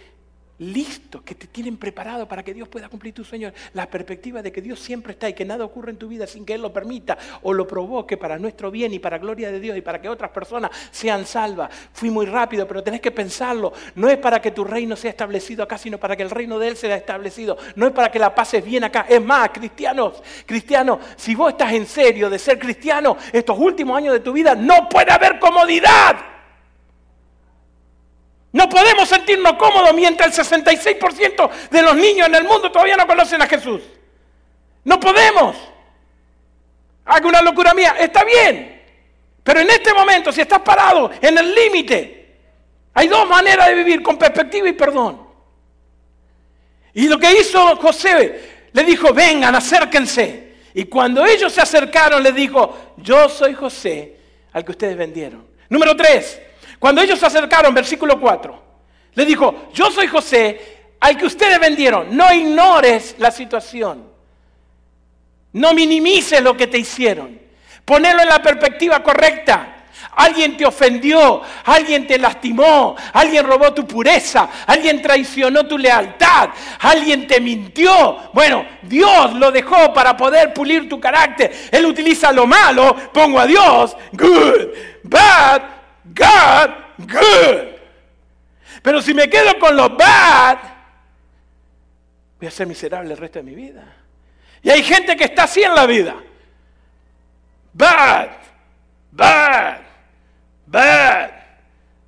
listos, 0.60 1.22
que 1.22 1.36
te 1.36 1.48
tienen 1.48 1.78
preparado 1.78 2.28
para 2.28 2.44
que 2.44 2.54
Dios 2.54 2.68
pueda 2.68 2.90
cumplir 2.90 3.14
tus 3.14 3.28
sueños. 3.28 3.54
La 3.74 3.90
perspectiva 3.90 4.42
de 4.42 4.52
que 4.52 4.62
Dios 4.62 4.80
siempre 4.80 5.14
está 5.14 5.30
y 5.30 5.34
que 5.34 5.46
nada 5.46 5.66
ocurre 5.66 5.92
en 5.92 5.98
tu 5.98 6.08
vida 6.08 6.28
sin 6.28 6.46
que 6.46 6.54
Él 6.54 6.62
lo 6.62 6.72
permita 6.72 7.18
o 7.44 7.54
lo 7.54 7.68
provoque 7.68 8.18
para 8.18 8.38
nuestro 8.38 8.70
bien 8.72 8.94
y 8.94 9.00
para 9.00 9.18
gloria 9.18 9.52
de 9.52 9.60
Dios 9.60 9.78
y 9.78 9.82
para 9.82 10.02
que 10.02 10.10
otras 10.10 10.32
personas 10.32 10.72
sean 10.92 11.26
salvas. 11.26 11.70
Fui 11.94 12.10
muy 12.10 12.26
rápido, 12.26 12.68
pero 12.68 12.84
tenés 12.84 13.02
que 13.02 13.12
pensarlo. 13.12 13.74
No 13.96 14.10
es 14.10 14.18
para 14.18 14.42
que 14.42 14.52
tu 14.52 14.64
reino 14.64 14.96
sea 14.96 15.12
establecido 15.12 15.64
acá, 15.64 15.78
sino 15.78 15.98
para 15.98 16.16
que 16.16 16.24
el 16.24 16.30
reino 16.30 16.60
de 16.60 16.68
Él 16.68 16.78
sea 16.78 16.96
establecido. 16.96 17.58
No 17.76 17.88
es 17.88 17.94
para 17.94 18.12
que 18.12 18.20
la 18.20 18.36
pases 18.36 18.64
bien 18.64 18.84
acá. 18.84 19.06
Es 19.08 19.24
más, 19.24 19.50
cristianos, 19.50 20.22
cristianos, 20.46 21.00
si 21.16 21.36
vos 21.36 21.52
estás 21.52 21.74
en 21.74 21.86
serio 21.86 22.30
de 22.30 22.40
ser 22.40 22.60
cristiano 22.60 23.18
estos 23.32 23.58
últimos 23.58 23.98
años 23.98 24.14
de 24.14 24.20
tu 24.20 24.34
vida, 24.34 24.56
no 24.56 24.90
puede 24.90 25.12
haber 25.12 25.40
comodidad. 25.40 26.39
No 28.52 28.68
podemos 28.68 29.08
sentirnos 29.08 29.54
cómodos 29.54 29.94
mientras 29.94 30.38
el 30.38 30.62
66% 30.62 31.50
de 31.70 31.82
los 31.82 31.96
niños 31.96 32.28
en 32.28 32.36
el 32.36 32.44
mundo 32.44 32.72
todavía 32.72 32.98
no 32.98 33.06
conocen 33.06 33.42
a 33.42 33.48
Jesús. 33.48 33.82
No 34.84 35.00
podemos. 35.00 35.56
Haga 37.06 37.28
una 37.28 37.42
locura 37.42 37.74
mía, 37.74 37.96
está 38.00 38.24
bien. 38.24 38.82
Pero 39.44 39.60
en 39.60 39.70
este 39.70 39.94
momento, 39.94 40.32
si 40.32 40.42
estás 40.42 40.60
parado 40.60 41.12
en 41.22 41.38
el 41.38 41.54
límite, 41.54 42.16
Hay 42.94 43.08
dos 43.08 43.30
maneras 43.30 43.68
de 43.68 43.76
vivir, 43.76 44.02
con 44.02 44.18
perspectiva 44.18 44.68
y 44.68 44.74
perdón. 44.74 45.26
Y 46.94 47.08
lo 47.08 47.18
que 47.18 47.40
hizo 47.40 47.76
José, 47.78 48.68
le 48.74 48.84
dijo, 48.84 49.14
vengan, 49.14 49.56
acérquense. 49.56 50.56
Y 50.74 50.86
cuando 50.86 51.26
ellos 51.26 51.54
se 51.54 51.62
acercaron, 51.62 52.22
le 52.22 52.32
dijo, 52.32 52.94
yo 52.98 53.30
soy 53.30 53.54
José, 53.54 54.18
al 54.52 54.66
que 54.66 54.72
ustedes 54.72 54.98
vendieron. 54.98 55.48
Número 55.70 55.96
tres, 55.96 56.42
cuando 56.80 57.02
ellos 57.02 57.20
se 57.20 57.26
acercaron, 57.26 57.74
versículo 57.74 58.20
4, 58.20 58.64
le 59.14 59.26
dijo, 59.26 59.70
yo 59.74 59.92
soy 59.92 60.08
José, 60.08 60.80
al 61.00 61.18
que 61.18 61.26
ustedes 61.26 61.60
vendieron. 61.60 62.16
No 62.16 62.32
ignores 62.34 63.16
la 63.18 63.32
situación. 63.32 64.10
No 65.54 65.74
minimices 65.74 66.42
lo 66.42 66.56
que 66.56 66.68
te 66.68 66.78
hicieron. 66.78 67.40
Ponelo 67.86 68.22
en 68.22 68.30
la 68.30 68.42
perspectiva 68.42 69.02
correcta. 69.02 69.76
Alguien 70.16 70.58
te 70.58 70.66
ofendió, 70.66 71.42
alguien 71.66 72.06
te 72.06 72.18
lastimó, 72.18 72.96
alguien 73.14 73.46
robó 73.46 73.74
tu 73.74 73.86
pureza, 73.86 74.50
alguien 74.66 75.02
traicionó 75.02 75.66
tu 75.66 75.78
lealtad, 75.78 76.50
alguien 76.80 77.28
te 77.28 77.40
mintió. 77.40 78.18
Bueno, 78.34 78.66
Dios 78.82 79.34
lo 79.36 79.52
dejó 79.52 79.94
para 79.94 80.18
poder 80.18 80.54
pulir 80.54 80.90
tu 80.90 81.00
carácter. 81.00 81.70
Él 81.72 81.86
utiliza 81.86 82.32
lo 82.32 82.46
malo, 82.48 82.96
pongo 83.14 83.40
a 83.40 83.46
Dios, 83.46 83.96
good, 84.14 84.70
bad, 85.04 85.62
God, 86.14 86.72
good. 86.98 87.80
Pero 88.82 89.02
si 89.02 89.14
me 89.14 89.30
quedo 89.30 89.58
con 89.60 89.76
lo 89.76 89.90
bad, 89.90 90.58
voy 92.40 92.48
a 92.48 92.52
ser 92.52 92.68
miserable 92.68 93.12
el 93.12 93.18
resto 93.18 93.40
de 93.40 93.44
mi 93.44 93.56
vida. 93.56 93.96
Y 94.62 94.70
hay 94.70 94.84
gente 94.84 95.16
que 95.16 95.26
está 95.26 95.44
así 95.44 95.62
en 95.64 95.76
la 95.76 95.86
vida. 95.86 96.16
Bad, 97.74 98.30
bad, 99.12 99.82
bad, 100.66 101.32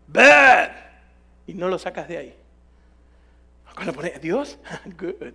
bad. 0.08 0.72
Y 1.48 1.54
no 1.54 1.68
lo 1.68 1.78
sacas 1.78 2.08
de 2.08 2.18
ahí. 2.18 2.36
Cuando 3.74 3.94
pone 3.94 4.12
Dios, 4.20 4.58
good. 4.98 5.34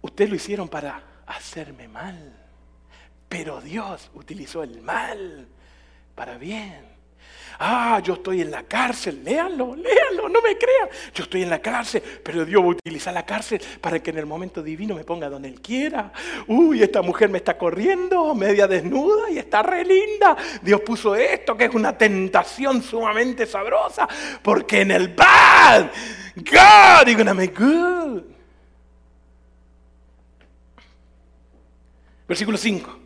Ustedes 0.00 0.30
lo 0.30 0.36
hicieron 0.36 0.68
para 0.68 1.02
hacerme 1.26 1.88
mal. 1.88 2.34
Pero 3.28 3.60
Dios 3.60 4.10
utilizó 4.14 4.62
el 4.62 4.80
mal 4.80 5.48
para 6.18 6.36
bien. 6.36 6.84
Ah, 7.60 8.00
yo 8.02 8.14
estoy 8.14 8.40
en 8.40 8.50
la 8.50 8.64
cárcel. 8.64 9.22
Léanlo, 9.24 9.76
léanlo, 9.76 10.28
no 10.28 10.42
me 10.42 10.58
crean. 10.58 10.88
Yo 11.14 11.22
estoy 11.24 11.44
en 11.44 11.50
la 11.50 11.60
cárcel, 11.60 12.02
pero 12.24 12.44
Dios 12.44 12.60
va 12.60 12.66
a 12.66 12.70
utilizar 12.70 13.14
la 13.14 13.24
cárcel 13.24 13.60
para 13.80 14.02
que 14.02 14.10
en 14.10 14.18
el 14.18 14.26
momento 14.26 14.60
divino 14.60 14.96
me 14.96 15.04
ponga 15.04 15.28
donde 15.28 15.48
Él 15.48 15.60
quiera. 15.60 16.12
Uy, 16.48 16.82
esta 16.82 17.02
mujer 17.02 17.28
me 17.30 17.38
está 17.38 17.56
corriendo, 17.56 18.34
media 18.34 18.66
desnuda 18.66 19.30
y 19.30 19.38
está 19.38 19.62
re 19.62 19.84
linda. 19.84 20.36
Dios 20.60 20.80
puso 20.80 21.14
esto, 21.14 21.56
que 21.56 21.66
es 21.66 21.74
una 21.74 21.96
tentación 21.96 22.82
sumamente 22.82 23.46
sabrosa, 23.46 24.08
porque 24.42 24.80
en 24.80 24.90
el 24.90 25.14
bad, 25.14 25.90
God 26.34 27.08
is 27.08 27.16
gonna 27.16 27.34
make 27.34 27.54
good. 27.54 28.22
Versículo 32.26 32.58
5. 32.58 32.97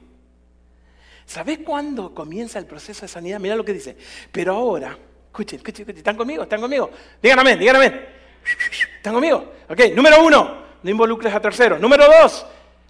¿Sabes 1.33 1.61
cuándo 1.65 2.15
comienza 2.15 2.59
el 2.59 2.67
proceso 2.67 3.01
de 3.01 3.09
sanidad? 3.09 3.41
Mira 3.41 3.57
lo 3.57 3.65
que 3.65 3.73
dice. 3.73 3.97
Pero 4.31 4.55
ahora, 4.55 4.99
escuchen, 5.29 5.57
escuchen, 5.57 5.85
escuchen, 5.85 5.97
¿están 5.97 6.15
conmigo? 6.15 6.43
¿Están 6.43 6.61
conmigo? 6.61 6.91
Díganme, 7.23 7.57
díganme. 7.57 8.01
¿Están 8.99 9.15
conmigo? 9.15 9.55
Ok, 9.67 9.81
número 9.95 10.23
uno, 10.23 10.63
no 10.83 10.91
involucres 10.91 11.35
a 11.35 11.41
terceros. 11.41 11.81
Número 11.81 12.05
dos, 12.07 12.45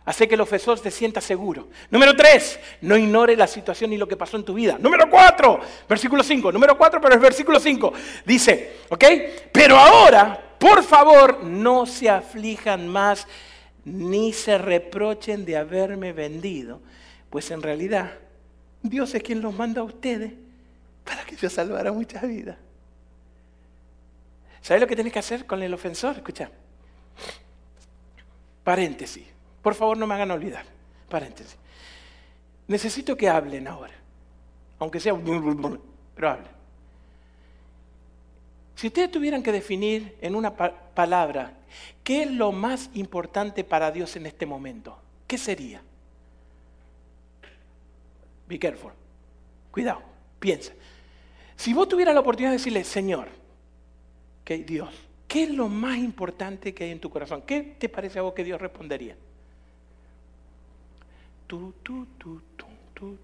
hace 0.04 0.26
que 0.26 0.34
el 0.34 0.40
ofensor 0.40 0.76
se 0.80 0.90
sienta 0.90 1.20
seguro. 1.20 1.68
Número 1.88 2.16
tres, 2.16 2.58
no 2.80 2.96
ignore 2.96 3.36
la 3.36 3.46
situación 3.46 3.92
y 3.92 3.96
lo 3.96 4.08
que 4.08 4.16
pasó 4.16 4.36
en 4.36 4.44
tu 4.44 4.54
vida. 4.54 4.76
Número 4.76 5.08
cuatro, 5.08 5.60
versículo 5.88 6.24
cinco. 6.24 6.50
Número 6.50 6.76
cuatro, 6.76 7.00
pero 7.00 7.14
es 7.14 7.20
versículo 7.20 7.60
cinco. 7.60 7.92
Dice, 8.26 8.78
ok, 8.88 9.04
pero 9.52 9.76
ahora, 9.76 10.56
por 10.58 10.82
favor, 10.82 11.44
no 11.44 11.86
se 11.86 12.10
aflijan 12.10 12.88
más 12.88 13.24
ni 13.84 14.32
se 14.32 14.58
reprochen 14.58 15.44
de 15.44 15.58
haberme 15.58 16.12
vendido, 16.12 16.80
pues 17.30 17.48
en 17.52 17.62
realidad 17.62 18.14
Dios 18.82 19.14
es 19.14 19.22
quien 19.22 19.40
los 19.40 19.54
manda 19.54 19.80
a 19.80 19.84
ustedes 19.84 20.32
para 21.04 21.24
que 21.24 21.36
yo 21.36 21.48
salvara 21.48 21.92
muchas 21.92 22.22
vidas. 22.22 22.56
¿Sabes 24.60 24.80
lo 24.80 24.86
que 24.86 24.94
tienes 24.94 25.12
que 25.12 25.18
hacer 25.18 25.46
con 25.46 25.62
el 25.62 25.74
ofensor? 25.74 26.16
Escucha. 26.16 26.50
Paréntesis. 28.62 29.24
Por 29.60 29.74
favor, 29.74 29.96
no 29.96 30.06
me 30.06 30.14
hagan 30.14 30.30
olvidar. 30.30 30.64
Paréntesis. 31.08 31.56
Necesito 32.68 33.16
que 33.16 33.28
hablen 33.28 33.66
ahora. 33.66 33.94
Aunque 34.78 35.00
sea 35.00 35.14
pero 36.14 36.30
hablen. 36.30 36.62
Si 38.76 38.88
ustedes 38.88 39.10
tuvieran 39.10 39.42
que 39.42 39.52
definir 39.52 40.16
en 40.20 40.34
una 40.34 40.56
palabra 40.56 41.52
qué 42.02 42.24
es 42.24 42.30
lo 42.30 42.50
más 42.50 42.90
importante 42.94 43.62
para 43.62 43.92
Dios 43.92 44.16
en 44.16 44.26
este 44.26 44.46
momento, 44.46 44.98
¿qué 45.26 45.38
sería? 45.38 45.82
Be 48.52 48.58
careful. 48.58 48.92
Cuidado, 49.70 50.02
piensa. 50.38 50.74
Si 51.56 51.72
vos 51.72 51.88
tuvieras 51.88 52.12
la 52.12 52.20
oportunidad 52.20 52.50
de 52.50 52.58
decirle, 52.58 52.84
Señor, 52.84 53.28
que 54.44 54.58
Dios, 54.58 54.90
¿qué 55.26 55.44
es 55.44 55.50
lo 55.50 55.68
más 55.68 55.96
importante 55.96 56.74
que 56.74 56.84
hay 56.84 56.90
en 56.90 57.00
tu 57.00 57.08
corazón? 57.08 57.40
¿Qué 57.46 57.62
te 57.62 57.88
parece 57.88 58.18
a 58.18 58.22
vos 58.22 58.34
que 58.34 58.44
Dios 58.44 58.60
respondería? 58.60 59.16
Tú, 61.46 61.72
tú, 61.82 62.06
tú, 62.18 62.42
tú, 62.54 62.66
tú. 62.92 63.18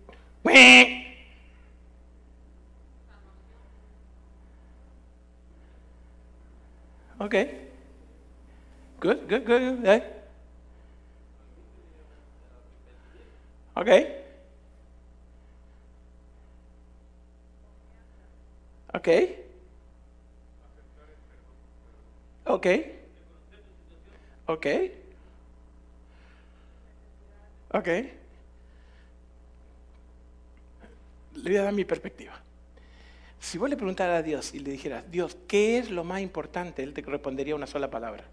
Ok. 7.19 7.35
Good, 9.03 9.19
good, 9.29 9.47
good. 9.47 9.85
Eh? 9.85 10.03
Okay. 13.77 14.18
¿Ok? 18.95 19.09
¿Ok? 22.47 22.67
¿Ok? 24.47 24.67
¿Ok? 27.71 27.87
Le 31.35 31.51
voy 31.51 31.57
a 31.57 31.63
dar 31.65 31.73
mi 31.75 31.85
perspectiva. 31.85 32.41
Si 33.39 33.59
vos 33.59 33.69
le 33.69 33.77
preguntaras 33.77 34.19
a 34.19 34.23
Dios 34.23 34.55
y 34.55 34.61
le 34.61 34.71
dijeras, 34.73 35.09
Dios, 35.11 35.37
¿qué 35.47 35.79
es 35.79 35.91
lo 35.91 36.03
más 36.03 36.23
importante? 36.23 36.83
Él 36.83 36.95
te 36.95 37.03
respondería 37.03 37.55
una 37.55 37.67
sola 37.67 37.91
palabra. 37.91 38.25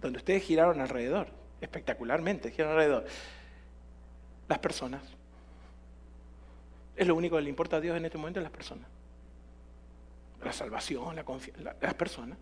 Donde 0.00 0.18
ustedes 0.18 0.42
giraron 0.44 0.80
alrededor, 0.80 1.28
espectacularmente, 1.60 2.52
giraron 2.52 2.74
alrededor. 2.74 3.06
Las 4.48 4.58
personas. 4.60 5.02
Es 6.96 7.06
lo 7.06 7.16
único 7.16 7.36
que 7.36 7.42
le 7.42 7.50
importa 7.50 7.76
a 7.76 7.80
Dios 7.80 7.96
en 7.96 8.04
este 8.04 8.18
momento, 8.18 8.40
las 8.40 8.52
personas 8.52 8.91
la 10.44 10.52
salvación, 10.52 11.16
la 11.16 11.24
confianza, 11.24 11.74
las 11.80 11.94
personas. 11.94 12.38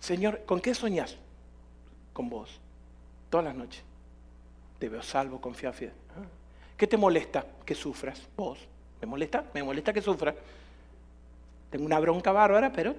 Señor, 0.00 0.44
¿con 0.44 0.60
qué 0.60 0.74
soñas? 0.74 1.16
Con 2.12 2.28
vos, 2.28 2.60
todas 3.30 3.46
las 3.46 3.54
noches. 3.54 3.82
Te 4.78 4.88
veo 4.88 5.02
salvo, 5.02 5.40
confiado, 5.40 5.74
fiel. 5.74 5.92
Ah. 6.10 6.26
¿Qué 6.76 6.86
te 6.86 6.96
molesta 6.96 7.44
que 7.64 7.74
sufras? 7.74 8.20
Vos. 8.36 8.58
¿Me 9.00 9.06
molesta? 9.06 9.44
Me 9.54 9.62
molesta 9.62 9.92
que 9.92 10.02
sufras. 10.02 10.34
Tengo 11.70 11.86
una 11.86 11.98
bronca 11.98 12.32
bárbara, 12.32 12.72
pero 12.72 12.94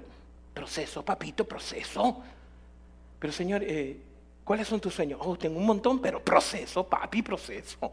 proceso, 0.54 1.04
papito, 1.04 1.46
proceso. 1.46 2.22
Pero 3.20 3.34
Señor, 3.34 3.64
eh, 3.64 3.98
¿cuáles 4.43 4.68
son 4.68 4.80
tus 4.80 4.93
sueños? 4.93 5.20
Oh, 5.24 5.38
tengo 5.38 5.58
un 5.60 5.66
montón, 5.66 6.00
pero 6.00 6.24
proceso, 6.24 6.88
papi, 6.88 7.22
proceso. 7.22 7.91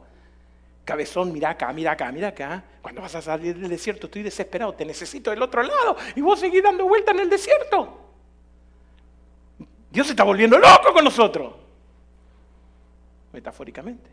Cabezón, 0.84 1.32
mira 1.32 1.50
acá, 1.50 1.72
mira 1.72 1.92
acá, 1.92 2.10
mira 2.10 2.28
acá. 2.28 2.64
Cuando 2.80 3.00
vas 3.00 3.14
a 3.14 3.22
salir 3.22 3.56
del 3.56 3.70
desierto, 3.70 4.06
estoy 4.06 4.22
desesperado, 4.22 4.74
te 4.74 4.84
necesito 4.84 5.30
del 5.30 5.42
otro 5.42 5.62
lado. 5.62 5.96
Y 6.16 6.20
vos 6.20 6.40
seguís 6.40 6.62
dando 6.62 6.86
vuelta 6.86 7.12
en 7.12 7.20
el 7.20 7.30
desierto. 7.30 8.00
Dios 9.90 10.06
se 10.06 10.14
está 10.14 10.24
volviendo 10.24 10.58
loco 10.58 10.92
con 10.92 11.04
nosotros. 11.04 11.54
Metafóricamente. 13.32 14.10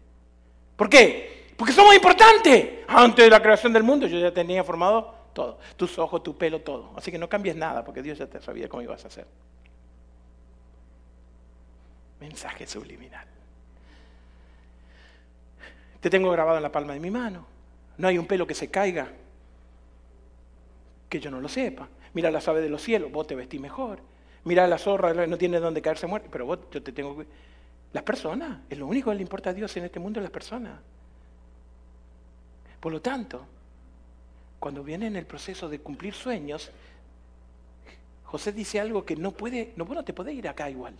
¿Por 0.76 0.90
qué? 0.90 1.54
Porque 1.58 1.74
somos 1.74 1.96
importantes. 1.96 2.86
Antes 2.88 3.26
de 3.26 3.32
la 3.32 3.42
creación 3.42 3.74
del 3.74 3.84
mundo 3.84 4.06
yo 4.06 4.20
ya 4.20 4.34
tenía 4.34 4.64
formado 4.64 5.16
todo. 5.34 5.60
Tus 5.76 5.98
ojos, 5.98 6.22
tu 6.22 6.38
pelo, 6.38 6.62
todo. 6.62 6.92
Así 6.96 7.12
que 7.12 7.18
no 7.18 7.28
cambies 7.28 7.56
nada 7.56 7.84
porque 7.84 8.04
Dios 8.04 8.18
ya 8.18 8.28
te 8.28 8.40
sabía 8.42 8.70
cómo 8.70 8.84
ibas 8.84 9.04
a 9.06 9.08
hacer. 9.08 9.26
Mensaje 12.20 12.68
subliminal. 12.68 13.26
Te 16.02 16.10
tengo 16.10 16.32
grabado 16.32 16.58
en 16.58 16.64
la 16.64 16.72
palma 16.72 16.94
de 16.94 17.00
mi 17.00 17.12
mano. 17.12 17.46
No 17.98 18.08
hay 18.08 18.18
un 18.18 18.26
pelo 18.26 18.48
que 18.48 18.56
se 18.56 18.70
caiga 18.70 19.10
que 21.10 21.20
yo 21.20 21.32
no 21.32 21.42
lo 21.42 21.50
sepa. 21.50 21.90
Mira 22.14 22.32
las 22.32 22.48
aves 22.48 22.64
de 22.64 22.70
los 22.70 22.82
cielos, 22.82 23.12
vos 23.12 23.28
te 23.28 23.36
vestís 23.36 23.60
mejor. 23.60 24.00
Mira 24.46 24.68
la 24.68 24.78
zorra, 24.78 25.28
no 25.28 25.38
tiene 25.38 25.60
donde 25.60 25.82
caerse 25.82 26.08
muerta, 26.08 26.30
pero 26.32 26.46
vos 26.46 26.60
yo 26.72 26.82
te 26.82 26.92
tengo 26.92 27.24
Las 27.92 28.04
personas, 28.04 28.62
es 28.70 28.78
lo 28.78 28.88
único 28.88 29.10
que 29.10 29.16
le 29.16 29.22
importa 29.22 29.50
a 29.50 29.54
Dios 29.54 29.76
en 29.78 29.86
este 29.86 30.00
mundo, 30.00 30.22
las 30.22 30.32
personas. 30.32 30.80
Por 32.80 32.94
lo 32.94 33.02
tanto, 33.02 33.46
cuando 34.60 34.84
viene 34.84 35.08
en 35.08 35.16
el 35.16 35.26
proceso 35.26 35.68
de 35.68 35.80
cumplir 35.80 36.14
sueños, 36.14 36.72
José 38.24 38.52
dice 38.54 38.80
algo 38.80 39.06
que 39.06 39.16
no 39.16 39.32
puede, 39.32 39.74
no, 39.76 39.86
bueno, 39.86 40.04
te 40.06 40.14
puede 40.14 40.34
ir 40.34 40.48
acá 40.48 40.70
igual. 40.70 40.94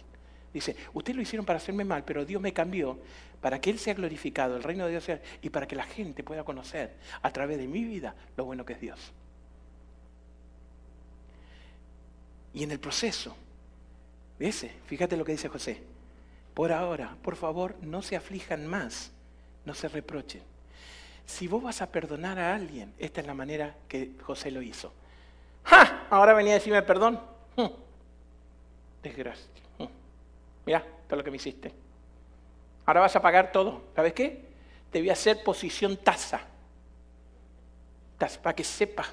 Dice, 0.54 0.76
ustedes 0.94 1.16
lo 1.16 1.22
hicieron 1.22 1.46
para 1.46 1.58
hacerme 1.58 1.84
mal, 1.84 2.04
pero 2.04 2.26
Dios 2.26 2.42
me 2.42 2.54
cambió 2.54 2.98
para 3.42 3.62
que 3.62 3.70
Él 3.70 3.80
sea 3.80 3.94
glorificado, 3.94 4.58
el 4.58 4.64
reino 4.64 4.86
de 4.86 4.92
Dios 4.92 5.04
sea, 5.04 5.22
y 5.42 5.50
para 5.50 5.68
que 5.68 5.76
la 5.76 5.84
gente 5.84 6.24
pueda 6.24 6.44
conocer 6.44 6.96
a 7.22 7.32
través 7.32 7.58
de 7.58 7.68
mi 7.68 7.84
vida 7.84 8.16
lo 8.36 8.46
bueno 8.46 8.66
que 8.66 8.74
es 8.74 8.82
Dios. 8.82 9.14
Y 12.54 12.64
en 12.64 12.72
el 12.72 12.80
proceso, 12.80 13.36
ese, 14.40 14.72
fíjate 14.88 15.16
lo 15.16 15.24
que 15.24 15.34
dice 15.34 15.50
José, 15.50 15.82
por 16.54 16.72
ahora, 16.72 17.16
por 17.22 17.36
favor, 17.36 17.76
no 17.82 18.02
se 18.02 18.16
aflijan 18.16 18.66
más, 18.66 19.12
no 19.66 19.74
se 19.74 19.88
reprochen. 19.88 20.42
Si 21.26 21.48
vos 21.48 21.62
vas 21.62 21.82
a 21.82 21.92
perdonar 21.92 22.40
a 22.40 22.56
alguien, 22.56 22.92
esta 22.98 23.22
es 23.22 23.28
la 23.28 23.36
manera 23.36 23.76
que 23.88 24.14
José 24.24 24.50
lo 24.50 24.64
hizo. 24.64 24.92
¡Ja! 25.64 26.08
Ahora 26.10 26.34
venía 26.34 26.54
a 26.54 26.56
decirme 26.56 26.82
perdón. 26.82 27.22
Hm. 27.56 27.68
Desgracia. 29.04 29.46
Mira, 30.70 30.86
todo 31.08 31.18
lo 31.18 31.24
que 31.24 31.32
me 31.32 31.38
hiciste. 31.38 31.74
Ahora 32.86 33.00
vas 33.00 33.16
a 33.16 33.22
pagar 33.24 33.52
todo. 33.52 33.86
¿Sabes 33.96 34.14
qué? 34.14 34.46
Te 34.92 35.00
voy 35.00 35.10
a 35.10 35.14
hacer 35.14 35.44
posición 35.44 35.98
taza. 35.98 36.42
Para 38.20 38.56
que 38.56 38.64
sepa. 38.64 39.08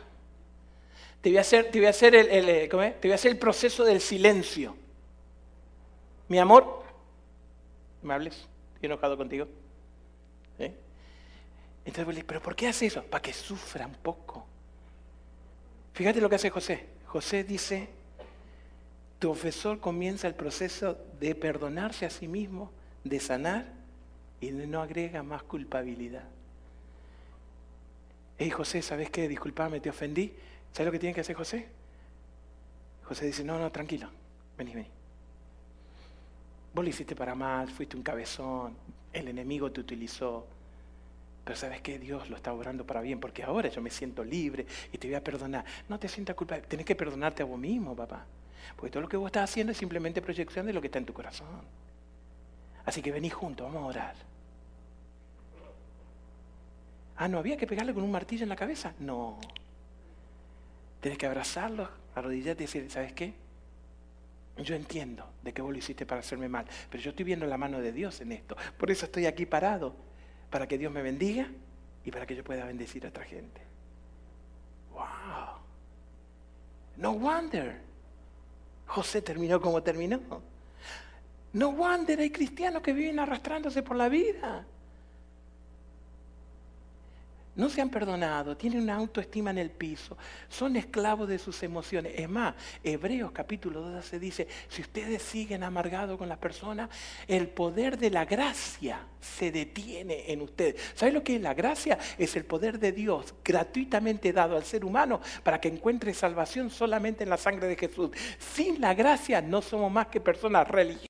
Te 1.22 1.30
voy 1.30 1.38
a 1.38 1.40
hacer, 1.40 1.70
te 1.70 1.78
voy 1.78 1.86
a 1.86 1.90
hacer 1.90 2.14
el, 2.14 2.46
eh, 2.46 2.68
Te 2.68 3.08
voy 3.08 3.12
a 3.12 3.14
hacer 3.14 3.32
el 3.32 3.38
proceso 3.38 3.86
del 3.86 4.02
silencio. 4.02 4.76
Mi 6.28 6.38
amor, 6.38 6.84
¿me 8.02 8.12
hables? 8.12 8.34
Estoy 8.74 8.88
enojado 8.88 9.16
contigo. 9.16 9.48
Entonces, 11.86 12.22
pero 12.24 12.42
¿por 12.42 12.54
qué 12.54 12.68
hace 12.68 12.84
eso? 12.84 13.02
Para 13.02 13.22
que 13.22 13.32
sufra 13.32 13.86
un 13.86 13.94
poco. 13.94 14.46
Fíjate 15.94 16.20
lo 16.20 16.28
que 16.28 16.34
hace 16.34 16.50
José. 16.50 16.86
José 17.06 17.44
dice, 17.44 17.88
tu 19.18 19.30
ofensor 19.30 19.80
comienza 19.80 20.28
el 20.28 20.34
proceso 20.34 20.98
de 21.20 21.34
perdonarse 21.34 22.04
a 22.06 22.10
sí 22.10 22.28
mismo, 22.28 22.70
de 23.04 23.20
sanar 23.20 23.66
y 24.40 24.50
no 24.50 24.82
agrega 24.82 25.22
más 25.22 25.42
culpabilidad. 25.42 26.24
Hey 28.38 28.50
José, 28.50 28.82
¿sabes 28.82 29.10
qué? 29.10 29.28
Disculpame, 29.28 29.80
te 29.80 29.88
ofendí. 29.88 30.32
¿Sabes 30.72 30.86
lo 30.86 30.92
que 30.92 30.98
tiene 30.98 31.14
que 31.14 31.22
hacer 31.22 31.34
José? 31.34 31.66
José 33.04 33.24
dice, 33.24 33.44
no, 33.44 33.58
no, 33.58 33.72
tranquilo, 33.72 34.10
vení, 34.58 34.74
vení. 34.74 34.88
Vos 36.74 36.84
lo 36.84 36.90
hiciste 36.90 37.16
para 37.16 37.34
mal, 37.34 37.70
fuiste 37.70 37.96
un 37.96 38.02
cabezón, 38.02 38.76
el 39.12 39.28
enemigo 39.28 39.72
te 39.72 39.80
utilizó, 39.80 40.46
pero 41.42 41.56
sabes 41.56 41.80
que 41.80 41.98
Dios 41.98 42.28
lo 42.28 42.36
está 42.36 42.52
obrando 42.52 42.84
para 42.84 43.00
bien, 43.00 43.18
porque 43.18 43.42
ahora 43.42 43.70
yo 43.70 43.80
me 43.80 43.88
siento 43.88 44.22
libre 44.22 44.66
y 44.92 44.98
te 44.98 45.06
voy 45.06 45.14
a 45.14 45.24
perdonar. 45.24 45.64
No 45.88 45.98
te 45.98 46.08
sientas 46.08 46.36
culpable, 46.36 46.66
tenés 46.66 46.84
que 46.84 46.94
perdonarte 46.94 47.42
a 47.42 47.46
vos 47.46 47.58
mismo, 47.58 47.96
papá. 47.96 48.26
Porque 48.74 48.90
todo 48.90 49.02
lo 49.02 49.08
que 49.08 49.16
vos 49.16 49.26
estás 49.26 49.50
haciendo 49.50 49.72
es 49.72 49.78
simplemente 49.78 50.20
proyección 50.20 50.66
de 50.66 50.72
lo 50.72 50.80
que 50.80 50.88
está 50.88 50.98
en 50.98 51.06
tu 51.06 51.12
corazón. 51.12 51.62
Así 52.84 53.02
que 53.02 53.12
vení 53.12 53.30
juntos, 53.30 53.66
vamos 53.66 53.82
a 53.82 53.86
orar. 53.86 54.14
Ah, 57.16 57.28
¿no 57.28 57.38
había 57.38 57.56
que 57.56 57.66
pegarle 57.66 57.94
con 57.94 58.02
un 58.02 58.10
martillo 58.10 58.42
en 58.42 58.48
la 58.48 58.56
cabeza? 58.56 58.94
No. 58.98 59.38
Tienes 61.00 61.18
que 61.18 61.26
abrazarlo, 61.26 61.88
arrodillarte 62.14 62.64
y 62.64 62.66
decir, 62.66 62.90
¿sabes 62.90 63.12
qué? 63.12 63.34
Yo 64.58 64.74
entiendo 64.74 65.28
de 65.42 65.52
que 65.52 65.62
vos 65.62 65.70
lo 65.70 65.78
hiciste 65.78 66.06
para 66.06 66.20
hacerme 66.20 66.48
mal, 66.48 66.66
pero 66.90 67.02
yo 67.02 67.10
estoy 67.10 67.24
viendo 67.24 67.46
la 67.46 67.58
mano 67.58 67.80
de 67.80 67.92
Dios 67.92 68.20
en 68.20 68.32
esto. 68.32 68.56
Por 68.78 68.90
eso 68.90 69.06
estoy 69.06 69.26
aquí 69.26 69.46
parado 69.46 69.94
para 70.50 70.66
que 70.66 70.78
Dios 70.78 70.92
me 70.92 71.02
bendiga 71.02 71.48
y 72.04 72.10
para 72.10 72.26
que 72.26 72.34
yo 72.34 72.44
pueda 72.44 72.64
bendecir 72.64 73.04
a 73.04 73.08
otra 73.08 73.24
gente. 73.24 73.60
¡Wow! 74.92 75.58
No 76.96 77.14
wonder. 77.14 77.85
José 78.86 79.22
terminó 79.22 79.60
como 79.60 79.82
terminó. 79.82 80.20
No 81.52 81.72
wonder 81.72 82.20
hay 82.20 82.30
cristianos 82.30 82.82
que 82.82 82.92
viven 82.92 83.18
arrastrándose 83.18 83.82
por 83.82 83.96
la 83.96 84.08
vida 84.08 84.66
no 87.56 87.68
se 87.68 87.80
han 87.80 87.90
perdonado, 87.90 88.56
tienen 88.56 88.82
una 88.82 88.96
autoestima 88.96 89.50
en 89.50 89.58
el 89.58 89.70
piso, 89.70 90.16
son 90.48 90.76
esclavos 90.76 91.28
de 91.28 91.38
sus 91.38 91.62
emociones. 91.62 92.12
Es 92.16 92.28
más, 92.28 92.54
Hebreos 92.84 93.32
capítulo 93.32 93.80
12 93.80 94.18
dice, 94.18 94.46
si 94.68 94.82
ustedes 94.82 95.22
siguen 95.22 95.64
amargados 95.64 96.18
con 96.18 96.28
las 96.28 96.38
personas, 96.38 96.90
el 97.26 97.48
poder 97.48 97.98
de 97.98 98.10
la 98.10 98.24
gracia 98.24 99.00
se 99.20 99.50
detiene 99.50 100.30
en 100.30 100.42
ustedes. 100.42 100.80
¿Sabes 100.94 101.14
lo 101.14 101.22
que 101.22 101.36
es 101.36 101.42
la 101.42 101.54
gracia? 101.54 101.98
Es 102.18 102.36
el 102.36 102.44
poder 102.44 102.78
de 102.78 102.92
Dios 102.92 103.34
gratuitamente 103.44 104.32
dado 104.32 104.56
al 104.56 104.64
ser 104.64 104.84
humano 104.84 105.20
para 105.42 105.60
que 105.60 105.68
encuentre 105.68 106.14
salvación 106.14 106.70
solamente 106.70 107.24
en 107.24 107.30
la 107.30 107.36
sangre 107.36 107.66
de 107.66 107.76
Jesús. 107.76 108.10
Sin 108.38 108.80
la 108.80 108.94
gracia 108.94 109.40
no 109.40 109.62
somos 109.62 109.90
más 109.90 110.08
que 110.08 110.20
personas 110.20 110.68
religiosas 110.68 111.06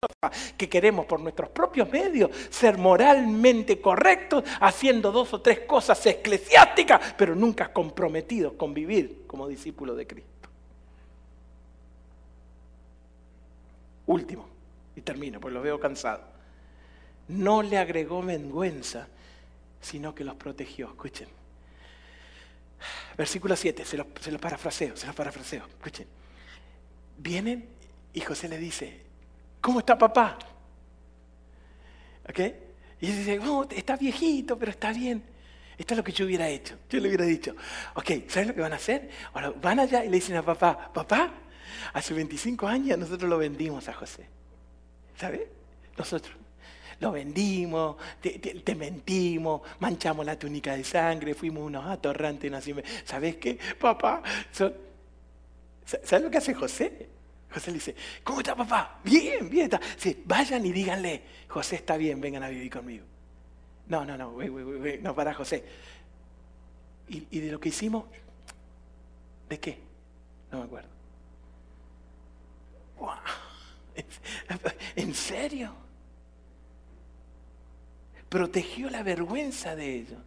que 0.57 0.69
queremos 0.69 1.07
por 1.07 1.21
nuestros 1.21 1.51
propios 1.51 1.91
medios 1.91 2.31
ser 2.51 2.79
moralmente 2.79 3.81
correctos, 3.81 4.45
haciendo 4.61 5.13
dos 5.13 5.33
o 5.35 5.41
tres 5.41 5.61
cosas 5.61 5.99
eclesiásticas, 6.37 7.15
pero 7.17 7.35
nunca 7.35 7.73
comprometidos 7.73 8.55
con 8.55 8.75
vivir 8.75 9.25
como 9.27 9.49
discípulo 9.49 9.95
de 9.95 10.07
Cristo. 10.07 10.49
Último, 14.07 14.49
y 14.95 15.01
termino, 15.01 15.41
pues 15.41 15.53
lo 15.53 15.61
veo 15.63 15.81
cansado. 15.81 16.23
No 17.29 17.63
le 17.63 17.77
agregó 17.79 18.23
vergüenza, 18.23 19.09
sino 19.81 20.15
que 20.15 20.25
los 20.25 20.37
protegió. 20.37 20.89
Escuchen. 20.89 21.29
Versículo 23.17 23.57
7, 23.57 23.85
se 23.85 23.97
los, 23.97 24.07
se 24.21 24.39
parafraseo, 24.39 24.97
se 24.97 25.07
los 25.07 25.17
parafraseo. 25.17 25.65
Escuchen. 25.67 26.07
Vienen 27.19 27.69
y 28.13 28.21
José 28.21 28.49
le 28.49 28.59
dice, 28.59 29.01
¿cómo 29.61 29.81
está 29.81 29.99
papá? 29.99 30.39
¿Ok? 32.29 32.39
Y 33.01 33.07
dice, 33.07 33.39
oh, 33.41 33.67
está 33.71 33.97
viejito, 33.97 34.59
pero 34.59 34.71
está 34.71 34.93
bien. 34.93 35.36
Esto 35.79 35.95
es 35.95 35.99
lo 35.99 36.05
que 36.05 36.13
yo 36.13 36.25
hubiera 36.25 36.49
hecho. 36.49 36.77
Yo 36.89 37.01
le 37.01 37.09
hubiera 37.09 37.25
dicho, 37.25 37.55
ok, 37.95 38.11
¿sabes 38.29 38.49
lo 38.49 38.55
que 38.55 38.61
van 38.61 38.73
a 38.73 38.77
hacer? 38.77 39.11
Ahora 39.35 39.51
van 39.51 39.81
allá 39.81 40.05
y 40.05 40.09
le 40.09 40.17
dicen 40.17 40.37
a 40.37 40.43
papá, 40.43 40.91
papá, 40.93 41.33
hace 41.93 42.15
25 42.15 42.67
años 42.67 42.99
nosotros 42.99 43.29
lo 43.29 43.39
vendimos 43.39 43.87
a 43.89 43.93
José. 43.93 44.27
¿Sabes? 45.19 45.43
Nosotros. 45.97 46.35
Lo 46.99 47.13
vendimos, 47.13 47.97
te, 48.23 48.75
mentimos, 48.75 49.61
manchamos 49.81 50.25
la 50.25 50.39
túnica 50.39 50.75
de 50.75 50.83
sangre, 50.83 51.35
fuimos 51.35 51.63
unos 51.63 51.85
atorrantes. 51.85 52.51
¿Sabes 53.05 53.37
qué? 53.37 53.59
Papá, 53.79 54.23
¿sabes 54.51 56.23
lo 56.23 56.31
que 56.31 56.39
hace 56.39 56.55
José? 56.55 57.11
José 57.53 57.71
le 57.71 57.75
dice, 57.75 57.95
¿cómo 58.25 58.41
está 58.41 58.55
papá? 58.55 58.99
Bien, 59.05 59.49
bien 59.51 59.65
está. 59.65 59.81
Sí, 59.99 60.23
vayan 60.25 60.65
y 60.65 60.73
díganle, 60.73 61.23
José 61.49 61.77
está 61.77 61.99
bien, 61.99 62.19
vengan 62.19 62.43
a 62.43 62.49
vivir 62.49 62.71
conmigo. 62.71 63.05
No, 63.89 64.05
no, 64.05 64.17
no, 64.17 64.33
no, 65.01 65.15
para 65.15 65.35
José. 65.35 65.65
¿Y, 67.09 67.27
¿Y 67.31 67.41
de 67.41 67.53
lo 67.53 67.61
que 67.61 67.69
hicimos? 67.69 68.05
¿De 69.49 69.61
qué? 69.61 69.79
No 70.51 70.59
me 70.59 70.65
acuerdo. 70.65 70.89
Wow. 72.99 73.11
¿En 74.97 75.15
serio? 75.15 75.73
Protegió 78.29 78.91
la 78.91 79.03
vergüenza 79.03 79.77
de 79.77 79.95
ellos. 79.95 80.19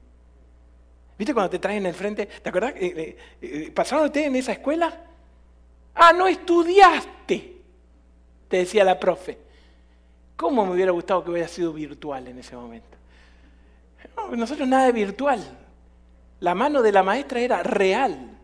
¿Viste 1.17 1.33
cuando 1.33 1.49
te 1.49 1.59
traen 1.59 1.79
en 1.79 1.87
el 1.87 1.93
frente? 1.93 2.25
¿Te 2.25 2.47
acuerdas? 2.47 2.73
Eh, 2.77 2.93
eh, 2.95 3.17
eh, 3.41 3.71
¿Pasaron 3.71 4.05
ustedes 4.05 4.27
en 4.27 4.37
esa 4.37 4.53
escuela? 4.53 5.05
Ah, 5.93 6.13
no 6.13 6.27
estudiaste, 6.27 7.57
te 8.47 8.57
decía 8.57 8.85
la 8.85 8.97
profe. 8.97 9.37
¿Cómo 10.37 10.65
me 10.65 10.71
hubiera 10.71 10.91
gustado 10.91 11.21
que 11.21 11.31
hubiera 11.31 11.49
sido 11.49 11.73
virtual 11.73 12.29
en 12.29 12.39
ese 12.39 12.55
momento? 12.55 12.88
Nosotros 14.31 14.67
nada 14.67 14.85
de 14.85 14.91
virtual. 14.91 15.39
La 16.39 16.55
mano 16.55 16.81
de 16.81 16.91
la 16.91 17.03
maestra 17.03 17.39
era 17.39 17.63
real. 17.63 18.37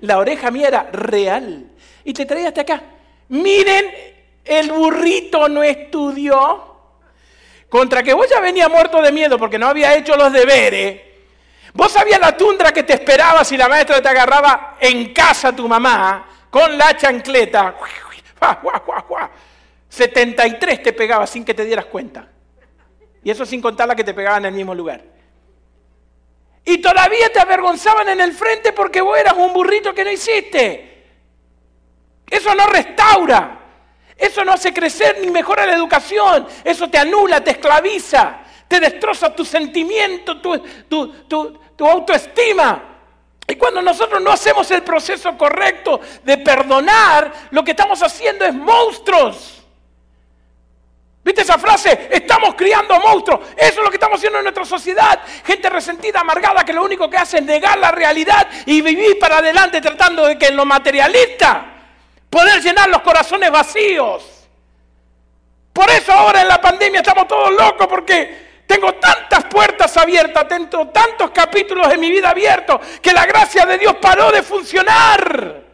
La 0.00 0.18
oreja 0.18 0.50
mía 0.50 0.68
era 0.68 0.82
real. 0.92 1.66
Y 2.04 2.12
te 2.12 2.26
traía 2.26 2.48
hasta 2.48 2.62
acá. 2.62 2.82
Miren, 3.28 3.86
el 4.44 4.70
burrito 4.70 5.48
no 5.48 5.62
estudió. 5.62 6.76
Contra 7.68 8.02
que 8.02 8.14
vos 8.14 8.28
ya 8.30 8.40
venía 8.40 8.68
muerto 8.68 9.02
de 9.02 9.12
miedo 9.12 9.38
porque 9.38 9.58
no 9.58 9.66
había 9.66 9.96
hecho 9.96 10.16
los 10.16 10.32
deberes. 10.32 11.02
Vos 11.74 11.92
sabías 11.92 12.20
la 12.20 12.36
tundra 12.36 12.72
que 12.72 12.84
te 12.84 12.94
esperaba 12.94 13.44
si 13.44 13.56
la 13.56 13.68
maestra 13.68 14.00
te 14.00 14.08
agarraba 14.08 14.76
en 14.80 15.12
casa 15.12 15.54
tu 15.54 15.68
mamá 15.68 16.26
con 16.48 16.78
la 16.78 16.96
chancleta. 16.96 17.74
73 19.88 20.82
te 20.82 20.92
pegaba 20.92 21.26
sin 21.26 21.44
que 21.44 21.52
te 21.52 21.64
dieras 21.64 21.86
cuenta. 21.86 22.26
Y 23.26 23.30
eso 23.32 23.44
sin 23.44 23.60
contar 23.60 23.88
la 23.88 23.96
que 23.96 24.04
te 24.04 24.14
pegaban 24.14 24.44
en 24.44 24.50
el 24.50 24.54
mismo 24.54 24.72
lugar. 24.72 25.02
Y 26.64 26.78
todavía 26.78 27.28
te 27.32 27.40
avergonzaban 27.40 28.08
en 28.08 28.20
el 28.20 28.32
frente 28.32 28.72
porque 28.72 29.00
vos 29.00 29.18
eras 29.18 29.34
un 29.36 29.52
burrito 29.52 29.92
que 29.92 30.04
no 30.04 30.12
hiciste. 30.12 31.08
Eso 32.30 32.54
no 32.54 32.68
restaura. 32.68 33.58
Eso 34.16 34.44
no 34.44 34.52
hace 34.52 34.72
crecer 34.72 35.18
ni 35.20 35.32
mejora 35.32 35.66
la 35.66 35.74
educación. 35.74 36.46
Eso 36.62 36.88
te 36.88 36.98
anula, 36.98 37.42
te 37.42 37.50
esclaviza, 37.50 38.42
te 38.68 38.78
destroza 38.78 39.34
tu 39.34 39.44
sentimiento, 39.44 40.40
tu, 40.40 41.08
tu 41.74 41.84
autoestima. 41.84 42.80
Y 43.48 43.56
cuando 43.56 43.82
nosotros 43.82 44.22
no 44.22 44.30
hacemos 44.30 44.70
el 44.70 44.84
proceso 44.84 45.36
correcto 45.36 46.00
de 46.22 46.38
perdonar, 46.38 47.32
lo 47.50 47.64
que 47.64 47.72
estamos 47.72 48.00
haciendo 48.04 48.44
es 48.44 48.54
monstruos. 48.54 49.56
¿Viste 51.26 51.42
esa 51.42 51.58
frase? 51.58 52.08
Criando 52.56 52.98
monstruos. 53.00 53.40
Eso 53.56 53.78
es 53.78 53.84
lo 53.84 53.90
que 53.90 53.96
estamos 53.96 54.16
haciendo 54.16 54.38
en 54.38 54.44
nuestra 54.44 54.64
sociedad. 54.64 55.20
Gente 55.44 55.68
resentida, 55.70 56.20
amargada, 56.20 56.64
que 56.64 56.72
lo 56.72 56.84
único 56.84 57.08
que 57.10 57.16
hace 57.16 57.38
es 57.38 57.44
negar 57.44 57.78
la 57.78 57.90
realidad 57.90 58.48
y 58.64 58.80
vivir 58.80 59.18
para 59.18 59.38
adelante 59.38 59.80
tratando 59.80 60.26
de 60.26 60.38
que 60.38 60.46
en 60.46 60.56
lo 60.56 60.64
materialista 60.64 61.66
poder 62.30 62.62
llenar 62.62 62.88
los 62.88 63.02
corazones 63.02 63.50
vacíos. 63.50 64.24
Por 65.72 65.90
eso 65.90 66.12
ahora 66.12 66.40
en 66.40 66.48
la 66.48 66.60
pandemia 66.60 67.00
estamos 67.00 67.28
todos 67.28 67.52
locos 67.52 67.86
porque 67.86 68.62
tengo 68.66 68.94
tantas 68.94 69.44
puertas 69.44 69.96
abiertas, 69.96 70.48
tengo 70.48 70.88
tantos 70.88 71.30
capítulos 71.30 71.88
de 71.88 71.98
mi 71.98 72.10
vida 72.10 72.30
abiertos 72.30 72.80
que 73.00 73.12
la 73.12 73.26
gracia 73.26 73.64
de 73.66 73.78
Dios 73.78 73.96
paró 74.00 74.32
de 74.32 74.42
funcionar. 74.42 75.66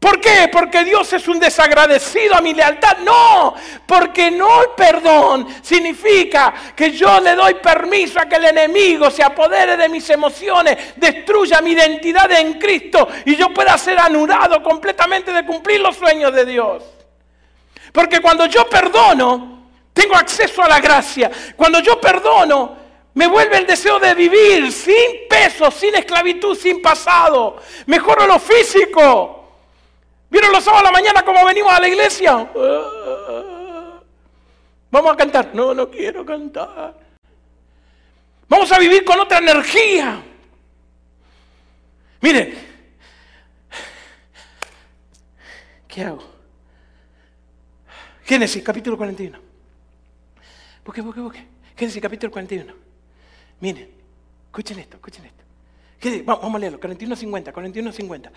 ¿Por 0.00 0.18
qué? 0.18 0.48
Porque 0.50 0.82
Dios 0.82 1.12
es 1.12 1.28
un 1.28 1.38
desagradecido 1.38 2.34
a 2.34 2.40
mi 2.40 2.54
lealtad. 2.54 2.96
No, 3.04 3.54
porque 3.84 4.30
no 4.30 4.62
el 4.62 4.70
perdón 4.70 5.46
significa 5.60 6.54
que 6.74 6.92
yo 6.92 7.20
le 7.20 7.34
doy 7.34 7.54
permiso 7.56 8.18
a 8.18 8.24
que 8.24 8.36
el 8.36 8.46
enemigo 8.46 9.10
se 9.10 9.22
apodere 9.22 9.76
de 9.76 9.90
mis 9.90 10.08
emociones, 10.08 10.94
destruya 10.96 11.60
mi 11.60 11.72
identidad 11.72 12.32
en 12.32 12.54
Cristo 12.54 13.08
y 13.26 13.36
yo 13.36 13.50
pueda 13.50 13.76
ser 13.76 13.98
anulado 13.98 14.62
completamente 14.62 15.34
de 15.34 15.44
cumplir 15.44 15.80
los 15.82 15.96
sueños 15.96 16.32
de 16.32 16.46
Dios. 16.46 16.82
Porque 17.92 18.20
cuando 18.20 18.46
yo 18.46 18.66
perdono, 18.70 19.66
tengo 19.92 20.16
acceso 20.16 20.62
a 20.62 20.68
la 20.68 20.80
gracia. 20.80 21.30
Cuando 21.54 21.80
yo 21.80 22.00
perdono, 22.00 22.74
me 23.12 23.26
vuelve 23.26 23.58
el 23.58 23.66
deseo 23.66 23.98
de 23.98 24.14
vivir 24.14 24.72
sin 24.72 25.28
peso, 25.28 25.70
sin 25.70 25.94
esclavitud, 25.94 26.56
sin 26.56 26.80
pasado. 26.80 27.58
Mejoro 27.84 28.26
lo 28.26 28.38
físico. 28.38 29.39
¿Vieron 30.30 30.52
los 30.52 30.62
sábados 30.62 30.88
a 30.88 30.92
la 30.92 30.92
mañana 30.92 31.24
como 31.24 31.44
venimos 31.44 31.72
a 31.72 31.80
la 31.80 31.88
iglesia? 31.88 32.48
Vamos 34.90 35.12
a 35.12 35.16
cantar. 35.16 35.54
No, 35.54 35.74
no 35.74 35.90
quiero 35.90 36.24
cantar. 36.24 36.94
Vamos 38.48 38.70
a 38.72 38.78
vivir 38.78 39.04
con 39.04 39.18
otra 39.20 39.38
energía. 39.38 40.22
Miren, 42.20 42.54
¿qué 45.88 46.04
hago? 46.04 46.22
Génesis, 48.24 48.62
capítulo 48.62 48.96
41. 48.96 49.38
Busque, 50.84 51.00
busque, 51.00 51.20
busque. 51.20 51.46
Génesis, 51.76 52.02
capítulo 52.02 52.30
41. 52.30 52.72
Miren, 53.60 53.90
escuchen 54.46 54.78
esto, 54.78 54.96
escuchen 54.96 55.24
esto. 55.24 56.24
Vamos, 56.24 56.54
a 56.54 56.58
leerlo, 56.58 56.78
41, 56.80 57.16
50, 57.16 57.52
41, 57.52 57.92
50. 57.92 58.32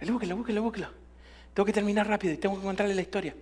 Búsquelo, 0.00 0.36
búsquelo, 0.36 0.62
búsquelo. 0.62 1.05
Tengo 1.56 1.64
que 1.64 1.72
terminar 1.72 2.06
rápido 2.06 2.34
y 2.34 2.36
tengo 2.36 2.54
que 2.56 2.62
contarle 2.62 2.94
la 2.94 3.00
historia. 3.00 3.34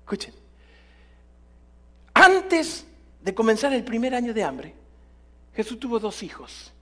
Escuchen. 0.00 0.32
Antes 2.14 2.86
de 3.20 3.34
comenzar 3.34 3.74
el 3.74 3.84
primer 3.84 4.14
año 4.14 4.32
de 4.32 4.42
hambre, 4.42 4.74
Jesús 5.54 5.78
tuvo 5.78 5.98
dos 5.98 6.22
hijos. 6.22 6.72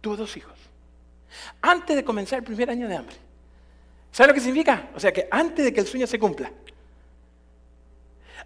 Tuvo 0.00 0.14
dos 0.16 0.36
hijos. 0.36 0.56
Antes 1.60 1.96
de 1.96 2.04
comenzar 2.04 2.38
el 2.38 2.44
primer 2.44 2.70
año 2.70 2.86
de 2.86 2.94
hambre. 2.94 3.16
¿Sabe 4.12 4.28
lo 4.28 4.34
que 4.34 4.40
significa? 4.40 4.88
O 4.94 5.00
sea 5.00 5.12
que 5.12 5.26
antes 5.28 5.64
de 5.64 5.74
que 5.74 5.80
el 5.80 5.88
sueño 5.88 6.06
se 6.06 6.20
cumpla. 6.20 6.52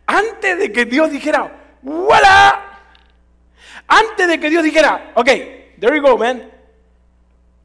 Antes 0.06 0.58
de 0.58 0.72
que 0.72 0.86
Dios 0.86 1.10
dijera, 1.10 1.76
¡voilà! 1.82 2.80
Antes 3.86 4.28
de 4.28 4.40
que 4.40 4.48
Dios 4.48 4.64
dijera, 4.64 5.12
ok, 5.14 5.26
there 5.78 5.94
you 5.94 6.00
go, 6.00 6.16
man. 6.16 6.50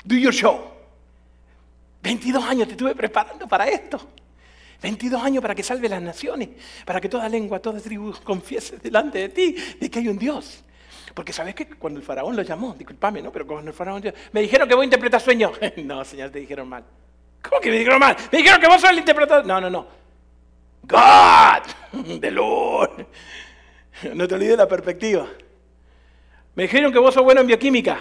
Do 0.03 0.17
your 0.17 0.33
show. 0.33 0.78
22 2.02 2.43
años 2.43 2.68
te 2.68 2.74
estuve 2.74 2.95
preparando 2.95 3.47
para 3.47 3.68
esto. 3.68 4.00
22 4.82 5.22
años 5.22 5.41
para 5.41 5.54
que 5.54 5.64
salve 5.64 5.89
las 5.89 6.02
naciones, 6.02 6.50
para 6.86 7.02
que 7.02 7.10
toda 7.10 7.28
lengua, 7.28 7.60
toda 7.60 7.80
tribu 7.80 8.14
confiese 8.24 8.78
delante 8.78 9.20
de 9.20 9.30
ti 9.30 9.56
de 9.80 9.89
que 9.89 10.00
hay 10.00 10.08
un 10.08 10.18
Dios. 10.18 10.64
Porque 11.14 11.34
sabes 11.34 11.56
que 11.56 11.68
cuando 11.68 12.00
el 12.00 12.06
faraón 12.06 12.36
lo 12.36 12.43
llamó, 12.43 12.74
disculpame, 12.78 13.22
¿no? 13.22 13.32
Pero 13.32 13.45
cuando 13.45 13.72
el 13.72 13.76
faraón 13.76 14.02
me 14.32 14.41
dijeron 14.41 14.70
que 14.70 14.76
voy 14.76 14.84
a 14.84 14.86
interpretar 14.86 15.20
sueños. 15.20 15.52
no, 15.84 16.06
señor, 16.06 16.30
te 16.30 16.39
dijeron 16.39 16.70
mal. 16.70 16.84
¿Cómo 17.41 17.60
que 17.60 17.70
me 17.70 17.78
dijeron 17.78 18.00
mal? 18.00 18.16
Me 18.32 18.38
dijeron 18.38 18.62
que 18.62 18.68
vos 18.68 18.80
sos 18.80 18.91
el 18.91 19.00
interpretador. 19.00 19.45
No, 19.45 19.60
no, 19.60 19.70
no. 19.70 19.88
God, 20.84 22.20
the 22.22 22.32
Lord. 22.32 23.06
No 24.14 24.28
te 24.28 24.36
olvides 24.36 24.58
la 24.58 24.68
perspectiva. 24.68 25.28
Me 26.56 26.64
dijeron 26.64 26.93
que 26.93 27.00
vos 27.00 27.14
sos 27.14 27.24
bueno 27.24 27.41
en 27.41 27.47
bioquímica. 27.47 28.00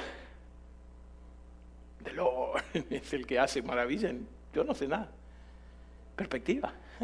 es 2.91 3.13
el 3.13 3.27
que 3.27 3.39
hace 3.39 3.63
maravillas. 3.63 4.15
Yo 4.53 4.65
no 4.65 4.75
sé 4.75 4.89
nada. 4.89 5.09
Perspectiva. 6.17 6.73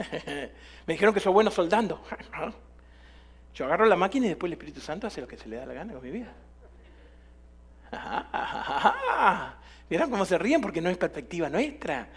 Me 0.87 0.95
dijeron 0.95 1.15
que 1.15 1.21
soy 1.21 1.33
bueno 1.33 1.51
soldando. 1.51 2.03
Yo 3.55 3.67
agarro 3.67 3.87
la 3.87 3.97
máquina 3.97 4.27
y 4.27 4.31
después 4.31 4.49
el 4.49 4.55
Espíritu 4.55 4.81
Santo 4.81 5.07
hace 5.07 5.21
lo 5.21 5.29
que 5.29 5.37
se 5.37 5.49
le 5.49 5.57
da 5.57 5.67
la 5.67 5.75
gana 5.75 5.93
con 5.93 6.03
mi 6.03 6.11
vida. 6.11 6.33
Miren 9.89 10.11
cómo 10.11 10.25
se 10.25 10.37
ríen 10.39 10.61
porque 10.61 10.81
no 10.81 10.91
es 10.91 10.97
perspectiva 10.97 11.49
nuestra. 11.49 12.09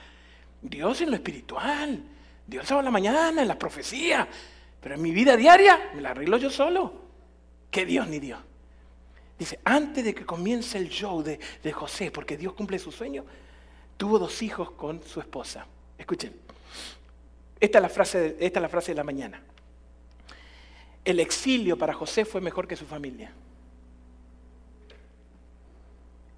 Dios 0.61 1.01
en 1.01 1.11
lo 1.11 1.15
espiritual. 1.15 2.01
Dios 2.47 2.71
a 2.71 2.81
la 2.81 2.89
mañana, 2.89 3.41
en 3.41 3.47
las 3.47 3.57
profecías. 3.57 4.27
Pero 4.81 4.95
en 4.95 5.01
mi 5.01 5.11
vida 5.11 5.35
diaria 5.35 5.91
me 5.93 6.01
la 6.01 6.11
arreglo 6.11 6.37
yo 6.37 6.49
solo. 6.49 7.07
¿Qué 7.69 7.85
Dios 7.85 8.07
ni 8.07 8.19
Dios? 8.19 8.39
Dice, 9.37 9.59
antes 9.63 10.03
de 10.03 10.15
que 10.15 10.25
comience 10.25 10.77
el 10.77 10.89
show 10.89 11.21
de, 11.21 11.39
José, 11.71 12.09
porque 12.09 12.37
Dios 12.37 12.53
cumple 12.53 12.79
su 12.79 12.91
sueño, 12.91 13.25
tuvo 13.97 14.19
dos 14.19 14.41
hijos 14.41 14.71
con 14.71 15.03
su 15.03 15.19
esposa. 15.19 15.65
Escuchen, 15.97 16.33
esta 17.59 17.79
es 17.79 17.81
la 17.81 17.89
frase, 17.89 18.37
esta 18.39 18.59
es 18.59 18.61
la, 18.61 18.69
frase 18.69 18.91
de 18.91 18.95
la 18.95 19.03
mañana. 19.03 19.41
El 21.03 21.19
exilio 21.19 21.77
para 21.77 21.93
José 21.93 22.23
fue 22.23 22.39
mejor 22.39 22.67
que 22.67 22.75
su 22.75 22.85
familia. 22.85 23.31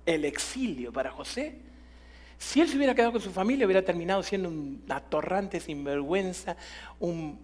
El 0.06 0.26
exilio 0.26 0.92
para 0.92 1.12
José, 1.12 1.60
si 2.38 2.62
él 2.62 2.70
se 2.70 2.78
hubiera 2.78 2.96
quedado 2.96 3.12
con 3.12 3.22
su 3.22 3.32
familia, 3.32 3.66
hubiera 3.66 3.84
terminado 3.84 4.24
siendo 4.24 4.50
un 4.50 4.84
atorrante 4.90 5.60
sinvergüenza, 5.60 6.56
un, 7.00 7.38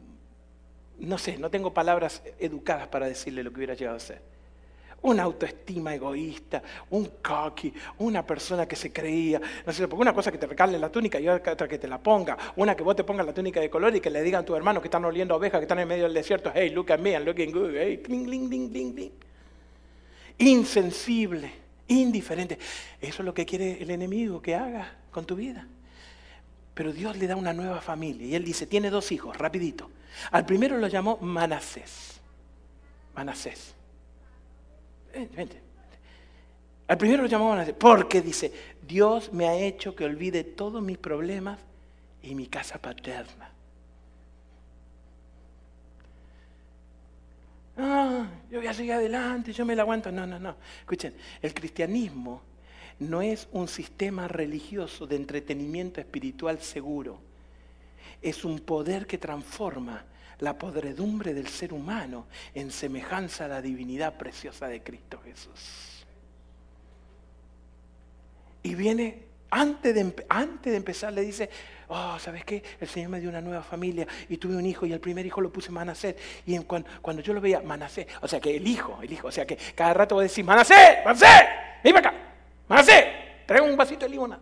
no 0.97 1.17
sé, 1.17 1.37
no 1.37 1.51
tengo 1.51 1.73
palabras 1.73 2.23
educadas 2.39 2.87
para 2.87 3.07
decirle 3.07 3.43
lo 3.43 3.51
que 3.51 3.57
hubiera 3.57 3.73
llegado 3.73 3.97
a 3.97 3.99
ser 3.99 4.34
una 5.05 5.23
autoestima 5.23 5.93
egoísta, 5.93 6.61
un 6.89 7.05
cocky, 7.21 7.71
una 7.99 8.25
persona 8.25 8.67
que 8.67 8.75
se 8.75 8.91
creía, 8.91 9.39
no 9.65 9.71
sé, 9.71 9.87
porque 9.87 10.01
una 10.01 10.13
cosa 10.13 10.31
que 10.31 10.37
te 10.37 10.47
recale 10.47 10.79
la 10.79 10.89
túnica 10.89 11.19
y 11.19 11.27
otra 11.27 11.67
que 11.67 11.77
te 11.77 11.87
la 11.87 11.99
ponga, 11.99 12.37
una 12.55 12.75
que 12.75 12.83
vos 12.83 12.95
te 12.95 13.03
pongas 13.03 13.25
la 13.25 13.33
túnica 13.33 13.59
de 13.59 13.69
color 13.69 13.95
y 13.95 14.01
que 14.01 14.09
le 14.09 14.23
digan 14.23 14.41
a 14.41 14.45
tu 14.45 14.55
hermano 14.55 14.81
que 14.81 14.87
están 14.87 15.05
oliendo 15.05 15.35
ovejas, 15.35 15.59
que 15.59 15.65
están 15.65 15.79
en 15.79 15.87
medio 15.87 16.05
del 16.05 16.13
desierto, 16.13 16.51
hey, 16.53 16.71
look 16.71 16.91
at 16.91 16.99
me, 16.99 17.11
I'm 17.11 17.23
looking 17.23 17.51
good, 17.51 17.71
hey, 17.75 18.01
cling, 18.03 18.25
cling, 18.25 18.49
cling, 18.49 18.69
cling, 18.71 18.93
cling. 18.93 19.11
Insensible, 20.39 21.51
indiferente. 21.87 22.57
Eso 22.99 23.21
es 23.21 23.25
lo 23.25 23.33
que 23.33 23.45
quiere 23.45 23.81
el 23.81 23.91
enemigo 23.91 24.41
que 24.41 24.55
haga 24.55 24.91
con 25.11 25.25
tu 25.25 25.35
vida. 25.35 25.67
Pero 26.73 26.91
Dios 26.91 27.15
le 27.17 27.27
da 27.27 27.35
una 27.35 27.53
nueva 27.53 27.79
familia 27.79 28.25
y 28.25 28.35
él 28.35 28.43
dice, 28.43 28.65
tiene 28.65 28.89
dos 28.89 29.11
hijos, 29.11 29.37
rapidito. 29.37 29.89
Al 30.31 30.45
primero 30.45 30.77
lo 30.77 30.87
llamó 30.87 31.17
Manasés. 31.17 32.19
Manasés. 33.13 33.75
Al 36.87 36.97
primero 36.97 37.23
lo 37.23 37.27
llamaban 37.27 37.75
porque 37.79 38.21
dice, 38.21 38.51
Dios 38.81 39.33
me 39.33 39.47
ha 39.47 39.55
hecho 39.55 39.95
que 39.95 40.05
olvide 40.05 40.43
todos 40.43 40.81
mis 40.81 40.97
problemas 40.97 41.59
y 42.21 42.35
mi 42.35 42.47
casa 42.47 42.79
paterna. 42.79 43.51
Ah, 47.77 48.27
yo 48.49 48.59
voy 48.59 48.67
a 48.67 48.73
seguir 48.73 48.93
adelante, 48.93 49.51
yo 49.51 49.65
me 49.65 49.75
la 49.75 49.81
aguanto. 49.81 50.11
No, 50.11 50.25
no, 50.25 50.39
no. 50.39 50.55
Escuchen, 50.79 51.13
el 51.41 51.53
cristianismo 51.53 52.41
no 52.99 53.21
es 53.21 53.47
un 53.51 53.67
sistema 53.67 54.27
religioso 54.27 55.05
de 55.07 55.17
entretenimiento 55.17 55.99
espiritual 55.99 56.59
seguro. 56.59 57.19
Es 58.21 58.45
un 58.45 58.59
poder 58.59 59.07
que 59.07 59.17
transforma 59.17 60.05
la 60.39 60.57
podredumbre 60.57 61.33
del 61.33 61.47
ser 61.47 61.73
humano 61.73 62.27
en 62.53 62.71
semejanza 62.71 63.45
a 63.45 63.47
la 63.47 63.61
divinidad 63.61 64.17
preciosa 64.17 64.67
de 64.67 64.81
Cristo 64.81 65.19
Jesús. 65.23 66.05
Y 68.63 68.73
viene, 68.73 69.23
antes 69.51 69.93
de, 69.93 70.25
antes 70.27 70.71
de 70.71 70.77
empezar, 70.77 71.13
le 71.13 71.21
dice, 71.21 71.49
oh, 71.87 72.17
¿sabes 72.19 72.43
qué? 72.43 72.63
El 72.79 72.87
Señor 72.87 73.09
me 73.09 73.19
dio 73.19 73.29
una 73.29 73.41
nueva 73.41 73.61
familia 73.61 74.07
y 74.27 74.37
tuve 74.37 74.55
un 74.55 74.65
hijo 74.65 74.85
y 74.85 74.93
el 74.93 74.99
primer 74.99 75.25
hijo 75.25 75.39
lo 75.39 75.51
puse 75.51 75.71
Manasés. 75.71 76.15
Y 76.45 76.57
cuando, 76.59 76.89
cuando, 77.01 77.21
yo 77.21 77.33
lo 77.33 77.41
veía, 77.41 77.61
Manasés, 77.61 78.07
o 78.21 78.27
sea 78.27 78.39
que 78.39 78.55
el 78.55 78.67
hijo, 78.67 78.99
el 79.01 79.13
hijo, 79.13 79.27
o 79.27 79.31
sea 79.31 79.45
que 79.45 79.55
cada 79.75 79.93
rato 79.93 80.15
voy 80.15 80.23
a 80.23 80.27
decir, 80.27 80.43
Manasés, 80.43 80.97
para 81.03 81.99
acá, 81.99 82.13
Manasés, 82.67 83.05
traigo 83.45 83.67
un 83.67 83.77
vasito 83.77 84.05
de 84.05 84.09
limona. 84.09 84.39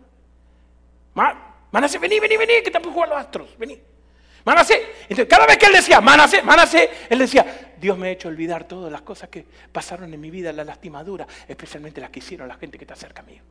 Manasés, 1.70 2.00
vení, 2.00 2.18
vení, 2.18 2.36
vení, 2.36 2.62
que 2.62 2.70
te 2.70 2.78
jugar 2.80 3.08
los 3.08 3.18
astros, 3.18 3.58
vení. 3.58 3.78
Manasés. 4.44 4.80
Entonces, 5.02 5.26
cada 5.26 5.46
vez 5.46 5.56
que 5.56 5.66
él 5.66 5.72
decía, 5.72 6.00
Manasés, 6.00 6.44
Manasés, 6.44 6.90
él 7.08 7.18
decía, 7.18 7.74
Dios 7.80 7.96
me 7.96 8.08
ha 8.08 8.10
hecho 8.10 8.28
olvidar 8.28 8.64
todas 8.64 8.92
las 8.92 9.02
cosas 9.02 9.28
que 9.28 9.44
pasaron 9.72 10.12
en 10.12 10.20
mi 10.20 10.30
vida, 10.30 10.52
las 10.52 10.66
lastimaduras, 10.66 11.26
especialmente 11.48 12.00
las 12.00 12.10
que 12.10 12.18
hicieron 12.18 12.48
la 12.48 12.56
gente 12.56 12.78
que 12.78 12.84
está 12.84 12.94
cerca 12.94 13.22
mío. 13.22 13.42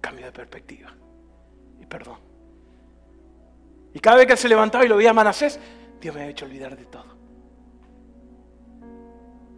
Cambio 0.00 0.26
de 0.26 0.32
perspectiva 0.32 0.92
y 1.80 1.86
perdón. 1.86 2.18
Y 3.92 4.00
cada 4.00 4.18
vez 4.18 4.26
que 4.26 4.32
él 4.32 4.38
se 4.38 4.48
levantaba 4.48 4.84
y 4.84 4.88
lo 4.88 4.96
veía 4.96 5.10
a 5.10 5.14
Dios 6.00 6.14
me 6.14 6.22
ha 6.22 6.28
hecho 6.28 6.46
olvidar 6.46 6.76
de 6.76 6.84
todo. 6.86 7.16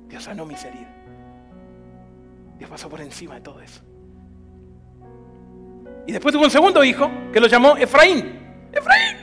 Dios 0.08 0.24
sanó 0.24 0.44
mis 0.44 0.62
heridas. 0.64 0.92
Dios 2.58 2.70
pasó 2.70 2.88
por 2.88 3.00
encima 3.00 3.36
de 3.36 3.40
todo 3.40 3.60
eso. 3.60 3.82
Y 6.06 6.12
después 6.12 6.32
tuvo 6.32 6.44
un 6.44 6.50
segundo 6.50 6.82
hijo 6.82 7.10
que 7.32 7.40
lo 7.40 7.46
llamó 7.46 7.76
Efraín. 7.76 8.40
Efraín. 8.72 9.16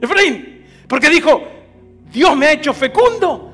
Efraín. 0.00 0.66
Porque 0.88 1.08
dijo, 1.08 1.42
Dios 2.10 2.36
me 2.36 2.46
ha 2.46 2.52
hecho 2.52 2.72
fecundo 2.74 3.52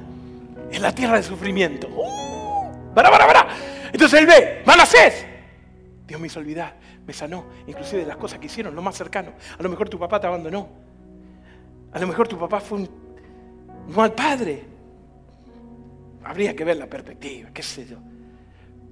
en 0.71 0.83
la 0.83 0.95
tierra 0.95 1.17
de 1.17 1.23
sufrimiento. 1.23 1.89
Uh, 1.89 2.95
para, 2.95 3.11
para, 3.11 3.27
para. 3.27 3.49
Entonces 3.93 4.21
él 4.21 4.27
ve, 4.27 4.63
Manasés. 4.65 5.27
Dios 6.07 6.21
me 6.21 6.29
hizo 6.29 6.39
olvidar, 6.39 6.77
me 7.05 7.13
sanó, 7.13 7.47
inclusive 7.67 8.03
de 8.03 8.07
las 8.07 8.17
cosas 8.17 8.39
que 8.39 8.47
hicieron, 8.47 8.75
lo 8.75 8.83
más 8.83 8.97
cercano. 8.97 9.33
A 9.59 9.63
lo 9.63 9.69
mejor 9.69 9.89
tu 9.89 9.99
papá 9.99 10.21
te 10.21 10.27
abandonó. 10.27 10.69
A 11.93 11.99
lo 11.99 12.07
mejor 12.07 12.29
tu 12.29 12.39
papá 12.39 12.61
fue 12.61 12.79
un 12.79 12.91
mal 13.89 14.13
padre. 14.13 14.65
Habría 16.25 16.55
que 16.55 16.65
ver 16.65 16.77
la 16.77 16.87
perspectiva, 16.87 17.51
qué 17.53 17.63
sé 17.63 17.87
yo. 17.87 17.99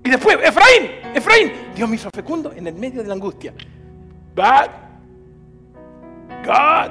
Y 0.04 0.10
después, 0.10 0.38
Efraín, 0.42 0.90
Efraín, 1.14 1.52
Dios 1.74 1.88
me 1.88 1.96
hizo 1.96 2.10
fecundo 2.14 2.52
en 2.52 2.66
el 2.66 2.74
medio 2.74 3.02
de 3.02 3.08
la 3.08 3.14
angustia. 3.14 3.54
Bad, 4.34 4.70
God, 6.44 6.90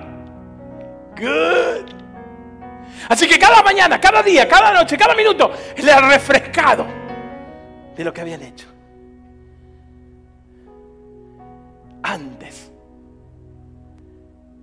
good. 1.16 2.04
Así 3.10 3.28
que 3.28 3.38
cada 3.38 3.62
mañana, 3.62 4.02
cada 4.02 4.24
día, 4.24 4.48
cada 4.48 4.74
noche, 4.74 4.98
cada 4.98 5.14
minuto, 5.14 5.52
le 5.78 5.92
ha 5.92 6.02
refrescado 6.02 6.86
de 7.96 8.04
lo 8.04 8.12
que 8.12 8.22
habían 8.22 8.42
hecho. 8.42 8.68
Antes 12.02 12.72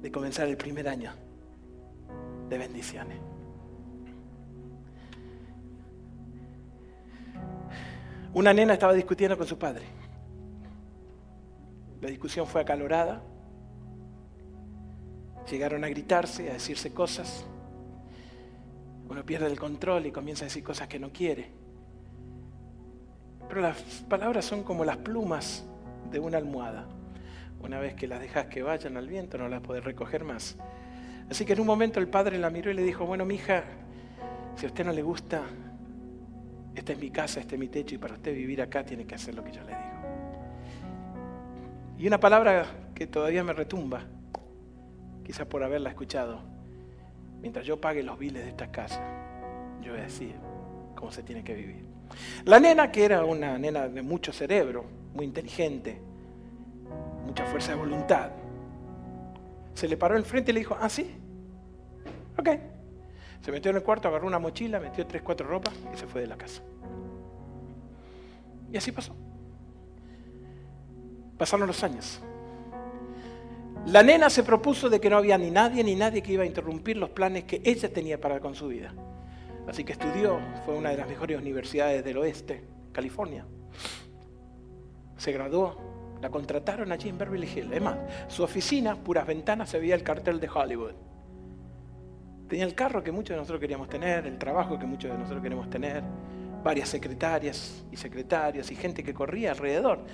de 0.00 0.10
comenzar 0.10 0.48
el 0.48 0.56
primer 0.56 0.88
año 0.88 1.12
de 2.48 2.58
bendiciones. 2.58 3.18
Una 8.32 8.54
nena 8.54 8.74
estaba 8.74 8.92
discutiendo 8.92 9.36
con 9.36 9.46
su 9.46 9.58
padre. 9.58 9.84
La 12.00 12.08
discusión 12.08 12.46
fue 12.46 12.60
acalorada. 12.60 13.22
Llegaron 15.50 15.82
a 15.82 15.88
gritarse, 15.88 16.48
a 16.48 16.52
decirse 16.52 16.94
cosas. 16.94 17.44
Uno 19.08 19.26
pierde 19.26 19.48
el 19.48 19.58
control 19.58 20.06
y 20.06 20.12
comienza 20.12 20.44
a 20.44 20.46
decir 20.46 20.62
cosas 20.62 20.86
que 20.86 21.00
no 21.00 21.12
quiere. 21.12 21.50
Pero 23.48 23.62
las 23.62 23.80
palabras 24.08 24.44
son 24.44 24.62
como 24.62 24.84
las 24.84 24.98
plumas 24.98 25.64
de 26.12 26.20
una 26.20 26.38
almohada. 26.38 26.86
Una 27.60 27.80
vez 27.80 27.94
que 27.94 28.06
las 28.06 28.20
dejas 28.20 28.46
que 28.46 28.62
vayan 28.62 28.96
al 28.96 29.08
viento, 29.08 29.38
no 29.38 29.48
las 29.48 29.60
podés 29.60 29.82
recoger 29.82 30.22
más. 30.22 30.56
Así 31.28 31.44
que 31.44 31.54
en 31.54 31.60
un 31.60 31.66
momento 31.66 31.98
el 31.98 32.06
padre 32.06 32.38
la 32.38 32.48
miró 32.48 32.70
y 32.70 32.74
le 32.74 32.82
dijo, 32.82 33.04
bueno, 33.04 33.24
mija, 33.24 33.64
si 34.54 34.66
a 34.66 34.68
usted 34.68 34.84
no 34.84 34.92
le 34.92 35.02
gusta, 35.02 35.42
esta 36.74 36.92
es 36.92 36.98
mi 36.98 37.10
casa, 37.10 37.40
este 37.40 37.56
es 37.56 37.58
mi 37.58 37.68
techo 37.68 37.94
y 37.94 37.98
para 37.98 38.14
usted 38.14 38.34
vivir 38.34 38.62
acá 38.62 38.84
tiene 38.84 39.06
que 39.06 39.14
hacer 39.14 39.34
lo 39.34 39.44
que 39.44 39.52
yo 39.52 39.62
le 39.62 39.68
digo. 39.68 39.90
Y 41.98 42.06
una 42.06 42.18
palabra 42.18 42.66
que 42.94 43.06
todavía 43.06 43.44
me 43.44 43.52
retumba, 43.52 44.04
quizás 45.24 45.46
por 45.46 45.62
haberla 45.62 45.90
escuchado, 45.90 46.40
mientras 47.40 47.66
yo 47.66 47.80
pague 47.80 48.02
los 48.02 48.18
biles 48.18 48.44
de 48.44 48.50
esta 48.50 48.70
casa, 48.70 49.02
yo 49.82 49.92
voy 49.92 50.00
a 50.00 50.04
decir 50.04 50.34
cómo 50.96 51.10
se 51.12 51.22
tiene 51.22 51.44
que 51.44 51.54
vivir. 51.54 51.84
La 52.44 52.58
nena, 52.58 52.90
que 52.90 53.04
era 53.04 53.24
una 53.24 53.58
nena 53.58 53.88
de 53.88 54.02
mucho 54.02 54.32
cerebro, 54.32 54.84
muy 55.14 55.26
inteligente, 55.26 56.00
mucha 57.26 57.44
fuerza 57.46 57.72
de 57.72 57.78
voluntad, 57.78 58.30
se 59.74 59.88
le 59.88 59.96
paró 59.96 60.16
enfrente 60.16 60.50
y 60.50 60.54
le 60.54 60.60
dijo, 60.60 60.76
ah, 60.80 60.88
sí, 60.88 61.14
ok, 62.38 62.48
se 63.40 63.50
metió 63.50 63.70
en 63.70 63.78
el 63.78 63.82
cuarto, 63.82 64.08
agarró 64.08 64.26
una 64.26 64.38
mochila, 64.38 64.80
metió 64.80 65.06
tres, 65.06 65.22
cuatro 65.22 65.46
ropas 65.46 65.74
y 65.92 65.96
se 65.96 66.06
fue 66.06 66.20
de 66.20 66.26
la 66.26 66.36
casa. 66.36 66.62
Y 68.72 68.76
así 68.76 68.92
pasó. 68.92 69.14
Pasaron 71.38 71.66
los 71.66 71.82
años. 71.82 72.20
La 73.86 74.02
nena 74.02 74.28
se 74.28 74.42
propuso 74.42 74.90
de 74.90 75.00
que 75.00 75.08
no 75.08 75.16
había 75.16 75.38
ni 75.38 75.50
nadie 75.50 75.82
ni 75.82 75.96
nadie 75.96 76.22
que 76.22 76.32
iba 76.32 76.42
a 76.42 76.46
interrumpir 76.46 76.98
los 76.98 77.10
planes 77.10 77.44
que 77.44 77.62
ella 77.64 77.90
tenía 77.90 78.20
para 78.20 78.38
con 78.38 78.54
su 78.54 78.68
vida. 78.68 78.92
Así 79.66 79.84
que 79.84 79.92
estudió, 79.92 80.38
fue 80.66 80.74
una 80.74 80.90
de 80.90 80.98
las 80.98 81.08
mejores 81.08 81.38
universidades 81.38 82.04
del 82.04 82.18
oeste, 82.18 82.62
California. 82.92 83.46
Se 85.16 85.32
graduó, 85.32 86.18
la 86.20 86.28
contrataron 86.28 86.92
allí 86.92 87.08
en 87.08 87.16
Beverly 87.16 87.46
Hills. 87.46 87.72
Es 87.72 87.82
más, 87.82 87.96
su 88.28 88.42
oficina, 88.42 88.96
puras 88.96 89.26
ventanas, 89.26 89.70
se 89.70 89.78
veía 89.78 89.94
el 89.94 90.02
cartel 90.02 90.40
de 90.40 90.48
Hollywood. 90.48 90.94
Tenía 92.50 92.64
el 92.64 92.74
carro 92.74 93.04
que 93.04 93.12
muchos 93.12 93.34
de 93.34 93.36
nosotros 93.36 93.60
queríamos 93.60 93.88
tener, 93.88 94.26
el 94.26 94.36
trabajo 94.36 94.76
que 94.76 94.84
muchos 94.84 95.08
de 95.12 95.16
nosotros 95.16 95.40
queremos 95.40 95.70
tener, 95.70 96.02
varias 96.64 96.88
secretarias 96.88 97.84
y 97.92 97.96
secretarios 97.96 98.72
y 98.72 98.74
gente 98.74 99.04
que 99.04 99.14
corría 99.14 99.52
alrededor 99.52 100.04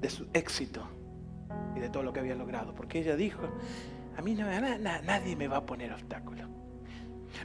de 0.00 0.08
su 0.08 0.26
éxito 0.32 0.88
y 1.76 1.80
de 1.80 1.90
todo 1.90 2.02
lo 2.02 2.10
que 2.10 2.20
había 2.20 2.34
logrado. 2.34 2.74
Porque 2.74 3.00
ella 3.00 3.14
dijo, 3.14 3.42
a 4.16 4.22
mí 4.22 4.34
no, 4.34 4.46
nadie 4.78 5.36
me 5.36 5.48
va 5.48 5.58
a 5.58 5.66
poner 5.66 5.92
obstáculo. 5.92 6.48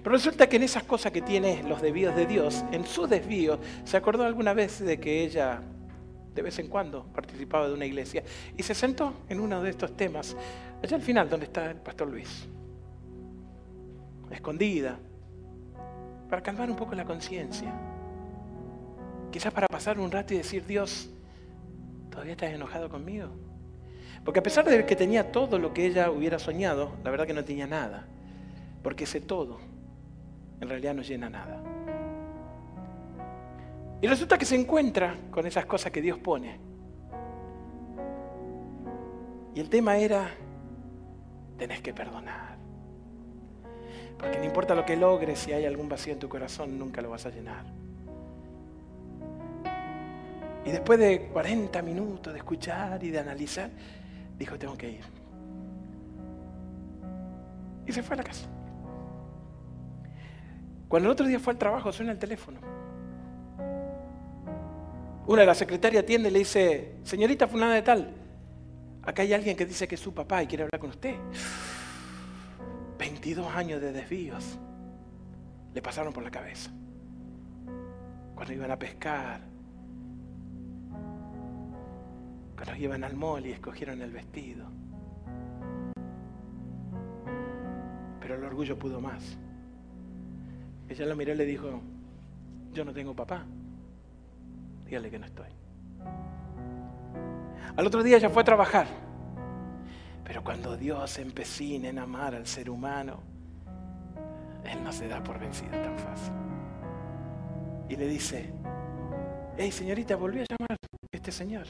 Pero 0.02 0.16
resulta 0.16 0.48
que 0.48 0.56
en 0.56 0.64
esas 0.64 0.84
cosas 0.84 1.12
que 1.12 1.22
tiene 1.22 1.64
los 1.64 1.82
desvíos 1.82 2.16
de 2.16 2.26
Dios, 2.26 2.64
en 2.72 2.86
su 2.86 3.06
desvío, 3.06 3.60
se 3.84 3.98
acordó 3.98 4.24
alguna 4.24 4.54
vez 4.54 4.80
de 4.80 4.98
que 4.98 5.26
ella 5.26 5.62
de 6.34 6.42
vez 6.42 6.58
en 6.60 6.70
cuando 6.70 7.04
participaba 7.08 7.68
de 7.68 7.74
una 7.74 7.86
iglesia 7.86 8.24
y 8.56 8.64
se 8.64 8.74
sentó 8.74 9.26
en 9.28 9.42
uno 9.42 9.62
de 9.62 9.72
estos 9.72 9.98
temas, 9.98 10.38
allá 10.82 10.96
al 10.96 11.02
final 11.02 11.30
donde 11.30 11.48
está 11.48 11.72
el 11.72 11.82
pastor 11.82 12.08
Luis 12.08 12.48
escondida, 14.36 15.00
para 16.30 16.42
calmar 16.42 16.70
un 16.70 16.76
poco 16.76 16.96
la 16.96 17.06
conciencia. 17.06 17.74
Quizás 19.32 19.54
para 19.54 19.68
pasar 19.68 20.00
un 20.00 20.12
rato 20.12 20.34
y 20.34 20.38
decir, 20.38 20.66
Dios, 20.66 21.10
¿todavía 22.10 22.34
estás 22.34 22.52
enojado 22.52 22.90
conmigo? 22.90 23.30
Porque 24.24 24.40
a 24.40 24.44
pesar 24.44 24.66
de 24.66 24.86
que 24.86 24.96
tenía 24.96 25.32
todo 25.32 25.58
lo 25.60 25.74
que 25.74 25.86
ella 25.86 26.12
hubiera 26.12 26.40
soñado, 26.40 26.92
la 27.04 27.12
verdad 27.12 27.26
que 27.26 27.34
no 27.34 27.46
tenía 27.46 27.68
nada. 27.68 28.08
Porque 28.84 29.06
ese 29.06 29.22
todo 29.22 29.60
en 30.60 30.70
realidad 30.70 30.94
no 30.94 31.02
llena 31.02 31.30
nada. 31.30 31.62
Y 34.02 34.08
resulta 34.08 34.38
que 34.38 34.46
se 34.46 34.56
encuentra 34.56 35.16
con 35.32 35.46
esas 35.46 35.66
cosas 35.66 35.92
que 35.92 36.02
Dios 36.02 36.20
pone. 36.20 36.60
Y 39.56 39.60
el 39.60 39.70
tema 39.70 39.98
era, 39.98 40.30
tenés 41.58 41.82
que 41.82 41.94
perdonar. 41.94 42.47
Porque 44.18 44.40
no 44.40 44.46
importa 44.46 44.74
lo 44.74 44.86
que 44.86 44.96
logres, 44.96 45.40
si 45.40 45.54
hay 45.54 45.66
algún 45.66 45.88
vacío 45.88 46.14
en 46.14 46.20
tu 46.20 46.28
corazón, 46.28 46.78
nunca 46.78 47.02
lo 47.02 47.10
vas 47.10 47.26
a 47.26 47.30
llenar. 47.30 47.66
Y 50.66 50.72
después 50.72 51.00
de 51.00 51.30
40 51.32 51.82
minutos 51.82 52.34
de 52.34 52.40
escuchar 52.40 53.02
y 53.04 53.10
de 53.10 53.20
analizar, 53.20 53.70
dijo, 54.38 54.58
tengo 54.58 54.78
que 54.78 54.90
ir. 54.90 55.04
Y 57.86 57.92
se 57.94 58.04
fue 58.04 58.16
a 58.16 58.18
la 58.18 58.24
casa. 58.24 58.48
Cuando 60.90 61.08
el 61.08 61.14
otro 61.14 61.26
día 61.26 61.40
fue 61.40 61.54
al 61.54 61.60
trabajo, 61.60 61.92
suena 61.92 62.12
el 62.12 62.20
teléfono. 62.20 62.60
Una 65.28 65.42
de 65.42 65.46
las 65.46 65.58
secretarias 65.58 66.04
atiende 66.04 66.30
y 66.30 66.32
le 66.32 66.40
dice, 66.40 66.96
señorita 67.04 67.48
fulana 67.48 67.74
de 67.74 67.82
tal, 67.82 68.14
acá 69.04 69.22
hay 69.22 69.34
alguien 69.34 69.56
que 69.58 69.66
dice 69.66 69.88
que 69.88 69.96
es 69.96 70.02
su 70.02 70.14
papá 70.14 70.44
y 70.44 70.48
quiere 70.48 70.64
hablar 70.64 70.80
con 70.80 70.90
usted. 70.90 71.16
22 72.98 73.48
años 73.56 73.82
de 73.82 73.92
desvíos 73.92 74.58
le 75.74 75.82
pasaron 75.82 76.14
por 76.14 76.24
la 76.24 76.32
cabeza. 76.32 76.72
Cuando 78.36 78.54
iban 78.54 78.72
a 78.72 78.80
pescar, 78.80 79.42
cuando 82.56 82.76
iban 82.76 83.04
al 83.04 83.16
mall 83.16 83.46
y 83.46 83.52
escogieron 83.52 84.02
el 84.02 84.12
vestido. 84.12 84.66
Pero 88.20 88.36
el 88.36 88.44
orgullo 88.44 88.78
pudo 88.78 89.00
más. 89.00 89.38
Ella 90.90 91.06
lo 91.06 91.16
miró 91.16 91.34
y 91.34 91.38
le 91.38 91.46
dijo, 91.46 91.82
yo 92.74 92.84
no 92.86 92.94
tengo 92.94 93.16
papá. 93.16 93.46
Dígale 94.86 95.10
que 95.10 95.20
no 95.20 95.26
estoy. 95.26 95.50
Al 97.76 97.86
otro 97.86 98.02
día 98.02 98.18
ella 98.18 98.30
fue 98.30 98.42
a 98.42 98.46
trabajar 98.46 99.07
pero 100.28 100.44
cuando 100.44 100.76
Dios 100.76 101.20
empecina 101.20 101.88
en 101.88 102.00
amar 102.00 102.36
al 102.36 102.46
ser 102.46 102.70
humano, 102.70 103.24
Él 104.66 104.84
no 104.84 104.92
se 104.92 105.08
da 105.08 105.24
por 105.24 105.40
vencido 105.40 105.72
tan 105.72 105.98
fácil. 105.98 106.34
Y 107.88 107.96
le 107.96 108.08
dice, 108.08 108.52
hey 109.56 109.72
señorita, 109.72 110.18
volví 110.18 110.42
a 110.42 110.46
llamar 110.50 110.74
a 110.74 110.78
este 111.14 111.32
señor. 111.32 111.66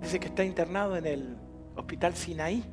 Dice 0.00 0.18
que 0.18 0.28
está 0.28 0.42
internado 0.42 0.96
en 0.96 1.04
el 1.04 1.36
hospital 1.76 2.14
Sinaí, 2.14 2.64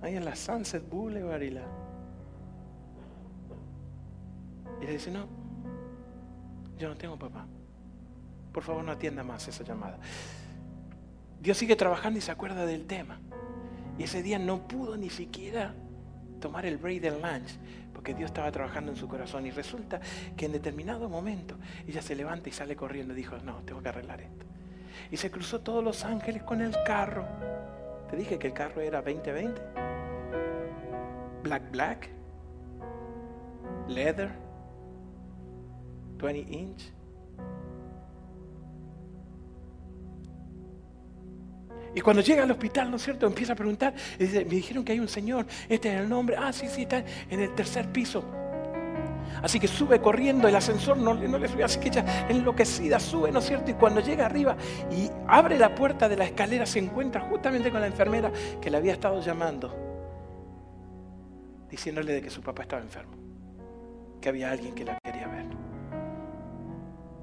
ahí 0.00 0.16
en 0.16 0.24
la 0.24 0.34
Sunset 0.34 0.88
Boulevard 0.88 1.42
y 1.42 1.50
la... 1.50 1.66
Y 4.80 4.86
le 4.86 4.92
dice, 4.92 5.10
no, 5.10 5.26
yo 6.78 6.88
no 6.88 6.96
tengo 6.96 7.18
papá. 7.18 7.46
Por 8.50 8.62
favor 8.62 8.82
no 8.82 8.92
atienda 8.92 9.22
más 9.22 9.46
esa 9.46 9.62
llamada. 9.62 9.98
Dios 11.40 11.58
sigue 11.58 11.76
trabajando 11.76 12.18
y 12.18 12.22
se 12.22 12.32
acuerda 12.32 12.66
del 12.66 12.86
tema. 12.86 13.20
Y 13.98 14.04
ese 14.04 14.22
día 14.22 14.38
no 14.38 14.66
pudo 14.66 14.96
ni 14.96 15.10
siquiera 15.10 15.74
tomar 16.40 16.66
el 16.66 16.76
break 16.76 17.02
lunch, 17.04 17.58
porque 17.92 18.14
Dios 18.14 18.30
estaba 18.30 18.50
trabajando 18.52 18.92
en 18.92 18.96
su 18.96 19.08
corazón. 19.08 19.46
Y 19.46 19.50
resulta 19.50 20.00
que 20.36 20.46
en 20.46 20.52
determinado 20.52 21.08
momento 21.08 21.56
ella 21.86 22.02
se 22.02 22.14
levanta 22.14 22.48
y 22.48 22.52
sale 22.52 22.76
corriendo 22.76 23.14
y 23.14 23.16
dijo, 23.16 23.36
no, 23.38 23.62
tengo 23.64 23.82
que 23.82 23.88
arreglar 23.88 24.20
esto. 24.20 24.46
Y 25.10 25.16
se 25.16 25.30
cruzó 25.30 25.60
todos 25.60 25.82
los 25.82 26.04
ángeles 26.04 26.42
con 26.42 26.60
el 26.60 26.74
carro. 26.84 27.26
Te 28.10 28.16
dije 28.16 28.38
que 28.38 28.48
el 28.48 28.52
carro 28.52 28.80
era 28.80 29.02
2020. 29.02 29.60
Black, 31.42 31.70
black. 31.70 32.08
Leather. 33.88 34.30
20 36.18 36.52
inch. 36.52 36.95
Y 41.96 42.02
cuando 42.02 42.20
llega 42.20 42.42
al 42.42 42.50
hospital, 42.50 42.90
¿no 42.90 42.98
es 42.98 43.04
cierto? 43.04 43.26
Empieza 43.26 43.54
a 43.54 43.56
preguntar. 43.56 43.94
Y 44.18 44.24
dice, 44.24 44.44
me 44.44 44.56
dijeron 44.56 44.84
que 44.84 44.92
hay 44.92 45.00
un 45.00 45.08
señor. 45.08 45.46
Este 45.66 45.94
es 45.94 46.02
el 46.02 46.06
nombre. 46.06 46.36
Ah, 46.38 46.52
sí, 46.52 46.68
sí, 46.68 46.82
está 46.82 47.02
en 47.30 47.40
el 47.40 47.54
tercer 47.54 47.90
piso. 47.90 48.22
Así 49.42 49.58
que 49.58 49.66
sube 49.66 49.98
corriendo, 49.98 50.46
el 50.46 50.56
ascensor 50.56 50.98
no, 50.98 51.14
no 51.14 51.38
le 51.38 51.48
sube, 51.48 51.64
así 51.64 51.78
que 51.78 51.88
ella 51.88 52.26
enloquecida 52.28 52.98
sube, 52.98 53.30
¿no 53.30 53.38
es 53.38 53.46
cierto? 53.46 53.70
Y 53.70 53.74
cuando 53.74 54.00
llega 54.00 54.24
arriba 54.24 54.56
y 54.90 55.10
abre 55.26 55.58
la 55.58 55.74
puerta 55.74 56.08
de 56.08 56.16
la 56.16 56.24
escalera, 56.24 56.64
se 56.64 56.78
encuentra 56.78 57.20
justamente 57.20 57.70
con 57.70 57.80
la 57.80 57.86
enfermera 57.86 58.32
que 58.60 58.70
le 58.70 58.78
había 58.78 58.92
estado 58.92 59.20
llamando, 59.20 59.74
diciéndole 61.68 62.14
de 62.14 62.22
que 62.22 62.30
su 62.30 62.40
papá 62.40 62.62
estaba 62.62 62.80
enfermo, 62.80 63.16
que 64.20 64.28
había 64.30 64.50
alguien 64.50 64.74
que 64.74 64.84
la 64.84 64.98
quería 65.04 65.28
ver. 65.28 65.65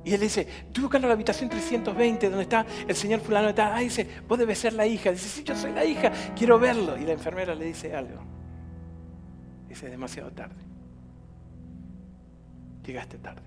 Y 0.05 0.13
él 0.13 0.19
dice, 0.19 0.41
estoy 0.41 0.83
buscando 0.83 1.07
la 1.07 1.13
habitación 1.13 1.49
320 1.49 2.29
donde 2.29 2.43
está 2.43 2.65
el 2.87 2.95
señor 2.95 3.21
fulano. 3.21 3.49
Está. 3.49 3.75
Ah, 3.75 3.79
dice, 3.79 4.07
vos 4.27 4.37
debes 4.37 4.59
ser 4.59 4.73
la 4.73 4.85
hija. 4.85 5.11
Dice, 5.11 5.29
sí, 5.29 5.43
yo 5.43 5.55
soy 5.55 5.71
la 5.71 5.85
hija, 5.85 6.11
quiero 6.35 6.59
verlo. 6.59 6.97
Y 6.97 7.05
la 7.05 7.13
enfermera 7.13 7.55
le 7.55 7.65
dice 7.65 7.95
algo. 7.95 8.21
Dice, 9.69 9.85
es 9.85 9.91
demasiado 9.91 10.31
tarde. 10.31 10.61
Llegaste 12.85 13.17
tarde. 13.17 13.41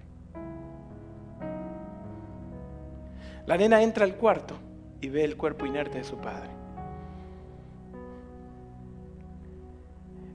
La 3.47 3.57
nena 3.57 3.83
entra 3.83 4.05
al 4.05 4.17
cuarto 4.17 4.57
y 5.01 5.09
ve 5.09 5.25
el 5.25 5.37
cuerpo 5.37 5.67
inerte 5.67 5.99
de 5.99 6.05
su 6.05 6.17
padre. 6.17 6.51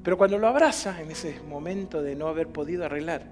Pero 0.04 0.18
cuando 0.18 0.38
lo 0.38 0.48
abraza, 0.48 1.02
en 1.02 1.12
ese 1.12 1.40
momento 1.42 2.02
de 2.02 2.16
no 2.16 2.28
haber 2.28 2.48
podido 2.48 2.86
arreglar, 2.86 3.24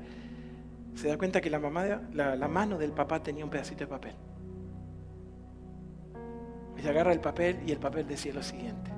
se 1.00 1.08
da 1.08 1.18
cuenta 1.18 1.40
que 1.40 1.50
la, 1.50 1.60
mamá, 1.60 1.86
la, 2.12 2.48
mano 2.50 2.78
del 2.78 2.92
papá 2.92 3.24
tenía 3.24 3.46
un 3.46 3.50
pedacito 3.50 3.86
de 3.86 3.88
papel. 3.88 4.16
Ella 6.78 6.90
agarra 6.90 7.14
el 7.14 7.22
papel 7.22 7.62
y 7.66 7.72
el 7.72 7.80
papel 7.80 8.06
decía 8.06 8.34
lo 8.34 8.44
siguiente. 8.44 8.92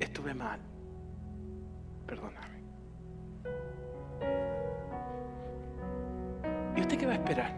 Estuve 0.00 0.34
mal. 0.34 0.58
Perdóname. 2.06 2.64
¿Y 6.76 6.80
usted 6.80 6.98
qué 6.98 7.06
va 7.06 7.12
a 7.12 7.16
esperar? 7.16 7.54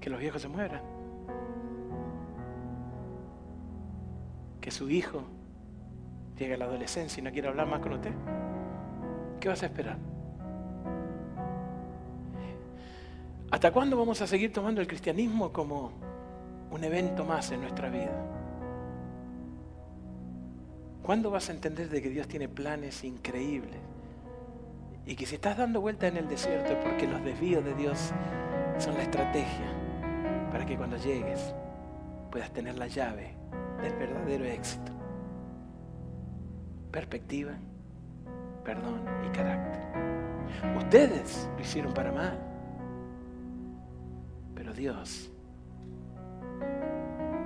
Que 0.00 0.08
los 0.08 0.20
viejos 0.20 0.40
se 0.40 0.46
mueran. 0.46 0.82
Que 4.60 4.70
su 4.70 4.88
hijo 4.88 5.24
llegue 6.36 6.54
a 6.54 6.58
la 6.58 6.66
adolescencia 6.66 7.20
y 7.20 7.24
no 7.24 7.32
quiera 7.32 7.48
hablar 7.48 7.66
más 7.66 7.80
con 7.80 7.94
usted. 7.94 8.12
¿Qué 9.40 9.48
vas 9.48 9.62
a 9.62 9.66
esperar? 9.66 9.96
¿Hasta 13.50 13.72
cuándo 13.72 13.96
vamos 13.96 14.20
a 14.20 14.26
seguir 14.26 14.52
tomando 14.52 14.80
el 14.80 14.86
cristianismo 14.86 15.52
como 15.52 15.92
un 16.70 16.84
evento 16.84 17.24
más 17.24 17.50
en 17.50 17.62
nuestra 17.62 17.88
vida? 17.88 18.12
¿Cuándo 21.02 21.30
vas 21.30 21.48
a 21.48 21.52
entender 21.52 21.88
de 21.88 22.02
que 22.02 22.10
Dios 22.10 22.28
tiene 22.28 22.48
planes 22.48 23.04
increíbles? 23.04 23.80
Y 25.06 25.16
que 25.16 25.24
si 25.24 25.36
estás 25.36 25.56
dando 25.56 25.80
vuelta 25.80 26.06
en 26.06 26.18
el 26.18 26.28
desierto 26.28 26.72
es 26.72 26.84
porque 26.84 27.06
los 27.06 27.24
desvíos 27.24 27.64
de 27.64 27.74
Dios 27.74 28.12
son 28.76 28.94
la 28.94 29.04
estrategia 29.04 29.72
para 30.52 30.66
que 30.66 30.76
cuando 30.76 30.98
llegues 30.98 31.54
puedas 32.30 32.52
tener 32.52 32.76
la 32.76 32.88
llave 32.88 33.34
del 33.80 33.94
verdadero 33.94 34.44
éxito. 34.44 34.92
Perspectiva, 36.90 37.52
perdón 38.68 39.00
y 39.26 39.30
carácter. 39.34 39.80
Ustedes 40.76 41.48
lo 41.56 41.60
hicieron 41.62 41.94
para 41.94 42.12
mal, 42.12 42.38
pero 44.54 44.74
Dios, 44.74 45.30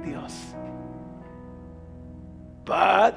Dios, 0.04 0.56
but 2.66 3.14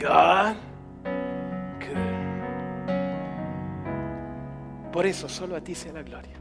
God, 0.00 0.56
good. 1.78 2.10
Por 4.92 5.06
eso 5.06 5.28
solo 5.28 5.54
a 5.54 5.60
ti 5.60 5.76
sea 5.76 5.92
la 5.92 6.02
gloria. 6.02 6.34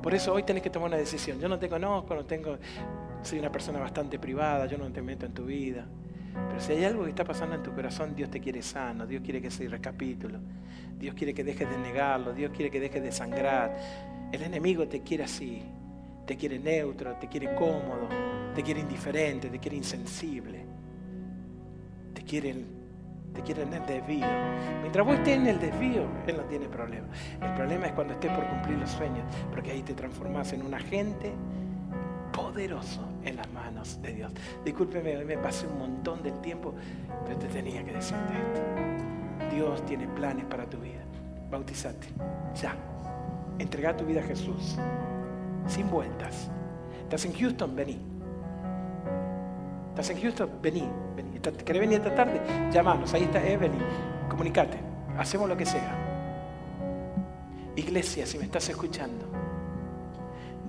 Por 0.00 0.14
eso 0.14 0.32
hoy 0.32 0.44
tenés 0.44 0.62
que 0.62 0.70
tomar 0.70 0.86
una 0.90 0.98
decisión. 0.98 1.40
Yo 1.40 1.48
no 1.48 1.58
te 1.58 1.68
conozco, 1.68 2.14
no 2.14 2.24
tengo, 2.24 2.58
soy 3.22 3.40
una 3.40 3.50
persona 3.50 3.80
bastante 3.80 4.20
privada, 4.20 4.66
yo 4.66 4.78
no 4.78 4.88
te 4.92 5.02
meto 5.02 5.26
en 5.26 5.34
tu 5.34 5.46
vida. 5.46 5.84
Pero 6.48 6.60
si 6.60 6.72
hay 6.72 6.84
algo 6.84 7.04
que 7.04 7.10
está 7.10 7.24
pasando 7.24 7.54
en 7.54 7.62
tu 7.62 7.72
corazón, 7.72 8.14
Dios 8.14 8.30
te 8.30 8.40
quiere 8.40 8.62
sano, 8.62 9.06
Dios 9.06 9.22
quiere 9.22 9.40
que 9.40 9.50
se 9.50 9.68
recapítulo, 9.68 10.38
Dios 10.98 11.14
quiere 11.14 11.34
que 11.34 11.44
dejes 11.44 11.68
de 11.68 11.78
negarlo, 11.78 12.32
Dios 12.32 12.52
quiere 12.54 12.70
que 12.70 12.80
dejes 12.80 13.02
de 13.02 13.12
sangrar. 13.12 13.76
El 14.32 14.42
enemigo 14.42 14.86
te 14.88 15.02
quiere 15.02 15.24
así, 15.24 15.62
te 16.26 16.36
quiere 16.36 16.58
neutro, 16.58 17.14
te 17.16 17.28
quiere 17.28 17.54
cómodo, 17.54 18.08
te 18.54 18.62
quiere 18.62 18.80
indiferente, 18.80 19.48
te 19.48 19.58
quiere 19.58 19.76
insensible, 19.76 20.64
te 22.14 22.22
quiere, 22.22 22.54
te 23.34 23.42
quiere 23.42 23.62
en 23.62 23.74
el 23.74 23.86
desvío. 23.86 24.26
Mientras 24.80 25.06
vos 25.06 25.16
estés 25.16 25.36
en 25.36 25.46
el 25.46 25.60
desvío, 25.60 26.04
Él 26.26 26.36
no 26.36 26.44
tiene 26.44 26.68
problema. 26.68 27.06
El 27.40 27.54
problema 27.54 27.86
es 27.86 27.92
cuando 27.92 28.14
estés 28.14 28.32
por 28.32 28.46
cumplir 28.46 28.78
los 28.78 28.90
sueños, 28.90 29.24
porque 29.50 29.70
ahí 29.70 29.82
te 29.82 29.94
transformas 29.94 30.52
en 30.52 30.64
un 30.64 30.74
agente 30.74 31.32
poderoso 32.32 33.15
en 33.26 33.36
las 33.36 33.50
manos 33.52 34.00
de 34.00 34.12
Dios. 34.12 34.32
Discúlpeme, 34.64 35.16
hoy 35.16 35.24
me 35.24 35.36
pasé 35.36 35.66
un 35.66 35.78
montón 35.78 36.22
del 36.22 36.40
tiempo, 36.40 36.74
pero 37.24 37.38
te 37.38 37.48
tenía 37.48 37.84
que 37.84 37.92
decirte 37.92 38.32
esto. 38.34 39.54
Dios 39.54 39.84
tiene 39.84 40.06
planes 40.08 40.44
para 40.46 40.64
tu 40.64 40.78
vida. 40.78 41.02
Bautizate, 41.50 42.08
ya. 42.60 42.74
Entrega 43.58 43.96
tu 43.96 44.04
vida 44.04 44.20
a 44.20 44.24
Jesús, 44.24 44.76
sin 45.66 45.90
vueltas. 45.90 46.50
¿Estás 47.02 47.24
en 47.24 47.32
Houston? 47.34 47.74
Vení. 47.74 47.98
¿Estás 49.90 50.10
en 50.10 50.20
Houston? 50.20 50.50
Vení. 50.62 50.88
vení. 51.16 51.38
¿Querés 51.40 51.80
venir 51.80 51.98
esta 51.98 52.14
tarde? 52.14 52.40
Llámanos, 52.70 53.12
ahí 53.14 53.24
está 53.24 53.44
Evelyn. 53.46 53.82
Comunicate, 54.28 54.78
hacemos 55.16 55.48
lo 55.48 55.56
que 55.56 55.66
sea. 55.66 55.96
Iglesia, 57.76 58.26
si 58.26 58.38
me 58.38 58.44
estás 58.44 58.68
escuchando, 58.68 59.26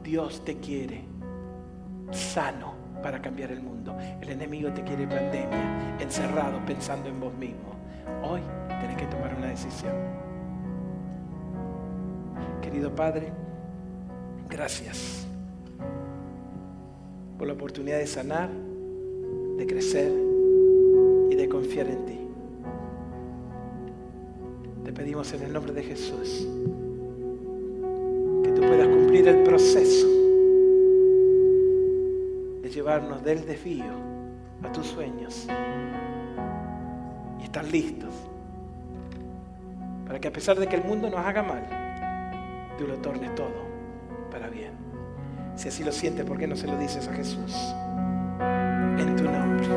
Dios 0.03 0.43
te 0.43 0.57
quiere 0.57 1.16
sano 2.11 2.73
para 3.01 3.21
cambiar 3.21 3.51
el 3.51 3.61
mundo. 3.61 3.95
El 4.21 4.29
enemigo 4.29 4.71
te 4.71 4.83
quiere 4.83 5.07
pandemia, 5.07 5.97
encerrado, 5.99 6.59
pensando 6.65 7.09
en 7.09 7.19
vos 7.19 7.33
mismo. 7.33 7.75
Hoy 8.23 8.41
tenés 8.81 8.97
que 8.97 9.05
tomar 9.05 9.35
una 9.35 9.47
decisión. 9.47 9.93
Querido 12.61 12.93
Padre, 12.93 13.31
gracias 14.49 15.27
por 17.37 17.47
la 17.47 17.53
oportunidad 17.53 17.99
de 17.99 18.07
sanar, 18.07 18.49
de 19.57 19.67
crecer 19.67 20.11
y 21.29 21.35
de 21.35 21.49
confiar 21.49 21.87
en 21.87 22.05
ti. 22.05 22.19
Te 24.83 24.91
pedimos 24.93 25.31
en 25.33 25.43
el 25.43 25.53
nombre 25.53 25.73
de 25.73 25.83
Jesús 25.83 26.47
que 28.43 28.51
tú 28.51 28.61
puedas 28.61 28.87
cumplir 28.87 29.27
el 29.27 29.43
proceso 29.43 30.07
llevarnos 32.77 33.23
del 33.23 33.43
desvío 33.43 33.91
a 34.61 34.71
tus 34.71 34.85
sueños 34.85 35.47
y 37.39 37.43
estar 37.43 37.65
listos 37.65 38.13
para 40.05 40.19
que 40.19 40.27
a 40.27 40.31
pesar 40.31 40.59
de 40.59 40.67
que 40.67 40.75
el 40.75 40.83
mundo 40.83 41.09
nos 41.09 41.19
haga 41.19 41.41
mal, 41.41 42.75
tú 42.77 42.85
lo 42.85 42.95
tornes 42.97 43.33
todo 43.33 43.65
para 44.29 44.47
bien. 44.47 44.73
Si 45.55 45.69
así 45.69 45.83
lo 45.83 45.91
sientes, 45.91 46.23
¿por 46.23 46.37
qué 46.37 46.45
no 46.45 46.55
se 46.55 46.67
lo 46.67 46.77
dices 46.77 47.07
a 47.07 47.13
Jesús? 47.13 47.51
En 48.99 49.15
tu 49.15 49.23
nombre. 49.23 49.67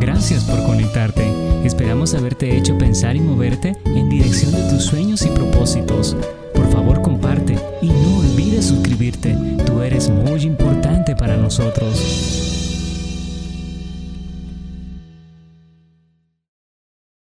Gracias 0.00 0.42
por 0.42 0.60
conectarte. 0.66 1.24
Esperamos 1.62 2.14
haberte 2.14 2.56
hecho 2.56 2.76
pensar 2.78 3.14
y 3.14 3.20
moverte 3.20 3.76
en 3.86 4.08
dirección 4.08 4.50
de 4.50 4.68
tus 4.68 4.86
sueños 4.86 5.22
y 5.22 5.28
propósitos. 5.28 6.16
Favor, 6.72 7.02
comparte 7.02 7.58
y 7.82 7.88
no 7.88 8.18
olvides 8.18 8.64
suscribirte. 8.64 9.36
Tú 9.66 9.82
eres 9.82 10.08
muy 10.08 10.42
importante 10.42 11.14
para 11.14 11.36
nosotros. 11.36 12.61